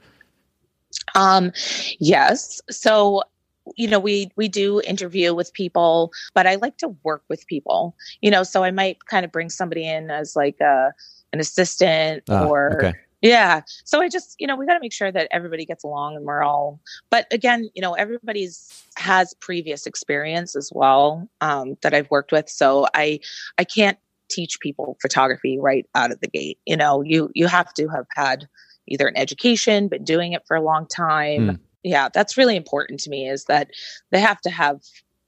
Um, 1.16 1.54
yes. 1.98 2.60
So 2.70 3.22
you 3.76 3.88
know 3.88 4.00
we 4.00 4.30
we 4.36 4.48
do 4.48 4.82
interview 4.82 5.34
with 5.34 5.54
people 5.54 6.12
but 6.34 6.46
i 6.46 6.56
like 6.56 6.78
to 6.78 6.90
work 7.04 7.24
with 7.30 7.46
people 7.48 7.96
you 8.22 8.30
know 8.30 8.44
so 8.44 8.64
i 8.64 8.72
might 8.72 9.06
kind 9.06 9.26
of 9.26 9.32
bring 9.32 9.50
somebody 9.50 9.88
in 9.88 10.12
as 10.12 10.36
like 10.36 10.60
a 10.60 10.92
an 11.32 11.40
assistant 11.40 12.24
ah, 12.30 12.46
or 12.46 12.78
okay. 12.78 12.94
Yeah. 13.24 13.62
So 13.86 14.02
I 14.02 14.10
just, 14.10 14.36
you 14.38 14.46
know, 14.46 14.58
we 14.58 14.66
got 14.66 14.74
to 14.74 14.82
make 14.82 14.92
sure 14.92 15.10
that 15.10 15.30
everybody 15.32 15.66
gets 15.66 15.86
along 15.86 16.18
and 16.18 16.26
we're 16.26 16.44
all, 16.44 16.82
but 17.10 17.26
again, 17.32 17.70
you 17.74 17.82
know, 17.82 17.94
everybody's 17.94 18.86
has 18.98 19.34
previous 19.36 19.88
experience 19.88 20.58
as 20.58 20.72
well 20.76 21.30
um, 21.40 21.78
that 21.84 21.94
I've 21.94 22.12
worked 22.12 22.34
with. 22.34 22.50
So 22.50 22.86
I, 22.94 23.22
I 23.58 23.64
can't 23.64 23.98
teach 24.30 24.60
people 24.60 24.98
photography 25.02 25.58
right 25.58 25.86
out 25.96 26.12
of 26.12 26.20
the 26.20 26.28
gate. 26.28 26.60
You 26.66 26.76
know, 26.76 27.02
you, 27.02 27.32
you 27.34 27.48
have 27.48 27.74
to 27.76 27.88
have 27.88 28.06
had 28.14 28.46
either 28.90 29.08
an 29.08 29.18
education, 29.18 29.88
been 29.88 30.04
doing 30.04 30.34
it 30.34 30.44
for 30.46 30.58
a 30.58 30.62
long 30.62 30.86
time. 30.86 31.48
Mm. 31.48 31.60
Yeah. 31.84 32.10
That's 32.14 32.38
really 32.38 32.56
important 32.56 33.00
to 33.02 33.10
me 33.10 33.28
is 33.28 33.46
that 33.46 33.70
they 34.12 34.20
have 34.20 34.42
to 34.42 34.50
have 34.50 34.82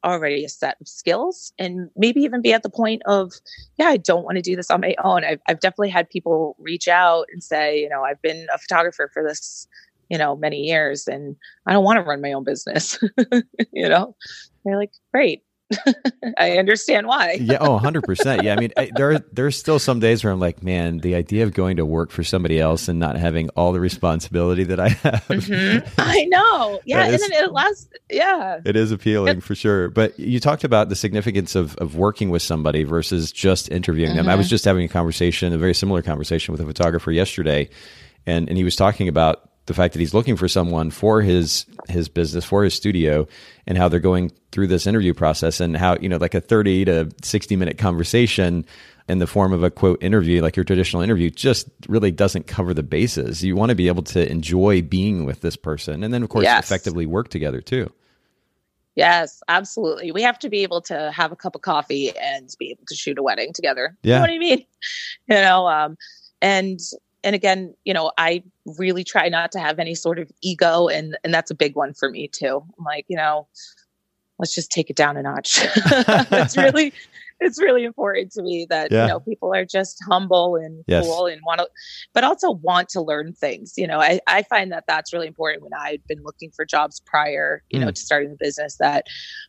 already 0.05 0.45
a 0.45 0.49
set 0.49 0.77
of 0.79 0.87
skills 0.87 1.51
and 1.57 1.89
maybe 1.97 2.21
even 2.21 2.41
be 2.41 2.53
at 2.53 2.63
the 2.63 2.69
point 2.69 3.01
of, 3.07 3.33
yeah, 3.77 3.87
I 3.87 3.97
don't 3.97 4.23
want 4.23 4.35
to 4.35 4.41
do 4.41 4.55
this 4.55 4.69
on 4.69 4.81
my 4.81 4.95
own. 5.03 5.25
I've, 5.25 5.41
I've 5.47 5.59
definitely 5.59 5.89
had 5.89 6.09
people 6.09 6.55
reach 6.59 6.87
out 6.87 7.25
and 7.33 7.43
say, 7.43 7.81
you 7.81 7.89
know, 7.89 8.03
I've 8.03 8.21
been 8.21 8.47
a 8.53 8.59
photographer 8.59 9.09
for 9.11 9.23
this, 9.23 9.67
you 10.09 10.17
know, 10.17 10.35
many 10.35 10.61
years 10.61 11.07
and 11.07 11.35
I 11.65 11.73
don't 11.73 11.83
want 11.83 11.97
to 11.97 12.03
run 12.03 12.21
my 12.21 12.33
own 12.33 12.43
business. 12.43 12.99
you 13.73 13.89
know, 13.89 14.15
they're 14.63 14.77
like, 14.77 14.91
great. 15.11 15.43
I 16.37 16.57
understand 16.57 17.07
why. 17.07 17.33
yeah. 17.41 17.57
Oh, 17.59 17.79
100%. 17.79 18.43
Yeah. 18.43 18.53
I 18.53 18.59
mean, 18.59 18.71
I, 18.77 18.91
there, 18.95 19.11
are, 19.11 19.19
there's 19.31 19.57
still 19.57 19.79
some 19.79 19.99
days 19.99 20.23
where 20.23 20.31
I'm 20.31 20.39
like, 20.39 20.61
man, 20.61 20.99
the 20.99 21.15
idea 21.15 21.43
of 21.43 21.53
going 21.53 21.77
to 21.77 21.85
work 21.85 22.11
for 22.11 22.23
somebody 22.23 22.59
else 22.59 22.87
and 22.87 22.99
not 22.99 23.15
having 23.17 23.49
all 23.49 23.71
the 23.71 23.79
responsibility 23.79 24.63
that 24.65 24.79
I 24.79 24.89
have. 24.89 25.25
Mm-hmm. 25.27 25.87
I 25.97 26.25
know. 26.25 26.79
Yeah. 26.85 27.05
and 27.05 27.13
then 27.13 27.31
it 27.31 27.51
lasts. 27.51 27.89
Yeah. 28.11 28.61
It 28.63 28.75
is 28.75 28.91
appealing 28.91 29.41
for 29.41 29.55
sure. 29.55 29.89
But 29.89 30.19
you 30.19 30.39
talked 30.39 30.63
about 30.63 30.89
the 30.89 30.95
significance 30.95 31.55
of, 31.55 31.75
of 31.77 31.95
working 31.95 32.29
with 32.29 32.41
somebody 32.41 32.83
versus 32.83 33.31
just 33.31 33.71
interviewing 33.71 34.11
mm-hmm. 34.11 34.17
them. 34.17 34.29
I 34.29 34.35
was 34.35 34.47
mm-hmm. 34.47 34.51
just 34.51 34.65
having 34.65 34.85
a 34.85 34.89
conversation, 34.89 35.51
a 35.53 35.57
very 35.57 35.73
similar 35.73 36.01
conversation 36.01 36.51
with 36.51 36.61
a 36.61 36.65
photographer 36.65 37.11
yesterday. 37.11 37.69
And, 38.27 38.49
and 38.49 38.57
he 38.57 38.63
was 38.63 38.75
talking 38.75 39.07
about 39.07 39.49
the 39.65 39.73
fact 39.73 39.93
that 39.93 39.99
he's 39.99 40.13
looking 40.13 40.35
for 40.35 40.47
someone 40.47 40.91
for 40.91 41.21
his 41.21 41.65
his 41.87 42.07
business 42.07 42.45
for 42.45 42.63
his 42.63 42.73
studio 42.73 43.27
and 43.67 43.77
how 43.77 43.87
they're 43.87 43.99
going 43.99 44.31
through 44.51 44.67
this 44.67 44.87
interview 44.87 45.13
process 45.13 45.59
and 45.59 45.75
how 45.75 45.97
you 45.99 46.09
know 46.09 46.17
like 46.17 46.33
a 46.33 46.41
30 46.41 46.85
to 46.85 47.09
60 47.23 47.55
minute 47.55 47.77
conversation 47.77 48.65
in 49.07 49.19
the 49.19 49.27
form 49.27 49.53
of 49.53 49.63
a 49.63 49.71
quote 49.71 50.01
interview 50.01 50.41
like 50.41 50.55
your 50.55 50.63
traditional 50.63 51.01
interview 51.01 51.29
just 51.29 51.69
really 51.87 52.11
doesn't 52.11 52.47
cover 52.47 52.73
the 52.73 52.83
bases 52.83 53.43
you 53.43 53.55
want 53.55 53.69
to 53.69 53.75
be 53.75 53.87
able 53.87 54.03
to 54.03 54.29
enjoy 54.29 54.81
being 54.81 55.25
with 55.25 55.41
this 55.41 55.55
person 55.55 56.03
and 56.03 56.13
then 56.13 56.23
of 56.23 56.29
course 56.29 56.43
yes. 56.43 56.63
effectively 56.63 57.05
work 57.05 57.29
together 57.29 57.61
too 57.61 57.91
Yes, 58.95 59.43
absolutely. 59.49 60.13
We 60.13 60.21
have 60.21 60.39
to 60.39 60.49
be 60.49 60.63
able 60.63 60.79
to 60.83 61.11
have 61.11 61.33
a 61.33 61.35
cup 61.35 61.55
of 61.55 61.61
coffee 61.61 62.15
and 62.17 62.49
be 62.57 62.71
able 62.71 62.85
to 62.87 62.95
shoot 62.95 63.17
a 63.17 63.23
wedding 63.23 63.51
together. 63.51 63.97
Yeah. 64.03 64.13
You 64.13 64.15
know 64.15 64.21
what 64.21 64.29
I 64.31 64.39
mean? 64.39 64.65
You 65.27 65.35
know, 65.35 65.67
um, 65.67 65.97
and 66.41 66.79
and 67.25 67.35
again, 67.35 67.73
you 67.83 67.93
know, 67.93 68.11
I 68.17 68.43
really 68.77 69.03
try 69.03 69.27
not 69.27 69.51
to 69.53 69.59
have 69.59 69.79
any 69.79 69.95
sort 69.95 70.19
of 70.19 70.31
ego 70.41 70.87
and 70.87 71.17
and 71.23 71.33
that's 71.33 71.51
a 71.51 71.55
big 71.55 71.75
one 71.75 71.93
for 71.93 72.09
me 72.09 72.29
too. 72.29 72.63
I'm 72.77 72.85
like, 72.85 73.05
you 73.09 73.17
know, 73.17 73.47
let's 74.39 74.53
just 74.53 74.71
take 74.71 74.89
it 74.89 74.95
down 74.95 75.17
a 75.17 75.23
notch. 75.23 75.59
it's 75.75 76.55
really 76.57 76.93
it's 77.41 77.59
really 77.59 77.83
important 77.83 78.31
to 78.31 78.41
me 78.41 78.65
that 78.69 78.91
yeah. 78.91 79.03
you 79.03 79.07
know 79.09 79.19
people 79.19 79.53
are 79.53 79.65
just 79.65 80.01
humble 80.07 80.55
and 80.55 80.83
yes. 80.87 81.05
cool 81.05 81.25
and 81.25 81.41
want 81.45 81.59
to 81.59 81.67
but 82.13 82.23
also 82.23 82.51
want 82.51 82.87
to 82.87 83.01
learn 83.01 83.33
things 83.33 83.73
you 83.75 83.85
know 83.85 83.99
I, 83.99 84.21
I 84.25 84.43
find 84.43 84.71
that 84.71 84.85
that's 84.87 85.11
really 85.11 85.27
important 85.27 85.61
when 85.61 85.73
i'd 85.73 86.01
been 86.07 86.23
looking 86.23 86.51
for 86.51 86.63
jobs 86.63 87.01
prior 87.01 87.61
you 87.69 87.79
mm. 87.79 87.85
know 87.85 87.91
to 87.91 87.99
starting 87.99 88.29
the 88.29 88.37
business 88.39 88.77
that 88.77 89.07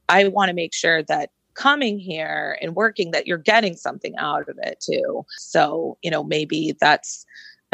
i 0.08 0.26
want 0.26 0.48
to 0.48 0.54
make 0.54 0.74
sure 0.74 1.04
that 1.04 1.30
coming 1.54 1.98
here 1.98 2.58
and 2.60 2.74
working 2.74 3.12
that 3.12 3.26
you're 3.26 3.38
getting 3.38 3.76
something 3.76 4.16
out 4.18 4.48
of 4.48 4.58
it 4.62 4.80
too 4.80 5.24
so 5.38 5.96
you 6.02 6.10
know 6.10 6.24
maybe 6.24 6.74
that's 6.80 7.24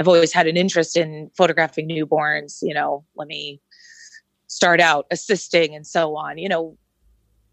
I've 0.02 0.08
always 0.08 0.32
had 0.32 0.48
an 0.48 0.56
interest 0.56 0.96
in 0.96 1.30
photographing 1.36 1.88
newborns, 1.88 2.58
you 2.60 2.74
know, 2.74 3.04
let 3.14 3.28
me 3.28 3.60
start 4.48 4.80
out 4.80 5.06
assisting 5.12 5.76
and 5.76 5.86
so 5.86 6.16
on, 6.16 6.38
you 6.38 6.48
know. 6.48 6.76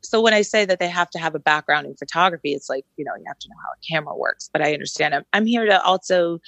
So 0.01 0.19
when 0.19 0.33
I 0.33 0.41
say 0.41 0.65
that 0.65 0.79
they 0.79 0.87
have 0.87 1.11
to 1.11 1.19
have 1.19 1.35
a 1.35 1.39
background 1.39 1.85
in 1.85 1.93
photography, 1.95 2.53
it's 2.53 2.67
like, 2.67 2.85
you 2.97 3.05
know, 3.05 3.11
you 3.19 3.23
have 3.27 3.37
to 3.37 3.49
know 3.49 3.55
how 3.63 3.69
a 3.69 3.81
camera 3.87 4.17
works. 4.17 4.49
But 4.51 4.63
I 4.63 4.73
understand 4.73 5.13
I'm, 5.13 5.25
I'm 5.31 5.45
here 5.45 5.67
to 5.67 5.79
also, 5.83 6.39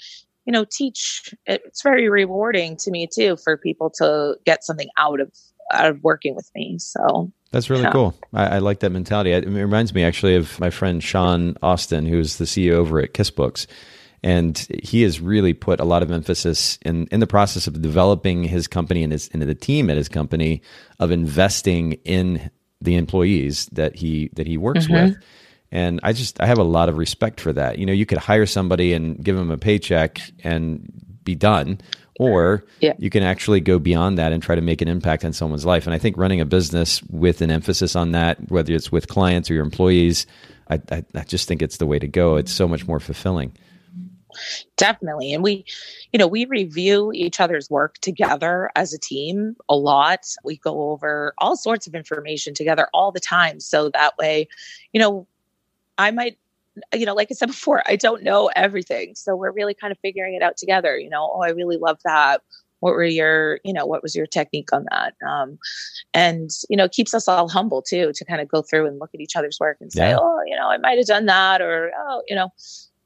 you 0.45 0.51
know, 0.51 0.65
teach. 0.65 1.35
It's 1.45 1.83
very 1.83 2.09
rewarding 2.09 2.77
to 2.77 2.89
me 2.89 3.05
too 3.05 3.37
for 3.37 3.57
people 3.57 3.91
to 3.97 4.37
get 4.43 4.63
something 4.63 4.89
out 4.97 5.19
of 5.19 5.31
out 5.71 5.85
of 5.85 6.03
working 6.03 6.33
with 6.33 6.49
me. 6.55 6.79
So 6.79 7.31
that's 7.51 7.69
really 7.69 7.83
yeah. 7.83 7.91
cool. 7.91 8.15
I, 8.33 8.55
I, 8.55 8.57
like 8.57 8.79
that 8.79 8.89
mentality. 8.89 9.33
It 9.33 9.45
reminds 9.45 9.93
me 9.93 10.03
actually 10.03 10.35
of 10.35 10.59
my 10.59 10.71
friend 10.71 11.03
Sean 11.03 11.57
Austin, 11.61 12.07
who's 12.07 12.37
the 12.37 12.45
CEO 12.45 12.71
over 12.71 12.99
at 12.99 13.13
Kiss 13.13 13.29
Books 13.29 13.67
and 14.23 14.67
he 14.83 15.01
has 15.01 15.19
really 15.19 15.53
put 15.53 15.79
a 15.79 15.83
lot 15.83 16.03
of 16.03 16.11
emphasis 16.11 16.77
in 16.83 17.07
in 17.07 17.19
the 17.19 17.27
process 17.27 17.67
of 17.67 17.81
developing 17.81 18.43
his 18.43 18.67
company 18.67 19.03
and 19.03 19.11
his 19.11 19.29
and 19.33 19.41
the 19.41 19.55
team 19.55 19.89
at 19.89 19.97
his 19.97 20.09
company 20.09 20.61
of 20.99 21.11
investing 21.11 21.93
in 22.05 22.51
the 22.81 22.95
employees 22.95 23.67
that 23.67 23.95
he 23.95 24.29
that 24.33 24.47
he 24.47 24.57
works 24.57 24.85
mm-hmm. 24.85 25.05
with. 25.05 25.17
And 25.71 25.99
I 26.03 26.13
just 26.13 26.41
I 26.41 26.47
have 26.47 26.57
a 26.57 26.63
lot 26.63 26.89
of 26.89 26.97
respect 26.97 27.39
for 27.39 27.53
that. 27.53 27.79
You 27.79 27.85
know, 27.85 27.93
you 27.93 28.05
could 28.05 28.17
hire 28.17 28.45
somebody 28.45 28.93
and 28.93 29.23
give 29.23 29.37
them 29.37 29.51
a 29.51 29.57
paycheck 29.57 30.19
and 30.43 30.91
be 31.23 31.33
done, 31.33 31.79
or 32.19 32.65
yeah. 32.81 32.93
you 32.97 33.09
can 33.09 33.23
actually 33.23 33.61
go 33.61 33.79
beyond 33.79 34.17
that 34.17 34.33
and 34.33 34.43
try 34.43 34.55
to 34.55 34.61
make 34.61 34.81
an 34.81 34.87
impact 34.87 35.23
on 35.23 35.33
someone's 35.33 35.65
life. 35.65 35.85
And 35.85 35.93
I 35.93 35.97
think 35.97 36.17
running 36.17 36.41
a 36.41 36.45
business 36.45 37.01
with 37.03 37.41
an 37.41 37.51
emphasis 37.51 37.95
on 37.95 38.11
that, 38.11 38.51
whether 38.51 38.73
it's 38.73 38.91
with 38.91 39.07
clients 39.07 39.49
or 39.49 39.53
your 39.53 39.63
employees, 39.63 40.27
I, 40.69 40.81
I, 40.91 41.05
I 41.15 41.23
just 41.23 41.47
think 41.47 41.61
it's 41.61 41.77
the 41.77 41.87
way 41.87 41.99
to 41.99 42.07
go. 42.07 42.35
It's 42.35 42.51
so 42.51 42.67
much 42.67 42.85
more 42.87 42.99
fulfilling. 42.99 43.53
Definitely. 44.77 45.33
And 45.33 45.43
we, 45.43 45.65
you 46.11 46.17
know, 46.17 46.27
we 46.27 46.45
review 46.45 47.11
each 47.13 47.39
other's 47.39 47.69
work 47.69 47.97
together 47.99 48.69
as 48.75 48.93
a 48.93 48.99
team 48.99 49.55
a 49.69 49.75
lot. 49.75 50.25
We 50.43 50.57
go 50.57 50.91
over 50.91 51.33
all 51.37 51.55
sorts 51.55 51.87
of 51.87 51.95
information 51.95 52.53
together 52.53 52.87
all 52.93 53.11
the 53.11 53.19
time. 53.19 53.59
So 53.59 53.89
that 53.89 54.17
way, 54.17 54.47
you 54.93 54.99
know, 54.99 55.27
I 55.97 56.11
might, 56.11 56.37
you 56.93 57.05
know, 57.05 57.13
like 57.13 57.27
I 57.31 57.33
said 57.33 57.45
before, 57.47 57.83
I 57.85 57.95
don't 57.95 58.23
know 58.23 58.49
everything. 58.55 59.15
So 59.15 59.35
we're 59.35 59.51
really 59.51 59.73
kind 59.73 59.91
of 59.91 59.99
figuring 59.99 60.33
it 60.35 60.41
out 60.41 60.57
together. 60.57 60.97
You 60.97 61.09
know, 61.09 61.31
oh, 61.33 61.41
I 61.41 61.49
really 61.49 61.77
love 61.77 61.99
that. 62.03 62.41
What 62.79 62.93
were 62.93 63.05
your, 63.05 63.59
you 63.63 63.73
know, 63.73 63.85
what 63.85 64.01
was 64.01 64.15
your 64.15 64.25
technique 64.25 64.73
on 64.73 64.87
that? 64.89 65.13
Um, 65.25 65.59
and, 66.15 66.49
you 66.67 66.75
know, 66.75 66.85
it 66.85 66.91
keeps 66.91 67.13
us 67.13 67.27
all 67.27 67.47
humble 67.47 67.83
too 67.83 68.11
to 68.15 68.25
kind 68.25 68.41
of 68.41 68.47
go 68.47 68.63
through 68.63 68.87
and 68.87 68.97
look 68.97 69.11
at 69.13 69.21
each 69.21 69.35
other's 69.35 69.59
work 69.59 69.77
and 69.81 69.93
say, 69.93 70.09
yeah. 70.09 70.17
oh, 70.19 70.41
you 70.47 70.55
know, 70.55 70.67
I 70.67 70.77
might 70.77 70.97
have 70.97 71.05
done 71.05 71.27
that 71.27 71.61
or, 71.61 71.91
oh, 71.95 72.23
you 72.27 72.35
know, 72.35 72.51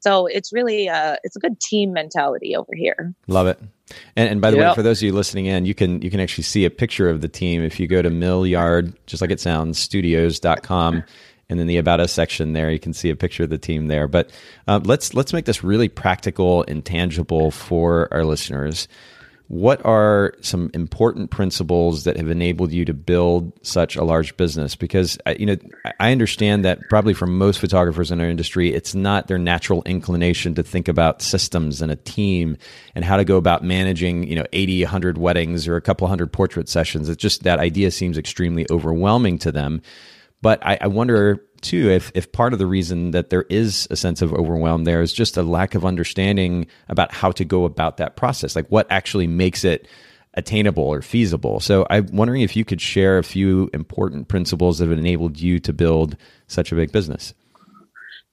so 0.06 0.26
it's 0.26 0.52
really 0.52 0.88
uh, 0.88 1.16
it's 1.24 1.34
a 1.34 1.40
good 1.40 1.58
team 1.58 1.92
mentality 1.92 2.54
over 2.54 2.72
here. 2.76 3.12
Love 3.26 3.48
it. 3.48 3.58
And, 4.14 4.28
and 4.28 4.40
by 4.40 4.52
the 4.52 4.58
yep. 4.58 4.70
way, 4.70 4.74
for 4.76 4.82
those 4.82 5.00
of 5.00 5.02
you 5.02 5.12
listening 5.12 5.46
in, 5.46 5.66
you 5.66 5.74
can 5.74 6.00
you 6.00 6.10
can 6.10 6.20
actually 6.20 6.44
see 6.44 6.64
a 6.64 6.70
picture 6.70 7.10
of 7.10 7.22
the 7.22 7.28
team 7.28 7.62
if 7.62 7.80
you 7.80 7.88
go 7.88 8.02
to 8.02 8.10
Millyard, 8.10 8.94
just 9.06 9.20
like 9.20 9.32
it 9.32 9.40
sounds, 9.40 9.80
studios.com. 9.80 11.02
And 11.48 11.60
then 11.60 11.66
the 11.66 11.76
about 11.76 12.00
us 12.00 12.12
section 12.12 12.52
there, 12.52 12.70
you 12.70 12.78
can 12.78 12.92
see 12.92 13.10
a 13.10 13.16
picture 13.16 13.44
of 13.44 13.50
the 13.50 13.58
team 13.58 13.86
there. 13.86 14.06
But 14.06 14.30
uh, 14.68 14.80
let's 14.84 15.12
let's 15.12 15.32
make 15.32 15.44
this 15.44 15.64
really 15.64 15.88
practical 15.88 16.64
and 16.68 16.84
tangible 16.84 17.50
for 17.50 18.08
our 18.12 18.24
listeners 18.24 18.86
what 19.48 19.84
are 19.84 20.34
some 20.40 20.70
important 20.74 21.30
principles 21.30 22.04
that 22.04 22.16
have 22.16 22.28
enabled 22.28 22.72
you 22.72 22.84
to 22.84 22.94
build 22.94 23.52
such 23.64 23.94
a 23.94 24.02
large 24.02 24.36
business? 24.36 24.74
Because 24.74 25.18
uh, 25.26 25.34
you 25.38 25.46
know 25.46 25.56
i 26.00 26.10
understand 26.10 26.64
that 26.64 26.80
probably 26.88 27.14
for 27.14 27.26
most 27.26 27.60
photographers 27.60 28.10
in 28.10 28.20
our 28.20 28.28
industry 28.28 28.72
it's 28.72 28.94
not 28.94 29.28
their 29.28 29.38
natural 29.38 29.82
inclination 29.84 30.54
to 30.54 30.62
think 30.62 30.88
about 30.88 31.22
systems 31.22 31.80
and 31.80 31.92
a 31.92 31.96
team 31.96 32.56
and 32.94 33.04
how 33.04 33.16
to 33.16 33.24
go 33.24 33.36
about 33.36 33.62
managing 33.62 34.26
you 34.26 34.34
know 34.34 34.44
80 34.52 34.84
100 34.84 35.18
weddings 35.18 35.68
or 35.68 35.76
a 35.76 35.80
couple 35.80 36.08
hundred 36.08 36.32
portrait 36.32 36.68
sessions. 36.68 37.08
It's 37.08 37.20
just 37.20 37.44
that 37.44 37.58
idea 37.58 37.90
seems 37.90 38.18
extremely 38.18 38.66
overwhelming 38.70 39.38
to 39.40 39.52
them. 39.52 39.82
But 40.42 40.64
I, 40.64 40.78
I 40.80 40.86
wonder 40.88 41.42
too 41.66 41.90
if 41.90 42.12
if 42.14 42.30
part 42.32 42.52
of 42.52 42.58
the 42.58 42.66
reason 42.66 43.10
that 43.10 43.30
there 43.30 43.44
is 43.50 43.88
a 43.90 43.96
sense 43.96 44.22
of 44.22 44.32
overwhelm 44.32 44.84
there 44.84 45.02
is 45.02 45.12
just 45.12 45.36
a 45.36 45.42
lack 45.42 45.74
of 45.74 45.84
understanding 45.84 46.66
about 46.88 47.12
how 47.12 47.30
to 47.30 47.44
go 47.44 47.64
about 47.64 47.96
that 47.96 48.16
process 48.16 48.54
like 48.54 48.66
what 48.68 48.86
actually 48.90 49.26
makes 49.26 49.64
it 49.64 49.88
attainable 50.34 50.84
or 50.84 51.02
feasible 51.02 51.60
so 51.60 51.86
i'm 51.90 52.06
wondering 52.12 52.42
if 52.42 52.54
you 52.54 52.64
could 52.64 52.80
share 52.80 53.18
a 53.18 53.24
few 53.24 53.68
important 53.74 54.28
principles 54.28 54.78
that 54.78 54.88
have 54.88 54.98
enabled 54.98 55.40
you 55.40 55.58
to 55.58 55.72
build 55.72 56.16
such 56.46 56.72
a 56.72 56.74
big 56.74 56.92
business 56.92 57.34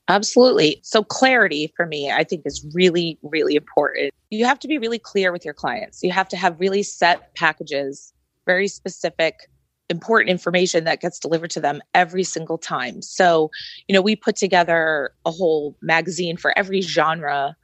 Absolutely. 0.10 0.82
So, 0.84 1.02
clarity 1.02 1.72
for 1.78 1.86
me, 1.86 2.12
I 2.12 2.26
think 2.26 2.42
is 2.46 2.66
really, 2.74 3.18
really 3.24 3.56
important. 3.56 4.14
You 4.32 4.46
have 4.46 4.60
to 4.60 4.68
be 4.68 4.78
really 4.78 5.00
clear 5.00 5.32
with 5.32 5.46
your 5.46 5.54
clients. 5.54 6.04
You 6.04 6.12
have 6.12 6.28
to 6.28 6.36
have 6.36 6.60
really 6.60 6.84
set 6.84 7.34
packages, 7.36 8.12
very 8.46 8.68
specific 8.68 9.50
important 9.90 10.30
information 10.30 10.84
that 10.86 11.02
gets 11.02 11.20
delivered 11.20 11.52
to 11.52 11.60
them 11.60 11.82
every 11.94 12.24
single 12.24 12.58
time. 12.58 13.02
So, 13.02 13.52
you 13.88 13.94
know, 13.94 14.02
we 14.02 14.16
put 14.16 14.36
together 14.36 15.12
a 15.26 15.32
whole 15.32 15.76
magazine 15.82 16.38
for 16.38 16.58
every 16.58 16.82
genre 16.82 17.56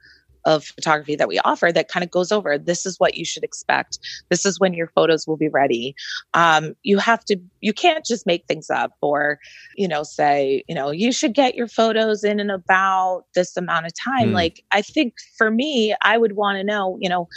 of 0.44 0.64
photography 0.64 1.16
that 1.16 1.28
we 1.28 1.38
offer 1.40 1.70
that 1.72 1.88
kind 1.88 2.02
of 2.02 2.10
goes 2.10 2.32
over 2.32 2.56
this 2.56 2.86
is 2.86 2.98
what 2.98 3.16
you 3.16 3.24
should 3.24 3.44
expect 3.44 3.98
this 4.30 4.46
is 4.46 4.58
when 4.58 4.72
your 4.72 4.86
photos 4.86 5.26
will 5.26 5.36
be 5.36 5.48
ready 5.48 5.94
um, 6.34 6.74
you 6.82 6.98
have 6.98 7.24
to 7.24 7.36
you 7.60 7.72
can't 7.72 8.04
just 8.04 8.26
make 8.26 8.46
things 8.46 8.70
up 8.70 8.92
or 9.02 9.38
you 9.76 9.86
know 9.86 10.02
say 10.02 10.64
you 10.68 10.74
know 10.74 10.90
you 10.90 11.12
should 11.12 11.34
get 11.34 11.54
your 11.54 11.68
photos 11.68 12.24
in 12.24 12.40
and 12.40 12.50
about 12.50 13.24
this 13.34 13.56
amount 13.56 13.86
of 13.86 13.92
time 13.94 14.30
mm. 14.30 14.34
like 14.34 14.64
i 14.72 14.80
think 14.80 15.14
for 15.36 15.50
me 15.50 15.94
i 16.02 16.16
would 16.16 16.36
want 16.36 16.56
to 16.56 16.64
know 16.64 16.96
you 17.00 17.08
know 17.08 17.28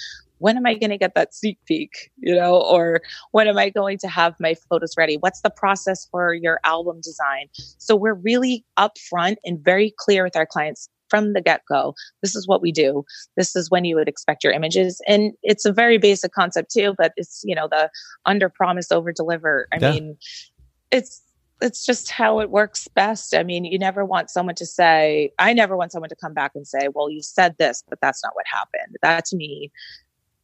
when 0.44 0.58
am 0.58 0.66
I 0.66 0.74
going 0.74 0.90
to 0.90 0.98
get 0.98 1.16
that 1.16 1.34
sneak 1.34 1.58
peek? 1.66 2.12
You 2.18 2.36
know, 2.36 2.62
or 2.62 3.02
when 3.32 3.48
am 3.48 3.58
I 3.58 3.70
going 3.70 3.98
to 4.00 4.10
have 4.10 4.36
my 4.42 4.56
photos 4.70 4.94
ready? 4.98 5.16
What's 5.16 5.40
the 5.40 5.50
process 5.50 6.06
for 6.12 6.34
your 6.34 6.60
album 6.66 7.00
design? 7.02 7.48
So 7.78 7.96
we're 7.96 8.14
really 8.14 8.66
upfront 8.78 9.38
and 9.46 9.64
very 9.64 9.94
clear 9.98 10.22
with 10.22 10.36
our 10.36 10.46
clients 10.46 10.90
from 11.10 11.32
the 11.32 11.40
get 11.40 11.62
go. 11.70 11.94
This 12.22 12.36
is 12.36 12.46
what 12.46 12.62
we 12.62 12.74
do. 12.74 13.06
This 13.38 13.56
is 13.56 13.72
when 13.72 13.86
you 13.86 13.96
would 13.96 14.10
expect 14.10 14.44
your 14.44 14.52
images. 14.52 15.00
And 15.08 15.32
it's 15.44 15.64
a 15.64 15.72
very 15.72 15.98
basic 15.98 16.34
concept 16.34 16.72
too, 16.72 16.94
but 16.98 17.14
it's, 17.16 17.42
you 17.46 17.56
know, 17.56 17.70
the 17.70 17.90
under 18.26 18.50
promise, 18.50 18.92
over 18.92 19.14
deliver. 19.14 19.68
I 19.72 19.78
yeah. 19.80 19.92
mean, 19.92 20.18
it's, 20.92 21.22
it's 21.62 21.86
just 21.86 22.12
how 22.12 22.42
it 22.42 22.50
works 22.50 22.90
best. 22.90 23.34
I 23.34 23.44
mean, 23.44 23.64
you 23.64 23.80
never 23.80 24.04
want 24.04 24.30
someone 24.30 24.56
to 24.56 24.66
say, 24.66 25.32
I 25.40 25.54
never 25.54 25.78
want 25.78 25.94
someone 25.94 26.10
to 26.10 26.16
come 26.18 26.34
back 26.34 26.52
and 26.56 26.68
say, 26.68 26.90
well, 26.94 27.10
you 27.10 27.22
said 27.22 27.56
this, 27.58 27.82
but 27.88 28.00
that's 28.02 28.22
not 28.22 28.36
what 28.36 28.46
happened. 28.52 28.98
That 29.02 29.24
to 29.26 29.38
me 29.38 29.72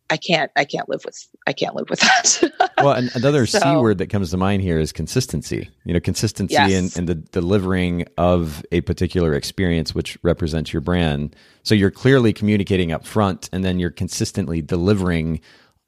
I 0.09 0.17
can't 0.17 0.51
I 0.55 0.65
can't 0.65 0.89
live 0.89 1.01
with 1.05 1.27
I 1.45 1.53
can't 1.53 1.75
live 1.75 1.89
with 1.89 1.99
that. 1.99 2.71
well, 2.77 2.93
and 2.93 3.15
another 3.15 3.45
so, 3.45 3.59
C 3.59 3.75
word 3.77 3.99
that 3.99 4.07
comes 4.07 4.31
to 4.31 4.37
mind 4.37 4.61
here 4.61 4.79
is 4.79 4.91
consistency. 4.91 5.69
You 5.85 5.93
know, 5.93 5.99
consistency 5.99 6.53
yes. 6.53 6.95
in, 6.95 7.01
in 7.01 7.05
the 7.05 7.15
delivering 7.15 8.05
of 8.17 8.65
a 8.71 8.81
particular 8.81 9.33
experience 9.33 9.93
which 9.93 10.17
represents 10.23 10.73
your 10.73 10.81
brand. 10.81 11.35
So 11.63 11.75
you're 11.75 11.91
clearly 11.91 12.33
communicating 12.33 12.91
up 12.91 13.05
front 13.05 13.49
and 13.53 13.63
then 13.63 13.79
you're 13.79 13.91
consistently 13.91 14.61
delivering 14.61 15.41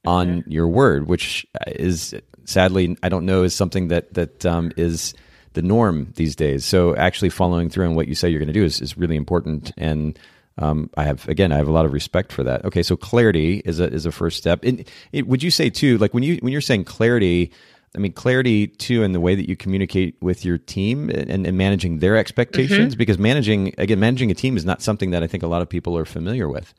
on 0.06 0.42
mm-hmm. 0.42 0.52
your 0.52 0.68
word, 0.68 1.08
which 1.08 1.46
is 1.68 2.16
sadly 2.46 2.98
I 3.04 3.10
don't 3.10 3.26
know 3.26 3.44
is 3.44 3.56
something 3.56 3.88
that 3.88 4.14
that 4.14 4.46
um, 4.46 4.72
is 4.78 5.14
the 5.54 5.62
norm 5.62 6.14
these 6.16 6.36
days. 6.36 6.64
So 6.66 6.96
actually 6.96 7.30
following 7.30 7.70
through 7.70 7.88
on 7.88 7.96
what 7.96 8.08
you 8.08 8.16
say 8.16 8.30
you're 8.30 8.40
going 8.40 8.48
to 8.48 8.54
do 8.54 8.64
is, 8.64 8.80
is 8.82 8.98
really 8.98 9.16
important 9.16 9.72
and 9.78 10.18
um, 10.58 10.90
I 10.98 11.04
have 11.04 11.28
again, 11.28 11.52
I 11.52 11.58
have 11.58 11.68
a 11.68 11.72
lot 11.72 11.86
of 11.86 11.94
respect 11.94 12.32
for 12.32 12.44
that. 12.44 12.66
Okay, 12.66 12.84
so 12.84 12.96
clarity 12.96 13.62
is 13.66 13.80
a 13.80 13.92
is 13.92 14.06
a 14.06 14.12
first 14.12 14.38
step. 14.38 14.64
And 14.64 14.88
it, 15.12 15.28
would 15.28 15.44
you 15.44 15.52
say 15.52 15.70
too, 15.70 15.98
like 15.98 16.14
when 16.14 16.24
you 16.24 16.38
when 16.42 16.52
you're 16.52 16.62
saying 16.62 16.86
clarity, 16.86 17.52
I 17.96 18.00
mean 18.00 18.14
clarity 18.14 18.68
too 18.68 19.04
in 19.04 19.12
the 19.12 19.20
way 19.20 19.36
that 19.36 19.48
you 19.50 19.56
communicate 19.56 20.16
with 20.22 20.46
your 20.46 20.58
team 20.58 21.10
and, 21.10 21.46
and 21.48 21.58
managing 21.58 22.00
their 22.00 22.18
expectations, 22.18 22.94
mm-hmm. 22.94 22.98
because 22.98 23.18
managing 23.18 23.74
again 23.78 24.00
managing 24.00 24.32
a 24.32 24.36
team 24.36 24.58
is 24.58 24.66
not 24.66 24.82
something 24.82 25.12
that 25.12 25.24
I 25.24 25.28
think 25.28 25.44
a 25.44 25.48
lot 25.48 25.62
of 25.62 25.70
people 25.70 25.98
are 25.98 26.06
familiar 26.06 26.48
with. 26.50 26.74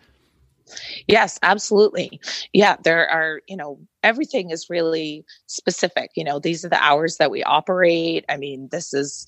Yes, 1.07 1.39
absolutely. 1.43 2.21
Yeah, 2.53 2.77
there 2.83 3.09
are, 3.09 3.41
you 3.47 3.57
know, 3.57 3.79
everything 4.03 4.51
is 4.51 4.71
really 4.71 5.25
specific. 5.47 6.11
You 6.15 6.25
know, 6.25 6.39
these 6.39 6.65
are 6.65 6.69
the 6.69 6.83
hours 6.83 7.17
that 7.19 7.31
we 7.31 7.43
operate. 7.43 8.25
I 8.29 8.37
mean, 8.37 8.69
this 8.71 8.95
is, 8.95 9.27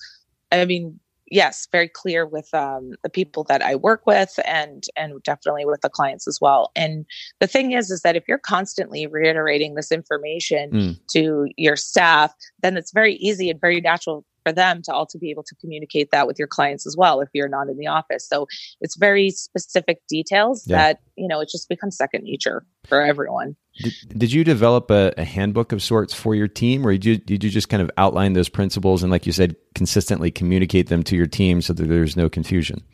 I 0.50 0.64
mean, 0.64 1.00
yes, 1.34 1.66
very 1.72 1.88
clear 1.88 2.24
with 2.24 2.48
um, 2.54 2.92
the 3.02 3.10
people 3.10 3.42
that 3.44 3.60
I 3.60 3.74
work 3.74 4.06
with 4.06 4.38
and 4.46 4.84
and 4.96 5.20
definitely 5.24 5.64
with 5.66 5.80
the 5.80 5.90
clients 5.90 6.28
as 6.28 6.38
well. 6.40 6.70
And 6.76 7.04
the 7.40 7.48
thing 7.48 7.72
is, 7.72 7.90
is 7.90 8.02
that 8.02 8.16
if 8.16 8.24
you're 8.28 8.38
constantly 8.38 9.06
reiterating 9.06 9.74
this 9.74 9.90
information 9.90 10.70
mm. 10.70 11.00
to 11.10 11.48
your 11.56 11.76
staff, 11.76 12.32
then 12.62 12.76
it's 12.76 12.92
very 12.92 13.14
easy 13.16 13.50
and 13.50 13.60
very 13.60 13.80
natural 13.80 14.24
for 14.44 14.52
them 14.52 14.82
to 14.82 14.92
also 14.92 15.18
be 15.18 15.30
able 15.30 15.42
to 15.42 15.54
communicate 15.56 16.10
that 16.12 16.26
with 16.26 16.38
your 16.38 16.48
clients 16.48 16.86
as 16.86 16.96
well 16.96 17.20
if 17.20 17.28
you're 17.32 17.48
not 17.48 17.68
in 17.68 17.76
the 17.76 17.86
office. 17.86 18.28
So 18.28 18.46
it's 18.80 18.96
very 18.96 19.30
specific 19.30 20.00
details 20.08 20.64
yeah. 20.66 20.76
that, 20.76 21.00
you 21.16 21.26
know, 21.26 21.40
it 21.40 21.48
just 21.50 21.68
becomes 21.68 21.96
second 21.96 22.24
nature 22.24 22.64
for 22.86 23.00
everyone. 23.00 23.56
Did, 23.82 23.94
did 24.16 24.32
you 24.32 24.44
develop 24.44 24.90
a, 24.90 25.12
a, 25.16 25.24
handbook 25.24 25.72
of 25.72 25.82
sorts 25.82 26.14
for 26.14 26.36
your 26.36 26.46
team, 26.46 26.86
or 26.86 26.92
did 26.92 27.04
you, 27.04 27.16
did 27.16 27.42
you 27.42 27.50
just 27.50 27.68
kind 27.68 27.82
of 27.82 27.90
outline 27.96 28.34
those 28.34 28.48
principles 28.48 29.02
and, 29.02 29.10
like 29.10 29.26
you 29.26 29.32
said, 29.32 29.56
consistently 29.74 30.30
communicate 30.30 30.88
them 30.88 31.02
to 31.04 31.16
your 31.16 31.26
team 31.26 31.60
so 31.60 31.72
that 31.72 31.84
there's 31.84 32.16
no 32.16 32.28
confusion? 32.28 32.84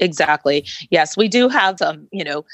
Exactly. 0.00 0.66
Yes, 0.90 1.16
we 1.16 1.28
do 1.28 1.48
have 1.48 1.80
um, 1.82 2.08
you 2.10 2.24
know, 2.24 2.44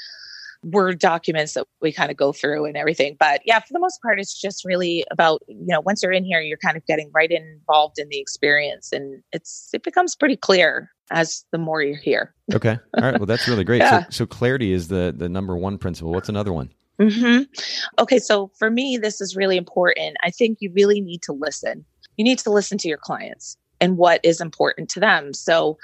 Word 0.63 0.99
documents 0.99 1.53
that 1.53 1.65
we 1.81 1.91
kind 1.91 2.11
of 2.11 2.17
go 2.17 2.31
through 2.31 2.65
and 2.65 2.77
everything. 2.77 3.15
But 3.19 3.41
yeah, 3.45 3.59
for 3.59 3.71
the 3.71 3.79
most 3.79 4.01
part, 4.01 4.19
it's 4.19 4.39
just 4.39 4.63
really 4.63 5.03
about, 5.11 5.41
you 5.47 5.67
know, 5.67 5.81
once 5.81 6.03
you're 6.03 6.11
in 6.11 6.23
here, 6.23 6.39
you're 6.39 6.57
kind 6.57 6.77
of 6.77 6.85
getting 6.85 7.09
right 7.13 7.31
involved 7.31 7.97
in 7.97 8.07
the 8.09 8.19
experience 8.19 8.91
and 8.91 9.23
it's, 9.31 9.69
it 9.73 9.83
becomes 9.83 10.15
pretty 10.15 10.35
clear 10.35 10.91
as 11.11 11.45
the 11.51 11.57
more 11.57 11.81
you're 11.81 11.97
here. 11.97 12.33
okay. 12.53 12.77
All 12.97 13.03
right. 13.03 13.19
Well, 13.19 13.25
that's 13.25 13.47
really 13.47 13.63
great. 13.63 13.79
yeah. 13.79 14.03
So, 14.03 14.09
so 14.11 14.25
clarity 14.25 14.71
is 14.71 14.87
the, 14.87 15.13
the 15.15 15.29
number 15.29 15.57
one 15.57 15.77
principle. 15.77 16.11
What's 16.11 16.29
another 16.29 16.53
one? 16.53 16.71
Mm-hmm. 16.99 17.43
Okay. 17.99 18.19
So 18.19 18.51
for 18.59 18.69
me, 18.69 18.97
this 18.97 19.21
is 19.21 19.35
really 19.35 19.57
important. 19.57 20.17
I 20.23 20.29
think 20.29 20.59
you 20.61 20.71
really 20.73 21.01
need 21.01 21.21
to 21.23 21.33
listen. 21.33 21.85
You 22.17 22.23
need 22.23 22.39
to 22.39 22.51
listen 22.51 22.77
to 22.79 22.87
your 22.87 22.99
clients 22.99 23.57
and 23.79 23.97
what 23.97 24.21
is 24.23 24.39
important 24.39 24.89
to 24.91 24.99
them. 24.99 25.33
So, 25.33 25.77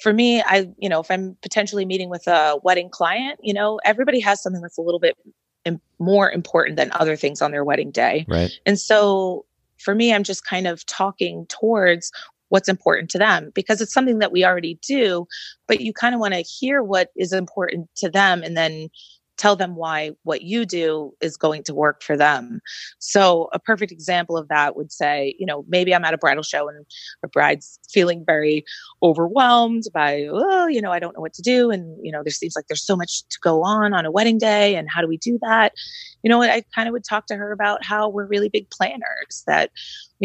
for 0.00 0.12
me, 0.12 0.42
I, 0.42 0.68
you 0.78 0.88
know, 0.88 1.00
if 1.00 1.10
I'm 1.10 1.36
potentially 1.42 1.84
meeting 1.84 2.10
with 2.10 2.26
a 2.26 2.58
wedding 2.62 2.90
client, 2.90 3.38
you 3.42 3.54
know, 3.54 3.80
everybody 3.84 4.20
has 4.20 4.42
something 4.42 4.62
that's 4.62 4.78
a 4.78 4.82
little 4.82 5.00
bit 5.00 5.16
Im- 5.64 5.80
more 5.98 6.30
important 6.30 6.76
than 6.76 6.90
other 6.92 7.16
things 7.16 7.40
on 7.40 7.50
their 7.50 7.64
wedding 7.64 7.90
day. 7.90 8.26
Right. 8.28 8.52
And 8.66 8.78
so 8.78 9.46
for 9.78 9.94
me, 9.94 10.12
I'm 10.12 10.24
just 10.24 10.44
kind 10.44 10.66
of 10.66 10.84
talking 10.86 11.46
towards 11.46 12.10
what's 12.48 12.68
important 12.68 13.10
to 13.10 13.18
them 13.18 13.50
because 13.54 13.80
it's 13.80 13.92
something 13.92 14.18
that 14.18 14.30
we 14.30 14.44
already 14.44 14.78
do, 14.86 15.26
but 15.66 15.80
you 15.80 15.92
kind 15.92 16.14
of 16.14 16.20
want 16.20 16.34
to 16.34 16.40
hear 16.40 16.82
what 16.82 17.10
is 17.16 17.32
important 17.32 17.88
to 17.96 18.08
them 18.08 18.42
and 18.42 18.56
then 18.56 18.88
tell 19.36 19.56
them 19.56 19.74
why 19.76 20.12
what 20.22 20.42
you 20.42 20.64
do 20.64 21.12
is 21.20 21.36
going 21.36 21.62
to 21.64 21.74
work 21.74 22.02
for 22.02 22.16
them. 22.16 22.60
So 22.98 23.48
a 23.52 23.58
perfect 23.58 23.92
example 23.92 24.36
of 24.36 24.48
that 24.48 24.76
would 24.76 24.92
say, 24.92 25.34
you 25.38 25.46
know, 25.46 25.64
maybe 25.68 25.94
I'm 25.94 26.04
at 26.04 26.14
a 26.14 26.18
bridal 26.18 26.42
show 26.42 26.68
and 26.68 26.86
a 27.22 27.28
bride's 27.28 27.78
feeling 27.90 28.24
very 28.24 28.64
overwhelmed 29.02 29.84
by, 29.92 30.28
oh, 30.30 30.66
you 30.66 30.80
know, 30.80 30.92
I 30.92 30.98
don't 30.98 31.14
know 31.14 31.20
what 31.20 31.34
to 31.34 31.42
do. 31.42 31.70
And, 31.70 31.98
you 32.04 32.12
know, 32.12 32.22
there 32.22 32.30
seems 32.30 32.56
like 32.56 32.66
there's 32.68 32.84
so 32.84 32.96
much 32.96 33.22
to 33.28 33.38
go 33.42 33.62
on 33.62 33.92
on 33.92 34.06
a 34.06 34.10
wedding 34.10 34.38
day. 34.38 34.76
And 34.76 34.88
how 34.88 35.00
do 35.00 35.08
we 35.08 35.16
do 35.16 35.38
that? 35.42 35.74
You 36.22 36.30
know, 36.30 36.40
I 36.42 36.64
kind 36.74 36.88
of 36.88 36.92
would 36.92 37.04
talk 37.04 37.26
to 37.26 37.36
her 37.36 37.52
about 37.52 37.84
how 37.84 38.08
we're 38.08 38.26
really 38.26 38.48
big 38.48 38.70
planners 38.70 39.42
that, 39.46 39.70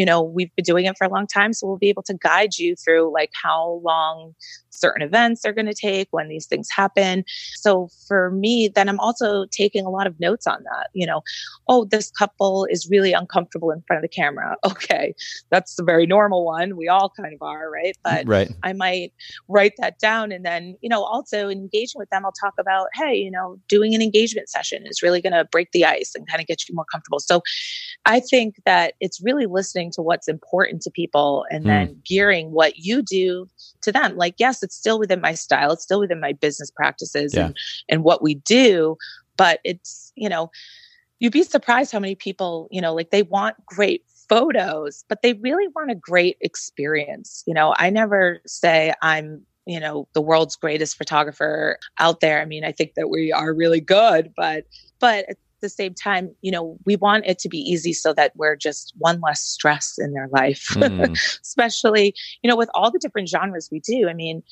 you 0.00 0.06
know, 0.06 0.22
we've 0.22 0.48
been 0.56 0.62
doing 0.62 0.86
it 0.86 0.96
for 0.96 1.04
a 1.04 1.10
long 1.10 1.26
time. 1.26 1.52
So 1.52 1.66
we'll 1.66 1.76
be 1.76 1.90
able 1.90 2.02
to 2.04 2.14
guide 2.14 2.56
you 2.56 2.74
through 2.74 3.12
like 3.12 3.32
how 3.34 3.82
long 3.84 4.34
certain 4.70 5.02
events 5.02 5.44
are 5.44 5.52
going 5.52 5.66
to 5.66 5.74
take, 5.74 6.08
when 6.10 6.28
these 6.28 6.46
things 6.46 6.68
happen. 6.74 7.22
So 7.56 7.90
for 8.08 8.30
me, 8.30 8.68
then 8.74 8.88
I'm 8.88 8.98
also 8.98 9.44
taking 9.50 9.84
a 9.84 9.90
lot 9.90 10.06
of 10.06 10.18
notes 10.18 10.46
on 10.46 10.62
that. 10.62 10.88
You 10.94 11.06
know, 11.06 11.20
oh, 11.68 11.84
this 11.84 12.10
couple 12.12 12.66
is 12.70 12.88
really 12.88 13.12
uncomfortable 13.12 13.70
in 13.70 13.82
front 13.82 13.98
of 13.98 14.02
the 14.02 14.08
camera. 14.08 14.56
Okay, 14.70 15.14
that's 15.50 15.78
a 15.78 15.82
very 15.82 16.06
normal 16.06 16.44
one. 16.44 16.76
We 16.76 16.88
all 16.88 17.10
kind 17.10 17.34
of 17.34 17.42
are, 17.42 17.68
right? 17.70 17.96
But 18.04 18.26
right. 18.26 18.50
I 18.62 18.72
might 18.72 19.12
write 19.48 19.74
that 19.78 19.98
down 19.98 20.30
and 20.32 20.44
then, 20.44 20.76
you 20.80 20.88
know, 20.88 21.02
also 21.02 21.48
engaging 21.48 21.98
with 21.98 22.08
them, 22.10 22.24
I'll 22.24 22.32
talk 22.32 22.54
about, 22.58 22.86
hey, 22.94 23.16
you 23.16 23.30
know, 23.30 23.58
doing 23.68 23.94
an 23.94 24.00
engagement 24.00 24.48
session 24.48 24.84
is 24.86 25.02
really 25.02 25.20
going 25.20 25.32
to 25.32 25.44
break 25.44 25.72
the 25.72 25.84
ice 25.84 26.12
and 26.14 26.26
kind 26.28 26.40
of 26.40 26.46
get 26.46 26.68
you 26.68 26.74
more 26.74 26.84
comfortable. 26.90 27.18
So 27.18 27.42
I 28.06 28.20
think 28.20 28.56
that 28.64 28.94
it's 29.00 29.20
really 29.22 29.46
listening 29.46 29.89
to 29.92 30.02
what's 30.02 30.28
important 30.28 30.82
to 30.82 30.90
people 30.90 31.44
and 31.50 31.64
mm. 31.64 31.68
then 31.68 32.00
gearing 32.04 32.52
what 32.52 32.78
you 32.78 33.02
do 33.02 33.46
to 33.82 33.92
them. 33.92 34.16
Like, 34.16 34.34
yes, 34.38 34.62
it's 34.62 34.76
still 34.76 34.98
within 34.98 35.20
my 35.20 35.34
style, 35.34 35.72
it's 35.72 35.82
still 35.82 36.00
within 36.00 36.20
my 36.20 36.32
business 36.32 36.70
practices 36.70 37.34
yeah. 37.34 37.46
and, 37.46 37.56
and 37.88 38.04
what 38.04 38.22
we 38.22 38.34
do, 38.34 38.96
but 39.36 39.60
it's, 39.64 40.12
you 40.14 40.28
know, 40.28 40.50
you'd 41.18 41.32
be 41.32 41.42
surprised 41.42 41.92
how 41.92 42.00
many 42.00 42.14
people, 42.14 42.68
you 42.70 42.80
know, 42.80 42.94
like 42.94 43.10
they 43.10 43.22
want 43.22 43.56
great 43.66 44.04
photos, 44.28 45.04
but 45.08 45.22
they 45.22 45.34
really 45.34 45.68
want 45.74 45.90
a 45.90 45.94
great 45.94 46.36
experience. 46.40 47.42
You 47.46 47.54
know, 47.54 47.74
I 47.76 47.90
never 47.90 48.40
say 48.46 48.94
I'm 49.02 49.44
you 49.66 49.78
know 49.78 50.08
the 50.14 50.22
world's 50.22 50.56
greatest 50.56 50.96
photographer 50.96 51.78
out 51.98 52.20
there 52.20 52.40
i 52.40 52.46
mean 52.46 52.64
i 52.64 52.72
think 52.72 52.94
that 52.94 53.10
we 53.10 53.30
are 53.30 53.52
really 53.52 53.80
good 53.80 54.32
but 54.34 54.64
but 54.98 55.26
the 55.60 55.68
same 55.68 55.94
time, 55.94 56.34
you 56.42 56.50
know, 56.50 56.76
we 56.84 56.96
want 56.96 57.24
it 57.26 57.38
to 57.40 57.48
be 57.48 57.58
easy 57.58 57.92
so 57.92 58.12
that 58.14 58.32
we're 58.36 58.56
just 58.56 58.92
one 58.98 59.20
less 59.20 59.40
stress 59.40 59.98
in 59.98 60.12
their 60.12 60.28
life, 60.28 60.68
mm. 60.70 61.40
especially, 61.42 62.14
you 62.42 62.48
know, 62.48 62.56
with 62.56 62.70
all 62.74 62.90
the 62.90 62.98
different 62.98 63.28
genres 63.28 63.68
we 63.70 63.80
do. 63.80 64.08
I 64.08 64.14
mean, 64.14 64.42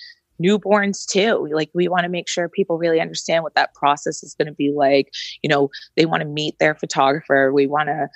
newborns 0.42 1.06
too. 1.06 1.48
Like 1.52 1.70
we 1.74 1.88
want 1.88 2.04
to 2.04 2.08
make 2.08 2.28
sure 2.28 2.48
people 2.48 2.78
really 2.78 3.00
understand 3.00 3.42
what 3.42 3.54
that 3.54 3.74
process 3.74 4.22
is 4.22 4.34
going 4.34 4.46
to 4.46 4.54
be 4.54 4.70
like. 4.70 5.12
You 5.42 5.48
know, 5.48 5.70
they 5.96 6.06
want 6.06 6.22
to 6.22 6.28
meet 6.28 6.58
their 6.58 6.74
photographer. 6.74 7.52
We 7.52 7.66
want 7.66 7.88
to, 7.88 8.08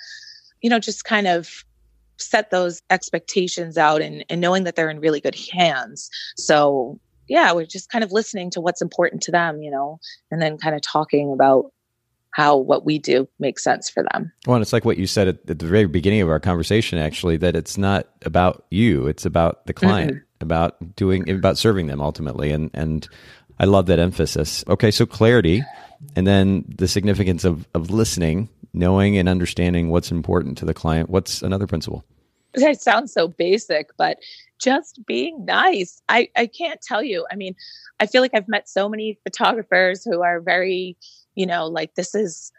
you 0.61 0.69
know, 0.69 0.79
just 0.79 1.03
kind 1.03 1.27
of 1.27 1.63
set 2.17 2.51
those 2.51 2.81
expectations 2.89 3.77
out 3.77 4.01
and, 4.01 4.23
and 4.29 4.39
knowing 4.39 4.63
that 4.63 4.75
they're 4.75 4.89
in 4.89 4.99
really 4.99 5.19
good 5.19 5.35
hands. 5.51 6.09
So 6.37 6.99
yeah, 7.27 7.51
we're 7.53 7.65
just 7.65 7.89
kind 7.89 8.03
of 8.03 8.11
listening 8.11 8.49
to 8.51 8.61
what's 8.61 8.81
important 8.81 9.21
to 9.23 9.31
them, 9.31 9.61
you 9.61 9.71
know, 9.71 9.99
and 10.31 10.41
then 10.41 10.57
kind 10.57 10.75
of 10.75 10.81
talking 10.81 11.31
about 11.33 11.71
how 12.33 12.57
what 12.57 12.83
we 12.83 12.99
do 12.99 13.27
makes 13.39 13.63
sense 13.63 13.89
for 13.89 14.03
them. 14.11 14.31
Well, 14.45 14.61
it's 14.61 14.73
like 14.73 14.85
what 14.85 14.97
you 14.97 15.07
said 15.07 15.27
at, 15.27 15.49
at, 15.49 15.59
the 15.59 15.67
very 15.67 15.85
beginning 15.85 16.21
of 16.21 16.29
our 16.29 16.39
conversation, 16.39 16.97
actually, 16.97 17.37
that 17.37 17.55
it's 17.55 17.77
not 17.77 18.07
about 18.23 18.65
you; 18.69 19.07
it's 19.07 19.25
about 19.25 19.65
the 19.67 19.73
client, 19.73 20.13
mm-hmm. 20.13 20.23
about 20.41 20.95
doing, 20.95 21.29
about 21.29 21.57
serving 21.57 21.87
them 21.87 22.01
ultimately. 22.01 22.51
And 22.51 22.71
and 22.73 23.07
I 23.59 23.65
love 23.65 23.85
that 23.85 23.99
emphasis. 23.99 24.63
Okay, 24.67 24.91
so 24.91 25.05
clarity, 25.05 25.63
and 26.15 26.25
then 26.25 26.65
the 26.67 26.87
significance 26.87 27.45
of 27.45 27.67
of 27.75 27.91
listening, 27.91 28.49
knowing 28.73 29.17
and 29.17 29.29
understanding 29.29 29.89
what's 29.89 30.11
important 30.11 30.57
to 30.57 30.65
the 30.65 30.73
client. 30.73 31.09
What's 31.09 31.41
another 31.41 31.67
principle? 31.67 32.03
It 32.55 32.81
sounds 32.81 33.11
so 33.11 33.29
basic, 33.29 33.89
but 33.97 34.19
just 34.61 34.99
being 35.07 35.43
nice. 35.45 36.01
I 36.07 36.29
I 36.35 36.47
can't 36.47 36.79
tell 36.81 37.03
you. 37.03 37.25
I 37.31 37.35
mean, 37.35 37.55
I 37.99 38.05
feel 38.05 38.21
like 38.21 38.35
I've 38.35 38.47
met 38.47 38.69
so 38.69 38.87
many 38.87 39.19
photographers 39.23 40.03
who 40.03 40.21
are 40.21 40.39
very 40.39 40.97
you 41.35 41.45
know, 41.45 41.67
like 41.67 41.95
this 41.95 42.15
is 42.15 42.51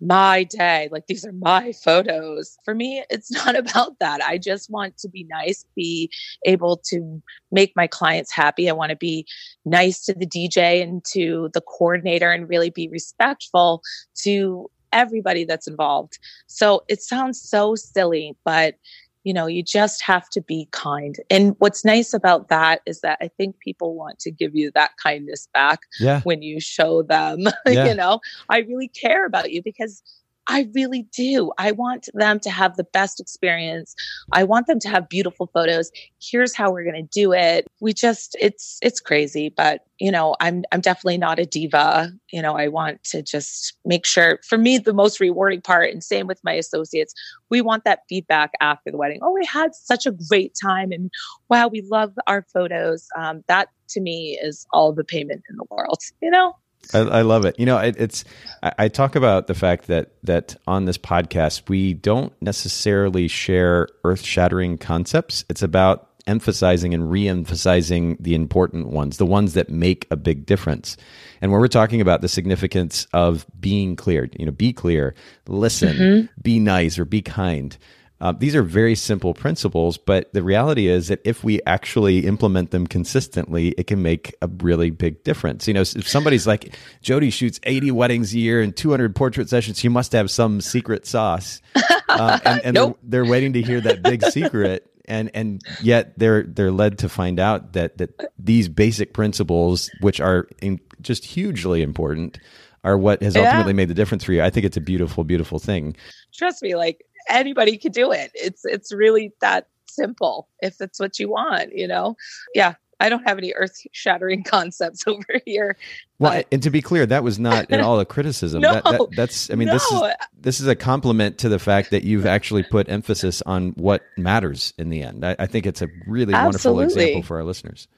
my 0.00 0.44
day. 0.44 0.88
Like 0.90 1.06
these 1.06 1.24
are 1.24 1.32
my 1.32 1.72
photos. 1.72 2.58
For 2.64 2.74
me, 2.74 3.04
it's 3.10 3.30
not 3.44 3.56
about 3.56 3.98
that. 4.00 4.20
I 4.22 4.38
just 4.38 4.70
want 4.70 4.96
to 4.98 5.08
be 5.08 5.24
nice, 5.24 5.64
be 5.74 6.10
able 6.44 6.76
to 6.88 7.22
make 7.50 7.72
my 7.76 7.86
clients 7.86 8.32
happy. 8.32 8.68
I 8.68 8.72
want 8.72 8.90
to 8.90 8.96
be 8.96 9.26
nice 9.64 10.04
to 10.06 10.14
the 10.14 10.26
DJ 10.26 10.82
and 10.82 11.04
to 11.12 11.50
the 11.54 11.60
coordinator 11.60 12.30
and 12.30 12.48
really 12.48 12.70
be 12.70 12.88
respectful 12.88 13.82
to 14.22 14.70
everybody 14.92 15.44
that's 15.44 15.66
involved. 15.66 16.18
So 16.46 16.84
it 16.88 17.02
sounds 17.02 17.40
so 17.42 17.74
silly, 17.74 18.36
but 18.44 18.76
you 19.24 19.32
know, 19.32 19.46
you 19.46 19.62
just 19.62 20.02
have 20.02 20.28
to 20.30 20.40
be 20.40 20.68
kind. 20.70 21.16
And 21.30 21.56
what's 21.58 21.84
nice 21.84 22.12
about 22.12 22.48
that 22.48 22.82
is 22.86 23.00
that 23.00 23.18
I 23.20 23.28
think 23.28 23.58
people 23.58 23.94
want 23.94 24.18
to 24.20 24.30
give 24.30 24.54
you 24.54 24.70
that 24.74 24.92
kindness 25.02 25.48
back 25.52 25.80
yeah. 25.98 26.20
when 26.22 26.42
you 26.42 26.60
show 26.60 27.02
them, 27.02 27.40
yeah. 27.66 27.86
you 27.86 27.94
know, 27.94 28.20
I 28.50 28.58
really 28.58 28.88
care 28.88 29.26
about 29.26 29.50
you 29.50 29.62
because 29.62 30.02
I 30.46 30.68
really 30.74 31.06
do. 31.16 31.52
I 31.58 31.72
want 31.72 32.08
them 32.12 32.38
to 32.40 32.50
have 32.50 32.76
the 32.76 32.84
best 32.84 33.20
experience. 33.20 33.94
I 34.32 34.44
want 34.44 34.66
them 34.66 34.78
to 34.80 34.88
have 34.88 35.08
beautiful 35.08 35.48
photos. 35.52 35.90
Here's 36.20 36.54
how 36.54 36.70
we're 36.70 36.84
going 36.84 37.02
to 37.06 37.10
do 37.10 37.32
it. 37.32 37.66
We 37.80 37.92
just 37.92 38.36
it's 38.40 38.78
it's 38.82 39.00
crazy, 39.00 39.48
but 39.48 39.82
you 39.98 40.10
know, 40.10 40.36
I'm 40.40 40.64
I'm 40.72 40.80
definitely 40.80 41.18
not 41.18 41.38
a 41.38 41.46
diva. 41.46 42.12
You 42.30 42.42
know, 42.42 42.56
I 42.56 42.68
want 42.68 43.02
to 43.04 43.22
just 43.22 43.76
make 43.84 44.04
sure 44.04 44.38
for 44.46 44.58
me 44.58 44.78
the 44.78 44.92
most 44.92 45.20
rewarding 45.20 45.62
part 45.62 45.90
and 45.90 46.02
same 46.02 46.26
with 46.26 46.40
my 46.44 46.52
associates, 46.52 47.14
we 47.48 47.60
want 47.60 47.84
that 47.84 48.00
feedback 48.08 48.52
after 48.60 48.90
the 48.90 48.98
wedding. 48.98 49.20
Oh, 49.22 49.32
we 49.32 49.46
had 49.46 49.74
such 49.74 50.04
a 50.06 50.12
great 50.28 50.54
time 50.60 50.92
and 50.92 51.10
wow, 51.48 51.68
we 51.68 51.82
love 51.82 52.12
our 52.26 52.46
photos. 52.52 53.08
Um, 53.16 53.44
that 53.48 53.68
to 53.88 54.00
me 54.00 54.38
is 54.42 54.66
all 54.72 54.92
the 54.92 55.04
payment 55.04 55.42
in 55.48 55.56
the 55.56 55.64
world, 55.70 56.00
you 56.20 56.30
know? 56.30 56.54
I, 56.92 56.98
I, 56.98 57.22
love 57.22 57.44
it. 57.44 57.58
You 57.58 57.66
know, 57.66 57.78
it, 57.78 57.96
it's 57.98 58.24
I, 58.62 58.72
I, 58.78 58.88
talk 58.88 59.16
about 59.16 59.46
the 59.46 59.54
fact 59.54 59.86
that 59.86 60.10
that 60.22 60.56
on 60.66 60.84
this 60.84 60.98
podcast 60.98 61.68
we 61.68 61.94
don't 61.94 62.32
necessarily 62.42 63.28
share 63.28 63.88
earth-shattering 64.04 64.78
concepts. 64.78 65.44
It's 65.48 65.62
about 65.62 66.10
emphasizing 66.26 66.94
and 66.94 67.10
re-emphasizing 67.10 68.16
the 68.18 68.34
important 68.34 68.88
ones, 68.88 69.18
the 69.18 69.26
ones 69.26 69.54
that 69.54 69.68
make 69.68 70.06
a 70.10 70.16
big 70.16 70.46
difference. 70.46 70.96
And 71.40 71.52
when 71.52 71.60
we're 71.60 71.68
talking 71.68 72.00
about 72.00 72.22
the 72.22 72.28
significance 72.28 73.06
of 73.12 73.46
being 73.60 73.96
clear, 73.96 74.28
you 74.38 74.46
know, 74.46 74.52
be 74.52 74.72
clear, 74.72 75.14
listen, 75.46 75.96
mm-hmm. 75.96 76.40
be 76.40 76.58
nice, 76.58 76.98
or 76.98 77.04
be 77.04 77.20
kind. 77.20 77.76
Uh, 78.20 78.32
these 78.32 78.54
are 78.54 78.62
very 78.62 78.94
simple 78.94 79.34
principles, 79.34 79.98
but 79.98 80.32
the 80.32 80.42
reality 80.42 80.86
is 80.86 81.08
that 81.08 81.20
if 81.24 81.42
we 81.42 81.60
actually 81.66 82.26
implement 82.26 82.70
them 82.70 82.86
consistently, 82.86 83.68
it 83.76 83.86
can 83.86 84.02
make 84.02 84.34
a 84.40 84.48
really 84.62 84.90
big 84.90 85.22
difference. 85.24 85.66
You 85.66 85.74
know, 85.74 85.80
if 85.80 86.08
somebody's 86.08 86.46
like, 86.46 86.76
Jody 87.02 87.30
shoots 87.30 87.58
80 87.64 87.90
weddings 87.90 88.32
a 88.32 88.38
year 88.38 88.62
and 88.62 88.74
200 88.74 89.14
portrait 89.16 89.48
sessions, 89.48 89.80
he 89.80 89.88
must 89.88 90.12
have 90.12 90.30
some 90.30 90.60
secret 90.60 91.06
sauce. 91.06 91.60
Uh, 92.06 92.38
and, 92.44 92.60
and 92.64 92.74
nope. 92.74 92.98
they're, 93.02 93.22
they're 93.22 93.30
waiting 93.30 93.54
to 93.54 93.62
hear 93.62 93.80
that 93.80 94.02
big 94.02 94.22
secret. 94.26 94.88
And, 95.06 95.30
and 95.34 95.60
yet 95.82 96.16
they're, 96.16 96.44
they're 96.44 96.70
led 96.70 96.98
to 97.00 97.08
find 97.08 97.40
out 97.40 97.72
that, 97.72 97.98
that 97.98 98.10
these 98.38 98.68
basic 98.68 99.12
principles, 99.12 99.90
which 100.00 100.20
are 100.20 100.46
in, 100.62 100.80
just 101.00 101.24
hugely 101.24 101.82
important, 101.82 102.38
are 102.84 102.96
what 102.96 103.22
has 103.22 103.36
ultimately 103.36 103.72
yeah. 103.72 103.76
made 103.76 103.88
the 103.88 103.94
difference 103.94 104.22
for 104.22 104.32
you. 104.32 104.42
I 104.42 104.50
think 104.50 104.64
it's 104.64 104.76
a 104.76 104.80
beautiful, 104.80 105.24
beautiful 105.24 105.58
thing. 105.58 105.96
Trust 106.32 106.62
me, 106.62 106.76
like 106.76 107.04
anybody 107.28 107.78
could 107.78 107.92
do 107.92 108.12
it. 108.12 108.30
It's 108.34 108.64
it's 108.64 108.92
really 108.92 109.32
that 109.40 109.68
simple 109.86 110.48
if 110.60 110.76
that's 110.78 110.98
what 110.98 111.18
you 111.18 111.30
want, 111.30 111.76
you 111.76 111.86
know. 111.86 112.16
Yeah, 112.54 112.74
I 113.00 113.08
don't 113.08 113.26
have 113.26 113.38
any 113.38 113.52
earth 113.52 113.86
shattering 113.92 114.42
concepts 114.44 115.04
over 115.06 115.40
here. 115.44 115.76
Well, 116.18 116.32
but... 116.32 116.46
and 116.52 116.62
to 116.62 116.70
be 116.70 116.82
clear, 116.82 117.06
that 117.06 117.24
was 117.24 117.38
not 117.38 117.70
at 117.70 117.80
all 117.80 118.00
a 118.00 118.04
criticism. 118.04 118.60
no, 118.62 118.72
that, 118.74 118.84
that, 118.84 119.08
that's, 119.16 119.50
I 119.50 119.54
mean, 119.54 119.66
no. 119.66 119.74
this 119.74 119.90
is 119.90 120.02
this 120.40 120.60
is 120.60 120.66
a 120.66 120.76
compliment 120.76 121.38
to 121.38 121.48
the 121.48 121.58
fact 121.58 121.90
that 121.90 122.04
you've 122.04 122.26
actually 122.26 122.62
put 122.62 122.88
emphasis 122.88 123.42
on 123.42 123.70
what 123.72 124.02
matters 124.16 124.72
in 124.78 124.90
the 124.90 125.02
end. 125.02 125.24
I, 125.24 125.36
I 125.38 125.46
think 125.46 125.66
it's 125.66 125.82
a 125.82 125.88
really 126.06 126.34
Absolutely. 126.34 126.80
wonderful 126.80 126.80
example 126.80 127.22
for 127.22 127.36
our 127.38 127.44
listeners. 127.44 127.88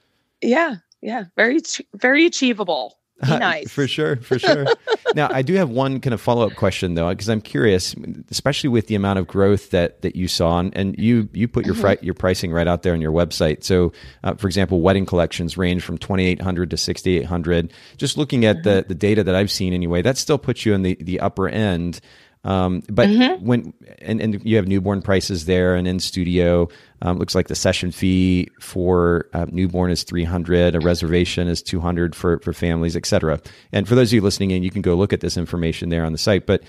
Yeah, 0.41 0.75
yeah, 1.01 1.25
very 1.35 1.59
very 1.93 2.25
achievable. 2.25 2.97
nice. 3.27 3.71
for 3.71 3.87
sure, 3.87 4.17
for 4.17 4.37
sure. 4.37 4.67
now, 5.15 5.27
I 5.31 5.41
do 5.41 5.55
have 5.55 5.69
one 5.69 5.99
kind 5.99 6.13
of 6.13 6.21
follow 6.21 6.45
up 6.45 6.55
question 6.55 6.93
though, 6.93 7.09
because 7.09 7.29
I'm 7.29 7.41
curious, 7.41 7.95
especially 8.29 8.69
with 8.69 8.87
the 8.87 8.95
amount 8.95 9.17
of 9.17 9.25
growth 9.25 9.71
that 9.71 10.01
that 10.03 10.15
you 10.15 10.27
saw, 10.27 10.59
and, 10.59 10.75
and 10.77 10.97
you 10.99 11.27
you 11.33 11.47
put 11.47 11.65
your 11.65 11.73
mm-hmm. 11.73 11.81
fri- 11.81 11.97
your 12.01 12.13
pricing 12.13 12.51
right 12.51 12.67
out 12.67 12.83
there 12.83 12.93
on 12.93 13.01
your 13.01 13.11
website. 13.11 13.63
So, 13.63 13.91
uh, 14.23 14.35
for 14.35 14.45
example, 14.45 14.81
wedding 14.81 15.07
collections 15.07 15.57
range 15.57 15.83
from 15.83 15.97
2,800 15.97 16.69
to 16.69 16.77
6,800. 16.77 17.73
Just 17.97 18.17
looking 18.17 18.45
at 18.45 18.57
mm-hmm. 18.57 18.69
the 18.69 18.85
the 18.89 18.95
data 18.95 19.23
that 19.23 19.33
I've 19.33 19.51
seen 19.51 19.73
anyway, 19.73 20.03
that 20.03 20.17
still 20.17 20.37
puts 20.37 20.65
you 20.65 20.73
in 20.73 20.83
the 20.83 20.95
the 21.01 21.19
upper 21.19 21.49
end. 21.49 21.99
Um, 22.47 22.81
but 22.89 23.09
mm-hmm. 23.09 23.45
when 23.45 23.73
and, 23.99 24.21
and 24.21 24.45
you 24.45 24.55
have 24.55 24.67
newborn 24.67 25.01
prices 25.01 25.45
there 25.45 25.75
and 25.75 25.85
in 25.85 25.99
studio, 25.99 26.69
um, 27.01 27.19
looks 27.19 27.35
like 27.35 27.49
the 27.49 27.55
session 27.55 27.91
fee 27.91 28.47
for 28.61 29.27
uh, 29.33 29.45
newborn 29.49 29.91
is 29.91 30.03
300, 30.03 30.73
a 30.73 30.79
reservation 30.79 31.49
is 31.49 31.61
200 31.61 32.15
for, 32.15 32.39
for 32.39 32.53
families, 32.53 32.95
etc. 32.95 33.41
And 33.73 33.85
for 33.85 33.95
those 33.95 34.09
of 34.09 34.13
you 34.13 34.21
listening 34.21 34.51
in, 34.51 34.63
you 34.63 34.71
can 34.71 34.81
go 34.81 34.95
look 34.95 35.11
at 35.11 35.19
this 35.19 35.35
information 35.35 35.89
there 35.89 36.05
on 36.05 36.13
the 36.13 36.17
site. 36.17 36.47
But 36.47 36.63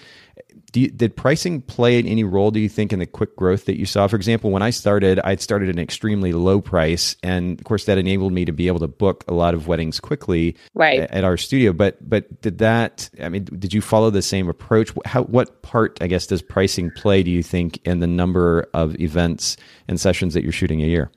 you, 0.74 0.88
did 0.88 1.16
pricing 1.16 1.62
play 1.62 1.98
any 1.98 2.24
role, 2.24 2.50
do 2.50 2.60
you 2.60 2.68
think, 2.68 2.92
in 2.92 2.98
the 2.98 3.06
quick 3.06 3.36
growth 3.36 3.64
that 3.66 3.78
you 3.78 3.86
saw? 3.86 4.06
For 4.06 4.16
example, 4.16 4.50
when 4.50 4.62
I 4.62 4.70
started, 4.70 5.18
I'd 5.24 5.40
started 5.40 5.68
at 5.68 5.74
an 5.76 5.80
extremely 5.80 6.32
low 6.32 6.60
price. 6.60 7.16
And 7.22 7.58
of 7.58 7.64
course, 7.64 7.86
that 7.86 7.96
enabled 7.96 8.32
me 8.32 8.44
to 8.44 8.52
be 8.52 8.66
able 8.66 8.80
to 8.80 8.88
book 8.88 9.24
a 9.28 9.34
lot 9.34 9.54
of 9.54 9.66
weddings 9.66 10.00
quickly 10.00 10.56
right. 10.74 11.00
at 11.00 11.24
our 11.24 11.36
studio. 11.36 11.72
But 11.72 11.96
but 12.08 12.42
did 12.42 12.58
that, 12.58 13.08
I 13.22 13.28
mean, 13.28 13.44
did 13.44 13.72
you 13.72 13.80
follow 13.80 14.10
the 14.10 14.22
same 14.22 14.48
approach? 14.48 14.92
How, 15.04 15.22
what 15.24 15.62
part, 15.62 15.98
I 16.00 16.06
guess, 16.06 16.26
does 16.26 16.42
pricing 16.42 16.90
play, 16.90 17.22
do 17.22 17.30
you 17.30 17.42
think, 17.42 17.80
in 17.86 18.00
the 18.00 18.06
number 18.06 18.68
of 18.74 18.98
events 19.00 19.56
and 19.88 20.00
sessions 20.00 20.34
that 20.34 20.42
you're 20.42 20.52
shooting 20.52 20.82
a 20.82 20.86
year? 20.86 21.10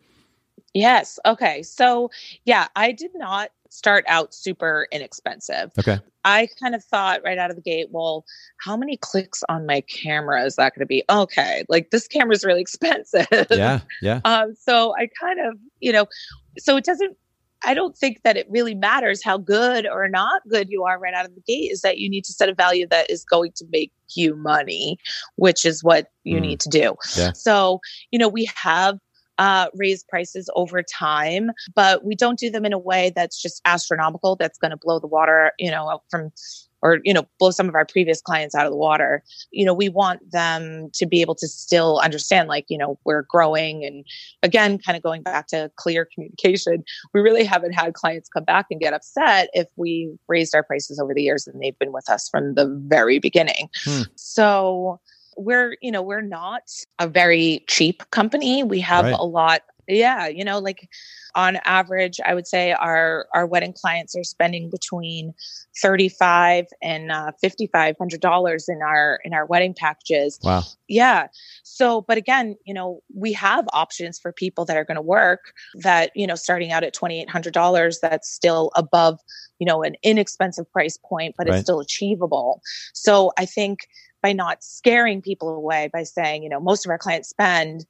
Yes. 0.74 1.20
Okay. 1.26 1.64
So, 1.64 2.12
yeah, 2.46 2.68
I 2.76 2.94
did 2.94 3.12
not 3.16 3.52
start 3.70 4.06
out 4.08 4.34
super 4.34 4.88
inexpensive. 4.92 5.72
Okay. 5.78 6.00
I 6.24 6.48
kind 6.62 6.76
of 6.76 6.84
thought 6.84 7.22
right 7.24 7.38
out 7.38 7.50
of 7.50 7.56
the 7.56 7.62
gate, 7.62 7.88
well, 7.92 8.26
how 8.64 8.78
many 8.78 8.98
clicks 8.98 9.44
on 9.50 9.66
my 9.66 9.82
camera 9.82 10.44
is 10.44 10.56
that 10.56 10.74
going 10.76 10.82
to 10.82 10.86
be? 10.86 11.04
Okay, 11.10 11.64
like 11.70 11.90
this 11.92 12.08
camera 12.08 12.36
is 12.36 12.44
really 12.44 12.62
expensive. 12.68 13.28
Yeah, 13.50 13.82
yeah. 14.02 14.22
Um, 14.26 14.56
so 14.60 14.96
I 14.98 15.08
kind 15.20 15.40
of, 15.40 15.58
you 15.80 15.92
know, 15.92 16.08
so 16.58 16.78
it 16.78 16.86
doesn't. 16.86 17.18
I 17.64 17.76
don't 17.76 17.96
think 17.96 18.24
that 18.24 18.38
it 18.38 18.48
really 18.50 18.74
matters 18.74 19.24
how 19.24 19.38
good 19.38 19.86
or 19.86 20.08
not 20.08 20.42
good 20.50 20.72
you 20.72 20.84
are 20.84 20.98
right 20.98 21.14
out 21.14 21.26
of 21.26 21.36
the 21.36 21.42
gate. 21.42 21.72
Is 21.72 21.82
that 21.82 22.00
you 22.00 22.10
need 22.10 22.26
to 22.26 22.34
set 22.34 22.50
a 22.50 22.56
value 22.56 22.88
that 22.88 23.10
is 23.12 23.24
going 23.24 23.52
to 23.58 23.66
make 23.72 23.92
you 24.16 24.36
money, 24.36 24.98
which 25.36 25.64
is 25.64 25.84
what 25.84 26.08
you 26.24 26.38
mm. 26.38 26.42
need 26.42 26.60
to 26.62 26.70
do. 26.70 26.96
Yeah. 27.16 27.34
So, 27.34 27.80
you 28.10 28.18
know, 28.18 28.28
we 28.28 28.50
have 28.56 28.98
uh, 29.42 29.66
raise 29.74 30.04
prices 30.04 30.52
over 30.56 30.84
time, 30.84 31.50
but 31.74 32.06
we 32.06 32.14
don't 32.14 32.38
do 32.38 32.52
them 32.52 32.64
in 32.64 32.74
a 32.74 32.78
way 32.78 33.12
that's 33.16 33.42
just 33.42 33.60
astronomical. 33.66 34.36
That's 34.36 34.60
going 34.60 34.70
to 34.70 34.78
blow 34.78 35.00
the 35.00 35.08
water, 35.08 35.52
you 35.58 35.72
know, 35.72 36.00
from 36.12 36.32
or 36.84 37.00
you 37.04 37.12
know 37.12 37.28
blow 37.40 37.50
some 37.50 37.68
of 37.68 37.74
our 37.74 37.86
previous 37.86 38.22
clients 38.22 38.54
out 38.56 38.66
of 38.66 38.72
the 38.72 38.78
water 38.78 39.24
you 39.52 39.64
know 39.64 39.74
we 39.74 39.88
want 39.88 40.20
them 40.32 40.90
to 40.94 41.06
be 41.06 41.22
able 41.22 41.36
to 41.36 41.48
still 41.48 42.00
understand 42.00 42.50
like 42.50 42.66
you 42.70 42.78
know 42.78 42.98
we're 43.06 43.22
growing 43.30 43.86
and 43.86 44.04
again 44.42 44.80
kind 44.80 44.98
of 44.98 45.04
going 45.04 45.22
back 45.22 45.46
to 45.46 45.72
clear 45.76 46.08
communication 46.12 46.84
we 47.14 47.22
really 47.22 47.44
haven't 47.44 47.74
had 47.74 47.94
clients 47.94 48.30
come 48.30 48.44
back 48.44 48.66
and 48.72 48.80
get 48.80 48.94
upset 48.94 49.48
if 49.54 49.68
we 49.76 50.12
raised 50.28 50.56
our 50.56 50.64
prices 50.64 51.00
over 51.00 51.14
the 51.14 51.22
years 51.22 51.46
and 51.46 51.62
they've 51.62 51.78
been 51.78 51.92
with 51.92 52.10
us 52.10 52.28
from 52.30 52.56
the 52.56 52.68
very 52.88 53.20
beginning 53.20 53.70
hmm. 53.86 54.02
so 54.16 55.00
we're 55.38 55.76
you 55.82 55.92
know 55.92 56.02
we're 56.02 56.22
not 56.22 56.64
a 57.00 57.08
very 57.08 57.64
cheap 57.68 58.04
company. 58.12 58.64
We 58.64 58.80
have 58.82 59.06
right. 59.06 59.16
a 59.18 59.24
lot 59.24 59.62
yeah 59.88 60.28
you 60.28 60.46
know 60.46 60.60
like 60.60 60.88
on 61.34 61.58
average 61.66 62.20
i 62.24 62.36
would 62.36 62.46
say 62.46 62.72
our 62.72 63.26
our 63.34 63.48
wedding 63.48 63.74
clients 63.74 64.16
are 64.16 64.24
spending 64.24 64.70
between 64.70 65.34
35 65.80 66.66
and 66.82 67.12
uh, 67.12 67.32
5500 67.42 68.20
dollars 68.20 68.68
in 68.68 68.82
our 68.82 69.20
in 69.24 69.34
our 69.34 69.46
wedding 69.46 69.74
packages. 69.74 70.40
Wow. 70.44 70.64
Yeah. 70.88 71.28
So 71.64 72.02
but 72.02 72.18
again 72.18 72.56
you 72.66 72.74
know 72.74 73.02
we 73.14 73.34
have 73.34 73.66
options 73.74 74.20
for 74.20 74.32
people 74.34 74.66
that 74.66 74.78
are 74.78 74.84
going 74.84 74.96
to 74.96 75.02
work 75.02 75.54
that 75.76 76.12
you 76.16 76.28
know 76.28 76.36
starting 76.36 76.72
out 76.72 76.84
at 76.84 76.94
2800 76.94 77.54
dollars 77.54 78.00
that's 78.02 78.30
still 78.30 78.72
above 78.76 79.20
you 79.60 79.66
know 79.66 79.84
an 79.84 79.96
inexpensive 80.04 80.70
price 80.72 80.98
point 80.98 81.36
but 81.38 81.48
right. 81.48 81.56
it's 81.56 81.64
still 81.64 81.80
achievable. 81.80 82.62
So 82.94 83.32
i 83.38 83.46
think 83.46 83.88
by 84.22 84.34
not 84.34 84.64
scaring 84.64 85.22
people 85.22 85.50
away 85.50 85.90
by 85.92 86.04
saying, 86.04 86.44
you 86.44 86.50
know, 86.50 86.60
most 86.60 86.86
of 86.86 86.90
our 86.90 86.98
clients 86.98 87.30
spend 87.30 87.86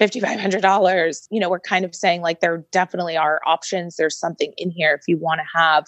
$5,500. 0.00 1.28
You 1.30 1.40
know, 1.40 1.50
we're 1.50 1.60
kind 1.60 1.84
of 1.84 1.94
saying 1.94 2.22
like 2.22 2.40
there 2.40 2.64
definitely 2.72 3.16
are 3.16 3.40
options. 3.46 3.96
There's 3.96 4.18
something 4.18 4.52
in 4.56 4.70
here 4.70 4.94
if 4.94 5.02
you 5.06 5.18
want 5.18 5.40
to 5.40 5.58
have 5.58 5.86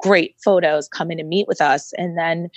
great 0.00 0.34
photos, 0.42 0.88
come 0.88 1.10
in 1.10 1.20
and 1.20 1.28
meet 1.28 1.46
with 1.46 1.60
us. 1.60 1.92
And 1.94 2.18
then 2.18 2.48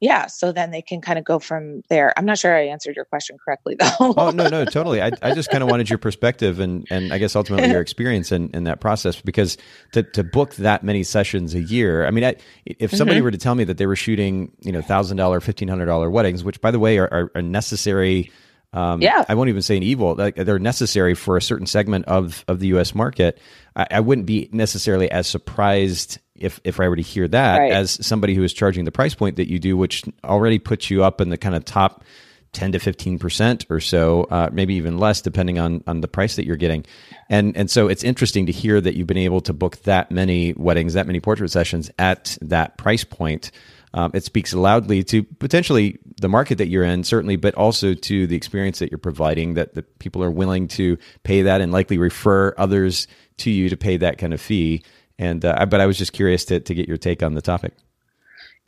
yeah 0.00 0.26
so 0.26 0.52
then 0.52 0.70
they 0.70 0.82
can 0.82 1.00
kind 1.00 1.18
of 1.18 1.24
go 1.24 1.38
from 1.38 1.82
there 1.88 2.12
i'm 2.16 2.24
not 2.24 2.38
sure 2.38 2.56
i 2.56 2.66
answered 2.66 2.96
your 2.96 3.04
question 3.04 3.36
correctly 3.44 3.76
though 3.80 4.14
oh 4.16 4.30
no 4.30 4.48
no 4.48 4.64
totally 4.64 5.02
i, 5.02 5.10
I 5.22 5.34
just 5.34 5.50
kind 5.50 5.62
of 5.62 5.70
wanted 5.70 5.88
your 5.88 5.98
perspective 5.98 6.60
and 6.60 6.86
and 6.90 7.12
i 7.12 7.18
guess 7.18 7.34
ultimately 7.36 7.70
your 7.70 7.80
experience 7.88 8.32
in, 8.32 8.50
in 8.54 8.64
that 8.64 8.80
process 8.80 9.20
because 9.20 9.56
to, 9.92 10.02
to 10.02 10.24
book 10.24 10.54
that 10.56 10.82
many 10.82 11.02
sessions 11.02 11.54
a 11.54 11.60
year 11.60 12.06
i 12.06 12.10
mean 12.10 12.24
I, 12.24 12.36
if 12.64 12.92
somebody 12.92 13.18
mm-hmm. 13.18 13.24
were 13.24 13.30
to 13.32 13.38
tell 13.38 13.54
me 13.54 13.64
that 13.64 13.78
they 13.78 13.86
were 13.86 13.96
shooting 13.96 14.52
you 14.60 14.72
know 14.72 14.80
$1000 14.80 15.16
$1500 15.16 16.10
weddings 16.10 16.44
which 16.44 16.60
by 16.60 16.70
the 16.70 16.78
way 16.78 16.98
are, 16.98 17.08
are, 17.12 17.32
are 17.34 17.42
necessary 17.42 18.30
um, 18.72 19.00
yeah. 19.00 19.24
I 19.28 19.34
won't 19.34 19.48
even 19.48 19.62
say 19.62 19.76
an 19.76 19.82
evil. 19.82 20.14
Like 20.14 20.36
they're 20.36 20.58
necessary 20.58 21.14
for 21.14 21.36
a 21.36 21.42
certain 21.42 21.66
segment 21.66 22.04
of 22.04 22.44
of 22.48 22.60
the 22.60 22.66
U.S. 22.68 22.94
market. 22.94 23.40
I, 23.74 23.86
I 23.92 24.00
wouldn't 24.00 24.26
be 24.26 24.48
necessarily 24.52 25.10
as 25.10 25.26
surprised 25.26 26.18
if 26.40 26.60
if 26.64 26.80
I 26.80 26.88
were 26.88 26.96
to 26.96 27.02
hear 27.02 27.28
that 27.28 27.58
right. 27.58 27.72
as 27.72 28.04
somebody 28.04 28.34
who 28.34 28.42
is 28.42 28.52
charging 28.52 28.84
the 28.84 28.92
price 28.92 29.14
point 29.14 29.36
that 29.36 29.48
you 29.48 29.58
do, 29.58 29.76
which 29.76 30.04
already 30.24 30.58
puts 30.58 30.90
you 30.90 31.04
up 31.04 31.20
in 31.20 31.30
the 31.30 31.38
kind 31.38 31.54
of 31.54 31.64
top 31.64 32.04
10 32.52 32.72
to 32.72 32.78
15 32.78 33.18
percent 33.18 33.66
or 33.70 33.80
so, 33.80 34.24
uh, 34.24 34.48
maybe 34.52 34.74
even 34.74 34.98
less, 34.98 35.20
depending 35.20 35.58
on 35.58 35.82
on 35.86 36.00
the 36.00 36.08
price 36.08 36.36
that 36.36 36.46
you're 36.46 36.56
getting. 36.56 36.84
And 37.28 37.56
and 37.56 37.70
so 37.70 37.88
it's 37.88 38.04
interesting 38.04 38.46
to 38.46 38.52
hear 38.52 38.80
that 38.80 38.96
you've 38.96 39.06
been 39.06 39.16
able 39.16 39.40
to 39.42 39.52
book 39.52 39.82
that 39.82 40.10
many 40.10 40.54
weddings, 40.54 40.94
that 40.94 41.06
many 41.06 41.20
portrait 41.20 41.50
sessions 41.50 41.90
at 41.98 42.38
that 42.40 42.78
price 42.78 43.04
point. 43.04 43.50
Um, 43.94 44.10
it 44.12 44.22
speaks 44.22 44.52
loudly 44.52 45.02
to 45.04 45.22
potentially 45.22 45.98
the 46.20 46.28
market 46.28 46.58
that 46.58 46.68
you're 46.68 46.84
in, 46.84 47.04
certainly, 47.04 47.36
but 47.36 47.54
also 47.54 47.94
to 47.94 48.26
the 48.26 48.36
experience 48.36 48.80
that 48.80 48.90
you're 48.90 48.98
providing. 48.98 49.54
That 49.54 49.74
the 49.74 49.82
people 49.82 50.22
are 50.22 50.30
willing 50.30 50.68
to 50.68 50.98
pay 51.22 51.42
that 51.42 51.60
and 51.60 51.72
likely 51.72 51.98
refer 51.98 52.54
others 52.58 53.06
to 53.38 53.50
you 53.50 53.68
to 53.68 53.76
pay 53.76 53.96
that 53.96 54.18
kind 54.18 54.34
of 54.34 54.40
fee. 54.40 54.82
And 55.18 55.44
uh, 55.44 55.66
but 55.66 55.80
I 55.80 55.86
was 55.86 55.98
just 55.98 56.12
curious 56.12 56.44
to 56.46 56.60
to 56.60 56.74
get 56.74 56.88
your 56.88 56.96
take 56.96 57.22
on 57.22 57.34
the 57.34 57.42
topic. 57.42 57.74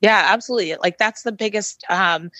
Yeah, 0.01 0.29
absolutely. 0.29 0.77
Like 0.83 0.99
that's 0.99 1.23
the 1.23 1.33
biggest 1.33 1.85
um, 1.91 2.31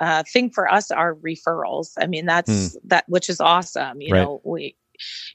uh, 0.00 0.22
thing 0.30 0.50
for 0.50 0.70
us 0.70 0.90
are 0.90 1.14
referrals. 1.14 1.92
I 1.98 2.06
mean, 2.06 2.26
that's 2.26 2.50
mm. 2.50 2.76
that 2.84 3.04
which 3.08 3.30
is 3.30 3.40
awesome. 3.40 4.00
You 4.00 4.12
right. 4.12 4.22
know, 4.22 4.40
we, 4.44 4.76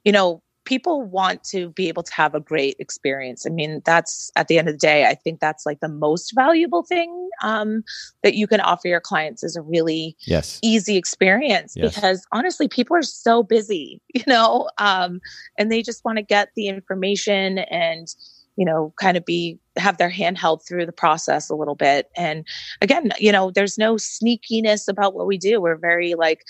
you 0.04 0.12
know, 0.12 0.44
people 0.72 1.04
want 1.04 1.44
to 1.44 1.68
be 1.72 1.90
able 1.90 2.02
to 2.02 2.14
have 2.14 2.34
a 2.34 2.40
great 2.40 2.78
experience. 2.80 3.46
I 3.46 3.50
mean, 3.50 3.82
that's 3.84 4.32
at 4.38 4.48
the 4.48 4.58
end 4.58 4.70
of 4.70 4.76
the 4.76 4.80
day, 4.80 5.06
I 5.06 5.16
think 5.16 5.42
that's 5.42 5.66
like 5.66 5.82
the 5.82 5.90
most 5.90 6.32
valuable 6.34 6.84
thing 6.84 7.30
um, 7.44 7.84
that 8.24 8.36
you 8.36 8.48
can 8.48 8.62
offer 8.62 8.88
your 8.88 9.02
clients 9.02 9.44
is 9.44 9.58
a 9.58 9.62
really 9.62 10.16
yes. 10.26 10.62
easy 10.64 10.96
experience 10.96 11.74
yes. 11.76 11.94
because 11.94 12.26
honestly, 12.32 12.70
people 12.70 12.96
are 12.96 13.02
so 13.02 13.44
busy, 13.44 14.02
you 14.14 14.24
know, 14.28 14.70
um, 14.78 15.20
and 15.58 15.70
they 15.70 15.82
just 15.82 16.06
want 16.06 16.20
to 16.20 16.24
get 16.24 16.52
the 16.56 16.70
information 16.70 17.58
and, 17.58 18.08
you 18.56 18.64
know, 18.64 18.94
kind 18.98 19.18
of 19.18 19.26
be 19.26 19.60
have 19.76 19.98
their 19.98 20.10
hand 20.10 20.38
held 20.38 20.66
through 20.66 20.86
the 20.86 20.94
process 20.94 21.50
a 21.50 21.56
little 21.56 21.76
bit. 21.76 22.10
And 22.16 22.48
again, 22.82 23.12
you 23.20 23.34
know, 23.34 23.52
there's 23.52 23.78
no 23.78 23.96
sneakiness 23.96 24.88
about 24.88 25.16
what 25.16 25.28
we 25.28 25.38
do. 25.38 25.60
We're 25.60 25.76
very 25.76 26.14
like 26.14 26.46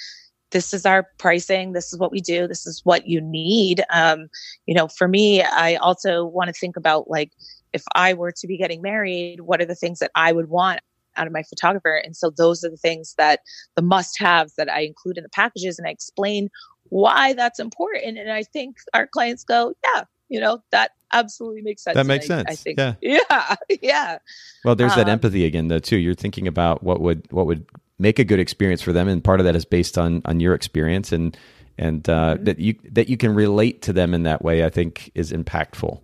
this 0.52 0.74
is 0.74 0.86
our 0.86 1.08
pricing 1.18 1.74
this 1.74 1.92
is 1.92 2.00
what 2.00 2.12
we 2.12 2.22
do 2.22 2.48
this 2.48 2.68
is 2.68 2.82
what 2.84 3.08
you 3.08 3.22
need. 3.22 3.84
Um, 3.90 4.28
you 4.66 4.76
know 4.76 4.88
for 4.88 5.08
me 5.08 5.42
i 5.44 5.76
also 5.76 6.26
want 6.26 6.48
to 6.48 6.54
think 6.54 6.78
about 6.78 7.10
like 7.10 7.32
if 7.74 7.84
i 7.96 8.14
were 8.14 8.32
to 8.32 8.48
be 8.48 8.58
getting 8.58 8.82
married 8.82 9.42
what 9.42 9.62
are 9.62 9.66
the 9.66 9.76
things 9.76 10.00
that 10.00 10.12
i 10.16 10.32
would 10.32 10.50
want 10.50 10.82
out 11.18 11.28
of 11.28 11.34
my 11.34 11.44
photographer? 11.44 12.02
And 12.04 12.16
so 12.16 12.30
those 12.30 12.64
are 12.64 12.70
the 12.70 12.78
things 12.78 13.16
that 13.18 13.42
the 13.76 13.82
must 13.82 14.20
haves 14.20 14.56
that 14.56 14.70
i 14.70 14.82
include 14.82 15.18
in 15.18 15.24
the 15.24 15.30
packages 15.30 15.78
and 15.78 15.88
i 15.88 15.92
explain 15.92 16.50
why 16.90 17.34
that's 17.34 17.60
important. 17.60 18.18
And 18.18 18.32
i 18.32 18.44
think 18.44 18.78
our 18.94 19.08
clients 19.08 19.44
go 19.44 19.74
yeah 19.84 20.04
you 20.30 20.40
know 20.40 20.64
that 20.72 20.92
absolutely 21.14 21.62
makes 21.62 21.84
sense. 21.84 21.96
That 21.96 22.06
makes 22.06 22.26
I, 22.26 22.28
sense. 22.28 22.50
i 22.50 22.56
think 22.56 22.80
yeah. 22.80 22.94
Yeah 23.02 23.56
yeah. 23.82 24.18
Well 24.64 24.76
there's 24.76 24.96
that 24.96 25.08
um, 25.08 25.14
empathy 25.14 25.46
again 25.46 25.68
though 25.68 25.80
too. 25.80 25.98
You're 25.98 26.16
thinking 26.16 26.48
about 26.48 26.84
what 26.84 27.02
would 27.02 27.28
what 27.32 27.46
would 27.46 27.66
make 28.02 28.20
a 28.20 28.24
good 28.24 28.40
experience 28.40 28.82
for 28.82 28.92
them, 28.92 29.08
and 29.08 29.24
part 29.24 29.40
of 29.40 29.46
that 29.46 29.56
is 29.56 29.66
based 29.66 29.98
on 29.98 30.22
on 30.26 30.40
your 30.40 30.54
experience 30.54 31.12
and 31.12 31.38
and 31.78 32.08
uh, 32.10 32.36
mm-hmm. 32.36 32.44
that 32.46 32.60
you 32.60 32.76
that 32.92 33.10
you 33.10 33.18
can 33.18 33.34
relate 33.34 33.84
to 33.84 33.94
them 33.94 34.14
in 34.14 34.24
that 34.24 34.42
way. 34.42 34.66
I 34.66 34.70
think 34.70 35.12
is 35.16 35.32
impactful. 35.32 36.02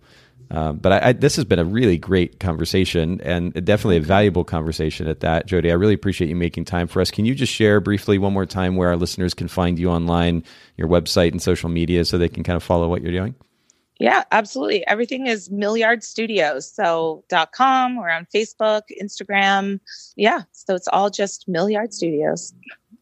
Um, 0.50 0.78
but 0.78 0.92
I, 0.92 1.08
I, 1.08 1.12
this 1.12 1.36
has 1.36 1.44
been 1.44 1.58
a 1.58 1.64
really 1.64 1.98
great 1.98 2.40
conversation 2.40 3.20
and 3.20 3.52
definitely 3.52 3.98
a 3.98 4.00
valuable 4.00 4.44
conversation 4.44 5.06
at 5.06 5.20
that. 5.20 5.46
Jody, 5.46 5.70
I 5.70 5.74
really 5.74 5.92
appreciate 5.92 6.28
you 6.28 6.36
making 6.36 6.64
time 6.64 6.86
for 6.86 7.02
us. 7.02 7.10
Can 7.10 7.26
you 7.26 7.34
just 7.34 7.52
share 7.52 7.80
briefly 7.80 8.16
one 8.16 8.32
more 8.32 8.46
time 8.46 8.76
where 8.76 8.88
our 8.88 8.96
listeners 8.96 9.34
can 9.34 9.48
find 9.48 9.78
you 9.78 9.90
online, 9.90 10.42
your 10.78 10.88
website 10.88 11.32
and 11.32 11.42
social 11.42 11.68
media 11.68 12.04
so 12.04 12.16
they 12.16 12.30
can 12.30 12.44
kind 12.44 12.56
of 12.56 12.62
follow 12.62 12.88
what 12.88 13.02
you're 13.02 13.12
doing? 13.12 13.34
Yeah, 13.98 14.24
absolutely. 14.30 14.86
Everything 14.86 15.26
is 15.26 15.48
Millyard 15.48 16.04
Studios. 16.04 16.70
So 16.72 17.24
dot 17.28 17.52
com. 17.52 17.96
We're 17.96 18.10
on 18.10 18.26
Facebook, 18.32 18.82
Instagram. 19.02 19.80
Yeah. 20.16 20.42
So 20.52 20.74
it's 20.74 20.88
all 20.88 21.10
just 21.10 21.48
Millyard 21.48 21.92
Studios. 21.92 22.54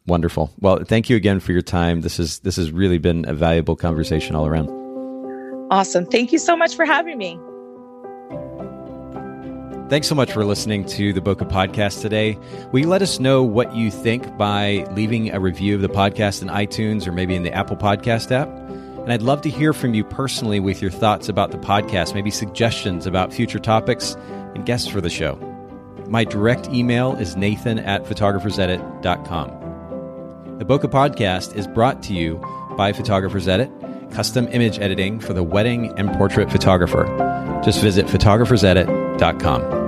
Wonderful. 0.07 0.51
Well, 0.61 0.85
thank 0.85 1.11
you 1.11 1.17
again 1.17 1.41
for 1.41 1.53
your 1.53 1.63
time. 1.63 2.01
This 2.01 2.19
is 2.19 2.39
this 2.39 2.57
has 2.57 2.71
really 2.71 2.99
been 2.99 3.29
a 3.29 3.35
valuable 3.35 3.77
conversation 3.77 4.35
all 4.35 4.47
around. 4.47 4.71
Awesome. 5.71 6.07
Thank 6.07 6.33
you 6.33 6.39
so 6.39 6.57
much 6.57 6.77
for 6.77 6.85
having 6.85 7.19
me. 7.19 7.39
Thanks 9.89 10.09
so 10.09 10.15
much 10.15 10.33
for 10.33 10.45
listening 10.45 10.85
to 10.87 11.13
the 11.13 11.21
Bokeh 11.21 11.49
Podcast 11.49 12.03
today. 12.03 12.39
Will 12.73 12.81
you 12.81 12.89
let 12.89 13.03
us 13.03 13.21
know 13.21 13.43
what 13.43 13.75
you 13.75 13.91
think 13.91 14.37
by 14.37 14.85
leaving 14.93 15.33
a 15.33 15.39
review 15.39 15.77
of 15.77 15.81
the 15.81 15.89
podcast 15.89 16.43
in 16.43 16.49
iTunes 16.49 17.07
or 17.07 17.13
maybe 17.13 17.37
in 17.37 17.43
the 17.43 17.53
Apple 17.53 17.77
Podcast 17.77 18.33
app? 18.33 18.49
And 19.07 19.13
I'd 19.13 19.23
love 19.23 19.41
to 19.43 19.51
hear 19.51 19.73
from 19.73 19.95
you 19.95 20.03
personally 20.03 20.59
with 20.59 20.83
your 20.83 20.91
thoughts 20.91 21.29
about 21.29 21.53
the 21.53 21.59
podcast, 21.59 22.13
maybe 22.13 22.33
suggestions 22.33 23.07
about 23.07 23.33
future 23.33 23.61
topics 23.61 24.17
and 24.57 24.67
guests 24.67 24.89
for 24.89 25.01
the 25.01 25.09
show. 25.09 25.37
My 26.09 26.25
direct 26.25 26.67
email 26.71 27.15
is 27.15 27.37
nathan 27.37 27.79
at 27.79 28.03
photographersedit.com. 28.03 30.59
The 30.59 30.65
Bokeh 30.65 30.91
Podcast 30.91 31.55
is 31.55 31.69
brought 31.69 32.03
to 32.03 32.15
you 32.15 32.45
by 32.77 32.93
Photographers 32.93 33.47
Edit, 33.47 33.71
custom 34.11 34.49
image 34.49 34.81
editing 34.81 35.21
for 35.21 35.35
the 35.35 35.45
wedding 35.45 35.97
and 35.97 36.13
portrait 36.15 36.51
photographer. 36.51 37.05
Just 37.65 37.81
visit 37.81 38.07
photographersedit.com. 38.07 39.86